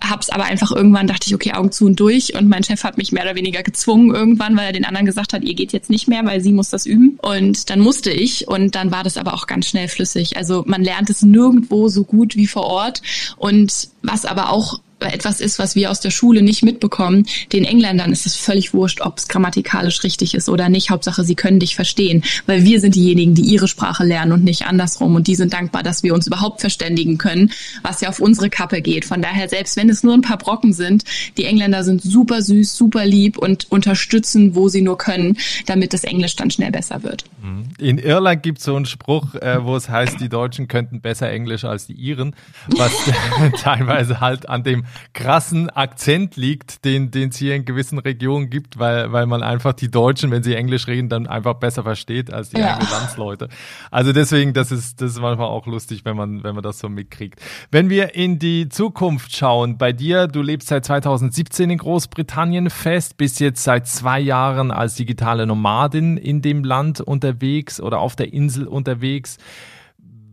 hab's 0.03 0.31
aber 0.31 0.45
einfach 0.45 0.71
irgendwann 0.71 1.07
dachte 1.07 1.27
ich, 1.27 1.35
okay, 1.35 1.53
Augen 1.53 1.73
zu 1.73 1.87
und 1.87 2.01
durch. 2.01 2.35
Und 2.35 2.49
mein 2.49 2.65
Chef 2.65 2.85
hat 2.85 2.97
mich 2.97 3.13
mehr 3.13 3.25
oder 3.25 3.35
weniger 3.35 3.63
gezwungen 3.63 4.15
irgendwann, 4.15 4.57
weil 4.57 4.67
er 4.67 4.73
den 4.73 4.85
anderen 4.85 5.07
gesagt 5.07 5.33
hat, 5.33 5.43
ihr 5.43 5.55
geht 5.55 5.73
jetzt 5.73 5.91
nicht 5.91 6.09
mehr, 6.09 6.25
weil 6.25 6.41
sie 6.41 6.53
muss 6.53 6.71
das 6.71 6.87
üben. 6.87 7.19
Und 7.23 7.71
dann 7.71 7.81
musste 7.81 8.11
ich 8.11 8.49
und 8.49 8.75
dann 8.75 8.91
war 8.91 9.05
das 9.05 9.17
aber 9.17 9.35
auch 9.35 9.47
ganz 9.47 9.67
schnell 9.67 9.89
flüssig. 9.89 10.37
Also 10.37 10.65
man 10.67 10.83
lernt 10.83 11.11
es 11.11 11.23
nirgendwo 11.23 11.89
so 11.89 12.05
gut 12.05 12.37
wie 12.37 12.47
vor 12.47 12.60
Ort. 12.65 13.03
Und 13.37 13.89
was 14.03 14.25
aber 14.25 14.51
auch 14.51 14.81
etwas 15.09 15.41
ist, 15.41 15.59
was 15.59 15.75
wir 15.75 15.91
aus 15.91 16.01
der 16.01 16.11
Schule 16.11 16.43
nicht 16.43 16.63
mitbekommen, 16.63 17.27
den 17.53 17.65
Engländern 17.65 18.13
ist 18.13 18.27
es 18.27 18.37
völlig 18.37 18.75
wurscht, 18.75 19.01
ob 19.01 19.19
es 19.19 19.29
grammatikalisch 19.29 20.03
richtig 20.03 20.35
ist 20.35 20.49
oder 20.49 20.69
nicht. 20.69 20.91
Hauptsache, 20.91 21.25
sie 21.25 21.35
können 21.35 21.61
dich 21.61 21.75
verstehen, 21.75 22.23
weil 22.47 22.65
wir 22.65 22.81
sind 22.81 22.95
diejenigen, 22.95 23.35
die 23.35 23.43
ihre 23.43 23.69
Sprache 23.69 24.05
lernen 24.05 24.33
und 24.33 24.45
nicht 24.45 24.67
andersrum. 24.67 25.15
Und 25.15 25.27
die 25.27 25.35
sind 25.35 25.53
dankbar, 25.53 25.83
dass 25.83 26.03
wir 26.03 26.15
uns 26.15 26.27
überhaupt 26.27 26.61
verständigen 26.61 27.19
können, 27.19 27.53
was 27.83 28.01
ja 28.01 28.09
auf 28.09 28.21
unsere 28.21 28.51
Kappe 28.51 28.83
geht. 28.83 29.05
Von 29.05 29.23
daher, 29.23 29.49
selbst 29.49 29.77
wenn 29.77 29.89
es 29.89 30.03
nur 30.03 30.15
ein 30.15 30.23
paar 30.23 30.39
Brocken 30.39 30.73
sind, 30.73 31.05
die 31.37 31.45
Engländer 31.45 31.85
sind 31.85 32.03
super 32.03 32.43
süß, 32.43 32.77
super 32.77 33.07
lieb 33.07 33.39
und 33.39 33.71
unterstützen, 33.71 34.55
wo 34.55 34.69
sie 34.69 34.83
nur 34.83 34.99
können, 34.99 35.37
damit 35.67 35.93
das 35.93 36.05
Englisch 36.05 36.37
dann 36.37 36.51
schnell 36.51 36.71
besser 36.71 37.03
wird. 37.03 37.25
Mhm. 37.43 37.65
In 37.79 37.99
Irland 37.99 38.43
gibt 38.43 38.59
es 38.59 38.65
so 38.65 38.77
einen 38.77 38.87
Spruch, 38.87 39.35
äh, 39.35 39.65
wo 39.65 39.77
es 39.77 39.89
heißt, 39.89 40.21
die 40.21 40.29
Deutschen 40.29 40.69
könnten 40.69 41.01
besser 41.01 41.31
Englisch 41.31 41.65
als 41.65 41.87
die 41.87 41.95
Iren, 41.95 42.35
was 42.77 42.93
teilweise 43.63 44.21
halt 44.21 44.49
an 44.49 44.63
dem 44.63 44.85
krassen 45.13 45.71
Akzent 45.71 46.37
liegt, 46.37 46.85
den 46.85 47.11
es 47.13 47.37
hier 47.37 47.55
in 47.55 47.65
gewissen 47.65 47.99
Regionen 47.99 48.51
gibt, 48.51 48.79
weil, 48.79 49.13
weil 49.13 49.27
man 49.27 49.43
einfach 49.43 49.73
die 49.73 49.91
Deutschen, 49.91 50.31
wenn 50.31 50.43
sie 50.43 50.55
Englisch 50.55 50.87
reden, 50.87 51.09
dann 51.09 51.27
einfach 51.27 51.55
besser 51.55 51.83
versteht 51.83 52.33
als 52.33 52.51
die 52.51 52.59
ja. 52.59 52.75
eigenen 52.75 52.91
Landsleute. 52.91 53.49
Also 53.91 54.13
deswegen, 54.13 54.53
das 54.53 54.73
ist, 54.73 55.01
das 55.01 55.13
ist 55.13 55.21
manchmal 55.21 55.49
auch 55.49 55.67
lustig, 55.67 56.05
wenn 56.05 56.17
man, 56.17 56.43
wenn 56.45 56.55
man 56.55 56.63
das 56.63 56.79
so 56.79 56.89
mitkriegt. 56.89 57.41
Wenn 57.71 57.91
wir 57.91 58.15
in 58.15 58.39
die 58.39 58.69
Zukunft 58.69 59.35
schauen, 59.35 59.79
bei 59.79 59.93
dir, 59.93 60.27
du 60.27 60.43
lebst 60.43 60.69
seit 60.69 60.85
2017 60.85 61.71
in 61.71 61.79
Großbritannien 61.79 62.71
fest, 62.71 63.17
bist 63.17 63.41
jetzt 63.41 63.65
seit 63.65 63.87
zwei 63.87 64.21
Jahren 64.21 64.71
als 64.71 64.95
digitale 64.95 65.47
Nomadin 65.47 66.17
in 66.17 66.43
dem 66.43 66.65
Land 66.65 67.01
unterwegs 67.01 67.81
oder 67.81 67.99
auf 68.01 68.17
der 68.17 68.33
Insel 68.33 68.67
unterwegs. 68.67 69.39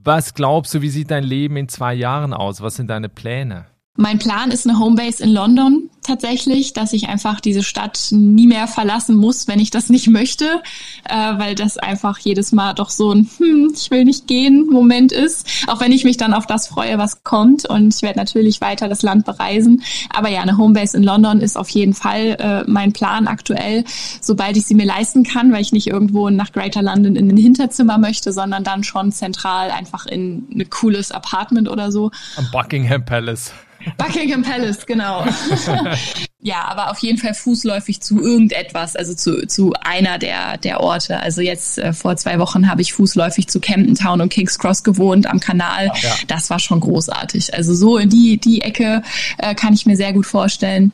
Was 0.03 0.34
glaubst 0.34 0.74
du, 0.74 0.82
wie 0.82 0.89
sieht 0.89 1.12
dein 1.12 1.24
Leben 1.24 1.58
in 1.58 1.68
zwei 1.68 1.93
Jahren 1.93 2.34
aus? 2.34 2.62
Was 2.62 2.76
sind 2.76 2.89
deine 2.89 3.10
Pläne? 3.10 3.66
Mein 4.00 4.20
Plan 4.20 4.52
ist 4.52 4.68
eine 4.68 4.78
Homebase 4.78 5.24
in 5.24 5.32
London 5.32 5.89
tatsächlich, 6.04 6.72
dass 6.72 6.93
ich 6.93 7.10
einfach 7.10 7.41
diese 7.41 7.64
Stadt 7.64 8.10
nie 8.12 8.45
mehr 8.45 8.68
verlassen 8.68 9.16
muss, 9.16 9.48
wenn 9.48 9.60
ich 9.60 9.72
das 9.72 9.89
nicht 9.89 10.08
möchte, 10.08 10.62
äh, 11.10 11.16
weil 11.16 11.56
das 11.56 11.80
einfach 11.80 12.20
jedes 12.20 12.52
Mal 12.52 12.74
doch 12.74 12.91
so 12.91 13.12
ein 13.12 13.28
hm, 13.38 13.74
ich 13.76 13.89
will 13.89 14.06
nicht 14.06 14.28
gehen 14.28 14.68
Moment 14.68 15.12
ist, 15.12 15.48
auch 15.66 15.82
wenn 15.82 15.91
ich 15.91 16.04
mich 16.04 16.16
dann 16.16 16.36
auf 16.36 16.45
das 16.45 16.68
freue, 16.68 17.00
was 17.00 17.24
kommt 17.24 17.68
und 17.68 17.93
ich 17.93 18.04
werde 18.04 18.20
natürlich 18.20 18.62
weiter 18.62 18.88
das 18.88 19.02
Land 19.02 19.26
bereisen, 19.26 19.82
aber 20.16 20.30
ja, 20.30 20.41
eine 20.41 20.58
Homebase 20.58 20.95
in 20.95 21.04
London 21.04 21.41
ist 21.41 21.58
auf 21.58 21.70
jeden 21.70 21.95
Fall 21.95 22.38
äh, 22.39 22.64
mein 22.68 22.93
Plan 22.93 23.28
aktuell, 23.28 23.84
sobald 24.22 24.58
ich 24.58 24.66
sie 24.66 24.76
mir 24.76 24.86
leisten 24.86 25.24
kann, 25.24 25.52
weil 25.52 25.62
ich 25.62 25.74
nicht 25.74 25.88
irgendwo 25.88 26.30
nach 26.30 26.52
Greater 26.52 26.84
London 26.84 27.16
in 27.16 27.30
ein 27.32 27.38
Hinterzimmer 27.38 27.98
möchte, 27.98 28.32
sondern 28.32 28.64
dann 28.64 28.84
schon 28.84 29.12
zentral 29.12 29.72
einfach 29.72 30.06
in 30.06 30.48
ein 30.54 30.70
cooles 30.70 31.12
Apartment 31.12 31.68
oder 31.68 31.91
so. 31.91 32.12
Am 32.36 32.48
Buckingham 32.52 33.04
Palace. 33.04 33.52
Buckingham 33.98 34.44
Palace, 34.44 34.86
genau. 34.86 35.26
ja, 36.42 36.66
aber 36.66 36.92
auf 36.92 37.00
jeden 37.00 37.18
Fall 37.18 37.34
fußläufig 37.34 38.02
zu 38.02 38.22
irgendetwas, 38.22 38.96
also 38.96 39.14
zu, 39.14 39.48
zu 39.48 39.74
einer 39.82 40.18
der, 40.18 40.58
der 40.58 40.82
Orte. 40.82 41.20
Also 41.20 41.42
jetzt 41.42 41.78
äh, 41.78 41.94
vor 41.94 42.18
zwei 42.18 42.40
Wochen 42.40 42.70
habe 42.70 42.82
ich 42.82 42.94
fußläufig 42.94 43.48
zu 43.48 43.60
Camden 43.60 43.96
Town 43.96 44.22
und 44.22 44.30
King's 44.30 44.60
Cross 44.60 44.84
gewohnt 44.84 45.28
am 45.28 45.40
Kanal. 45.40 45.92
Ja. 46.02 46.16
Das 46.28 46.50
war 46.50 46.60
schon 46.60 46.80
großartig. 46.80 47.54
Also 47.54 47.74
so 47.74 47.98
in 47.98 48.10
die, 48.10 48.38
die 48.38 48.62
Ecke 48.62 49.04
äh, 49.38 49.56
kann 49.56 49.74
ich 49.74 49.86
mir 49.86 49.96
sehr 49.96 50.14
gut 50.14 50.26
vorstellen. 50.26 50.92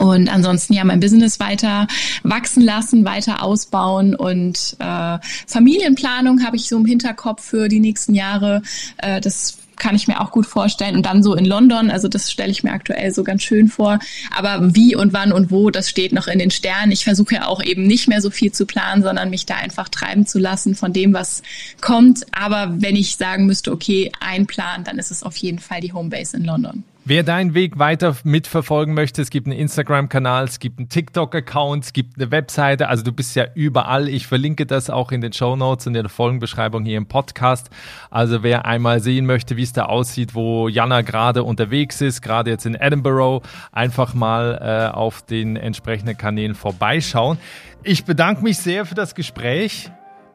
Und 0.00 0.30
ansonsten 0.30 0.72
ja 0.72 0.82
mein 0.82 0.98
Business 0.98 1.40
weiter 1.40 1.86
wachsen 2.22 2.62
lassen, 2.62 3.04
weiter 3.04 3.42
ausbauen 3.42 4.14
und 4.14 4.76
äh, 4.78 5.18
Familienplanung 5.46 6.42
habe 6.42 6.56
ich 6.56 6.68
so 6.70 6.78
im 6.78 6.86
Hinterkopf 6.86 7.44
für 7.44 7.68
die 7.68 7.80
nächsten 7.80 8.14
Jahre. 8.14 8.62
Äh, 8.96 9.20
das 9.20 9.58
kann 9.80 9.96
ich 9.96 10.06
mir 10.06 10.20
auch 10.20 10.30
gut 10.30 10.46
vorstellen. 10.46 10.94
Und 10.94 11.06
dann 11.06 11.24
so 11.24 11.34
in 11.34 11.44
London, 11.44 11.90
also 11.90 12.06
das 12.06 12.30
stelle 12.30 12.52
ich 12.52 12.62
mir 12.62 12.72
aktuell 12.72 13.12
so 13.12 13.24
ganz 13.24 13.42
schön 13.42 13.66
vor. 13.66 13.98
Aber 14.36 14.74
wie 14.76 14.94
und 14.94 15.12
wann 15.12 15.32
und 15.32 15.50
wo, 15.50 15.70
das 15.70 15.90
steht 15.90 16.12
noch 16.12 16.28
in 16.28 16.38
den 16.38 16.52
Sternen. 16.52 16.92
Ich 16.92 17.02
versuche 17.04 17.34
ja 17.34 17.46
auch 17.46 17.62
eben 17.62 17.86
nicht 17.86 18.06
mehr 18.06 18.20
so 18.20 18.30
viel 18.30 18.52
zu 18.52 18.66
planen, 18.66 19.02
sondern 19.02 19.30
mich 19.30 19.46
da 19.46 19.56
einfach 19.56 19.88
treiben 19.88 20.26
zu 20.26 20.38
lassen 20.38 20.76
von 20.76 20.92
dem, 20.92 21.12
was 21.12 21.42
kommt. 21.80 22.24
Aber 22.32 22.80
wenn 22.80 22.94
ich 22.94 23.16
sagen 23.16 23.46
müsste, 23.46 23.72
okay, 23.72 24.12
ein 24.20 24.46
Plan, 24.46 24.84
dann 24.84 24.98
ist 24.98 25.10
es 25.10 25.22
auf 25.22 25.36
jeden 25.36 25.58
Fall 25.58 25.80
die 25.80 25.92
Homebase 25.92 26.36
in 26.36 26.44
London. 26.44 26.84
Wer 27.10 27.24
deinen 27.24 27.54
Weg 27.54 27.80
weiter 27.80 28.14
mitverfolgen 28.22 28.94
möchte, 28.94 29.20
es 29.20 29.30
gibt 29.30 29.48
einen 29.48 29.58
Instagram-Kanal, 29.58 30.44
es 30.44 30.60
gibt 30.60 30.78
einen 30.78 30.88
TikTok-Account, 30.88 31.86
es 31.86 31.92
gibt 31.92 32.16
eine 32.16 32.30
Webseite, 32.30 32.86
also 32.86 33.02
du 33.02 33.10
bist 33.10 33.34
ja 33.34 33.46
überall. 33.56 34.08
Ich 34.08 34.28
verlinke 34.28 34.64
das 34.64 34.90
auch 34.90 35.10
in 35.10 35.20
den 35.20 35.32
Show 35.32 35.56
Notes 35.56 35.88
und 35.88 35.96
in 35.96 36.04
der 36.04 36.08
Folgenbeschreibung 36.08 36.84
hier 36.84 36.96
im 36.96 37.06
Podcast. 37.06 37.68
Also 38.10 38.44
wer 38.44 38.64
einmal 38.64 39.00
sehen 39.00 39.26
möchte, 39.26 39.56
wie 39.56 39.64
es 39.64 39.72
da 39.72 39.86
aussieht, 39.86 40.36
wo 40.36 40.68
Jana 40.68 41.00
gerade 41.00 41.42
unterwegs 41.42 42.00
ist, 42.00 42.22
gerade 42.22 42.50
jetzt 42.50 42.64
in 42.64 42.76
Edinburgh, 42.76 43.44
einfach 43.72 44.14
mal 44.14 44.60
äh, 44.62 44.96
auf 44.96 45.22
den 45.22 45.56
entsprechenden 45.56 46.16
Kanälen 46.16 46.54
vorbeischauen. 46.54 47.38
Ich 47.82 48.04
bedanke 48.04 48.44
mich 48.44 48.58
sehr 48.58 48.86
für 48.86 48.94
das 48.94 49.16
Gespräch. 49.16 49.90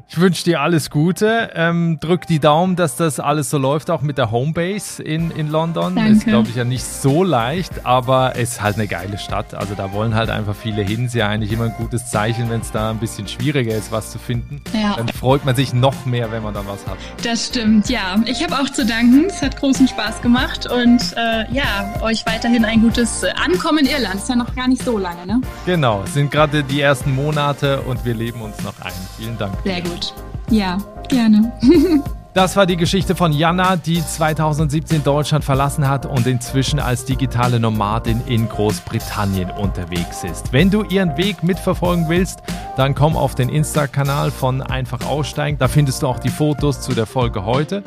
Ich 0.07 0.19
wünsche 0.19 0.43
dir 0.43 0.61
alles 0.61 0.91
Gute. 0.91 1.49
Ähm, 1.55 1.99
drück 1.99 2.27
die 2.27 2.39
Daumen, 2.39 2.75
dass 2.75 2.95
das 2.95 3.19
alles 3.19 3.49
so 3.49 3.57
läuft, 3.57 3.89
auch 3.89 4.01
mit 4.01 4.17
der 4.17 4.29
Homebase 4.29 5.01
in, 5.01 5.31
in 5.31 5.49
London. 5.49 5.95
Danke. 5.95 6.11
Ist, 6.11 6.25
glaube 6.25 6.47
ich, 6.49 6.55
ja 6.55 6.63
nicht 6.63 6.85
so 6.85 7.23
leicht, 7.23 7.85
aber 7.85 8.33
es 8.35 8.51
ist 8.51 8.61
halt 8.61 8.75
eine 8.75 8.87
geile 8.87 9.17
Stadt. 9.17 9.55
Also 9.55 9.73
da 9.73 9.91
wollen 9.93 10.13
halt 10.13 10.29
einfach 10.29 10.55
viele 10.55 10.83
hin. 10.83 11.05
Ist 11.05 11.15
ja 11.15 11.27
eigentlich 11.27 11.51
immer 11.51 11.65
ein 11.65 11.73
gutes 11.77 12.09
Zeichen, 12.11 12.49
wenn 12.49 12.61
es 12.61 12.71
da 12.71 12.91
ein 12.91 12.99
bisschen 12.99 13.27
schwieriger 13.27 13.75
ist, 13.75 13.91
was 13.91 14.11
zu 14.11 14.19
finden. 14.19 14.61
Ja. 14.73 14.95
Dann 14.95 15.07
freut 15.07 15.43
man 15.43 15.55
sich 15.55 15.73
noch 15.73 16.05
mehr, 16.05 16.31
wenn 16.31 16.43
man 16.43 16.53
dann 16.53 16.67
was 16.67 16.85
hat. 16.85 16.97
Das 17.23 17.47
stimmt, 17.47 17.89
ja. 17.89 18.15
Ich 18.25 18.43
habe 18.43 18.59
auch 18.59 18.69
zu 18.69 18.85
danken. 18.85 19.25
Es 19.27 19.41
hat 19.41 19.57
großen 19.57 19.87
Spaß 19.87 20.21
gemacht 20.21 20.69
und 20.69 21.01
äh, 21.17 21.51
ja, 21.51 21.93
euch 22.01 22.25
weiterhin 22.27 22.63
ein 22.63 22.81
gutes 22.81 23.23
Ankommen 23.43 23.79
in 23.79 23.87
Irland. 23.87 24.15
Ist 24.15 24.29
ja 24.29 24.35
noch 24.35 24.53
gar 24.55 24.67
nicht 24.67 24.83
so 24.83 24.99
lange, 24.99 25.25
ne? 25.25 25.41
Genau, 25.65 26.03
es 26.05 26.13
sind 26.13 26.29
gerade 26.29 26.63
die 26.63 26.81
ersten 26.81 27.13
Monate 27.15 27.81
und 27.81 28.05
wir 28.05 28.13
leben 28.13 28.41
uns 28.41 28.61
noch 28.63 28.79
ein. 28.81 28.93
Vielen 29.17 29.37
Dank. 29.37 29.55
Sehr 29.63 29.81
gut 29.81 29.94
gut. 29.95 30.13
Ja, 30.49 30.77
gerne. 31.07 31.51
Das 32.35 32.57
war 32.57 32.65
die 32.65 32.75
Geschichte 32.75 33.15
von 33.15 33.31
Jana, 33.31 33.77
die 33.77 34.05
2017 34.05 35.05
Deutschland 35.05 35.45
verlassen 35.45 35.87
hat 35.87 36.05
und 36.05 36.27
inzwischen 36.27 36.81
als 36.81 37.05
digitale 37.05 37.61
Nomadin 37.61 38.19
in 38.27 38.49
Großbritannien 38.49 39.49
unterwegs 39.51 40.25
ist. 40.25 40.51
Wenn 40.51 40.69
du 40.69 40.83
ihren 40.83 41.15
Weg 41.15 41.43
mitverfolgen 41.43 42.09
willst, 42.09 42.41
dann 42.75 42.93
komm 42.93 43.15
auf 43.15 43.35
den 43.35 43.47
Insta-Kanal 43.47 44.31
von 44.31 44.61
Einfach 44.61 45.07
Aussteigen. 45.07 45.57
Da 45.59 45.69
findest 45.69 46.03
du 46.03 46.07
auch 46.07 46.19
die 46.19 46.27
Fotos 46.27 46.81
zu 46.81 46.91
der 46.93 47.05
Folge 47.05 47.45
heute. 47.45 47.83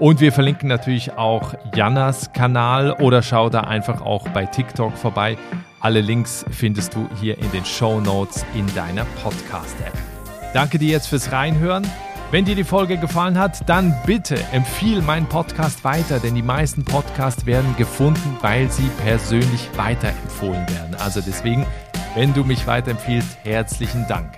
Und 0.00 0.18
wir 0.18 0.32
verlinken 0.32 0.68
natürlich 0.68 1.16
auch 1.16 1.54
Janas 1.72 2.32
Kanal 2.32 2.94
oder 2.94 3.22
schau 3.22 3.50
da 3.50 3.60
einfach 3.60 4.00
auch 4.02 4.28
bei 4.30 4.46
TikTok 4.46 4.98
vorbei. 4.98 5.38
Alle 5.78 6.00
Links 6.00 6.44
findest 6.50 6.96
du 6.96 7.08
hier 7.20 7.38
in 7.38 7.52
den 7.52 7.64
Show 7.64 8.00
Notes 8.00 8.44
in 8.56 8.66
deiner 8.74 9.04
Podcast-App. 9.22 10.11
Danke 10.52 10.78
dir 10.78 10.90
jetzt 10.90 11.08
fürs 11.08 11.32
Reinhören. 11.32 11.86
Wenn 12.30 12.46
dir 12.46 12.54
die 12.54 12.64
Folge 12.64 12.96
gefallen 12.96 13.38
hat, 13.38 13.68
dann 13.68 13.94
bitte 14.06 14.42
empfiehl 14.52 15.02
meinen 15.02 15.26
Podcast 15.26 15.84
weiter, 15.84 16.18
denn 16.18 16.34
die 16.34 16.42
meisten 16.42 16.82
Podcasts 16.82 17.44
werden 17.44 17.76
gefunden, 17.76 18.38
weil 18.40 18.70
sie 18.70 18.88
persönlich 19.04 19.68
weiterempfohlen 19.76 20.66
werden. 20.70 20.94
Also 20.94 21.20
deswegen, 21.20 21.66
wenn 22.14 22.32
du 22.32 22.42
mich 22.42 22.66
weiterempfiehlst, 22.66 23.36
herzlichen 23.42 24.06
Dank. 24.08 24.30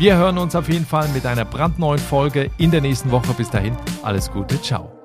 Wir 0.00 0.16
hören 0.16 0.38
uns 0.38 0.56
auf 0.56 0.68
jeden 0.68 0.86
Fall 0.86 1.08
mit 1.08 1.24
einer 1.26 1.44
brandneuen 1.44 2.00
Folge 2.00 2.50
in 2.58 2.70
der 2.70 2.80
nächsten 2.80 3.10
Woche. 3.10 3.32
Bis 3.34 3.50
dahin, 3.50 3.76
alles 4.02 4.30
Gute, 4.32 4.60
ciao. 4.60 4.99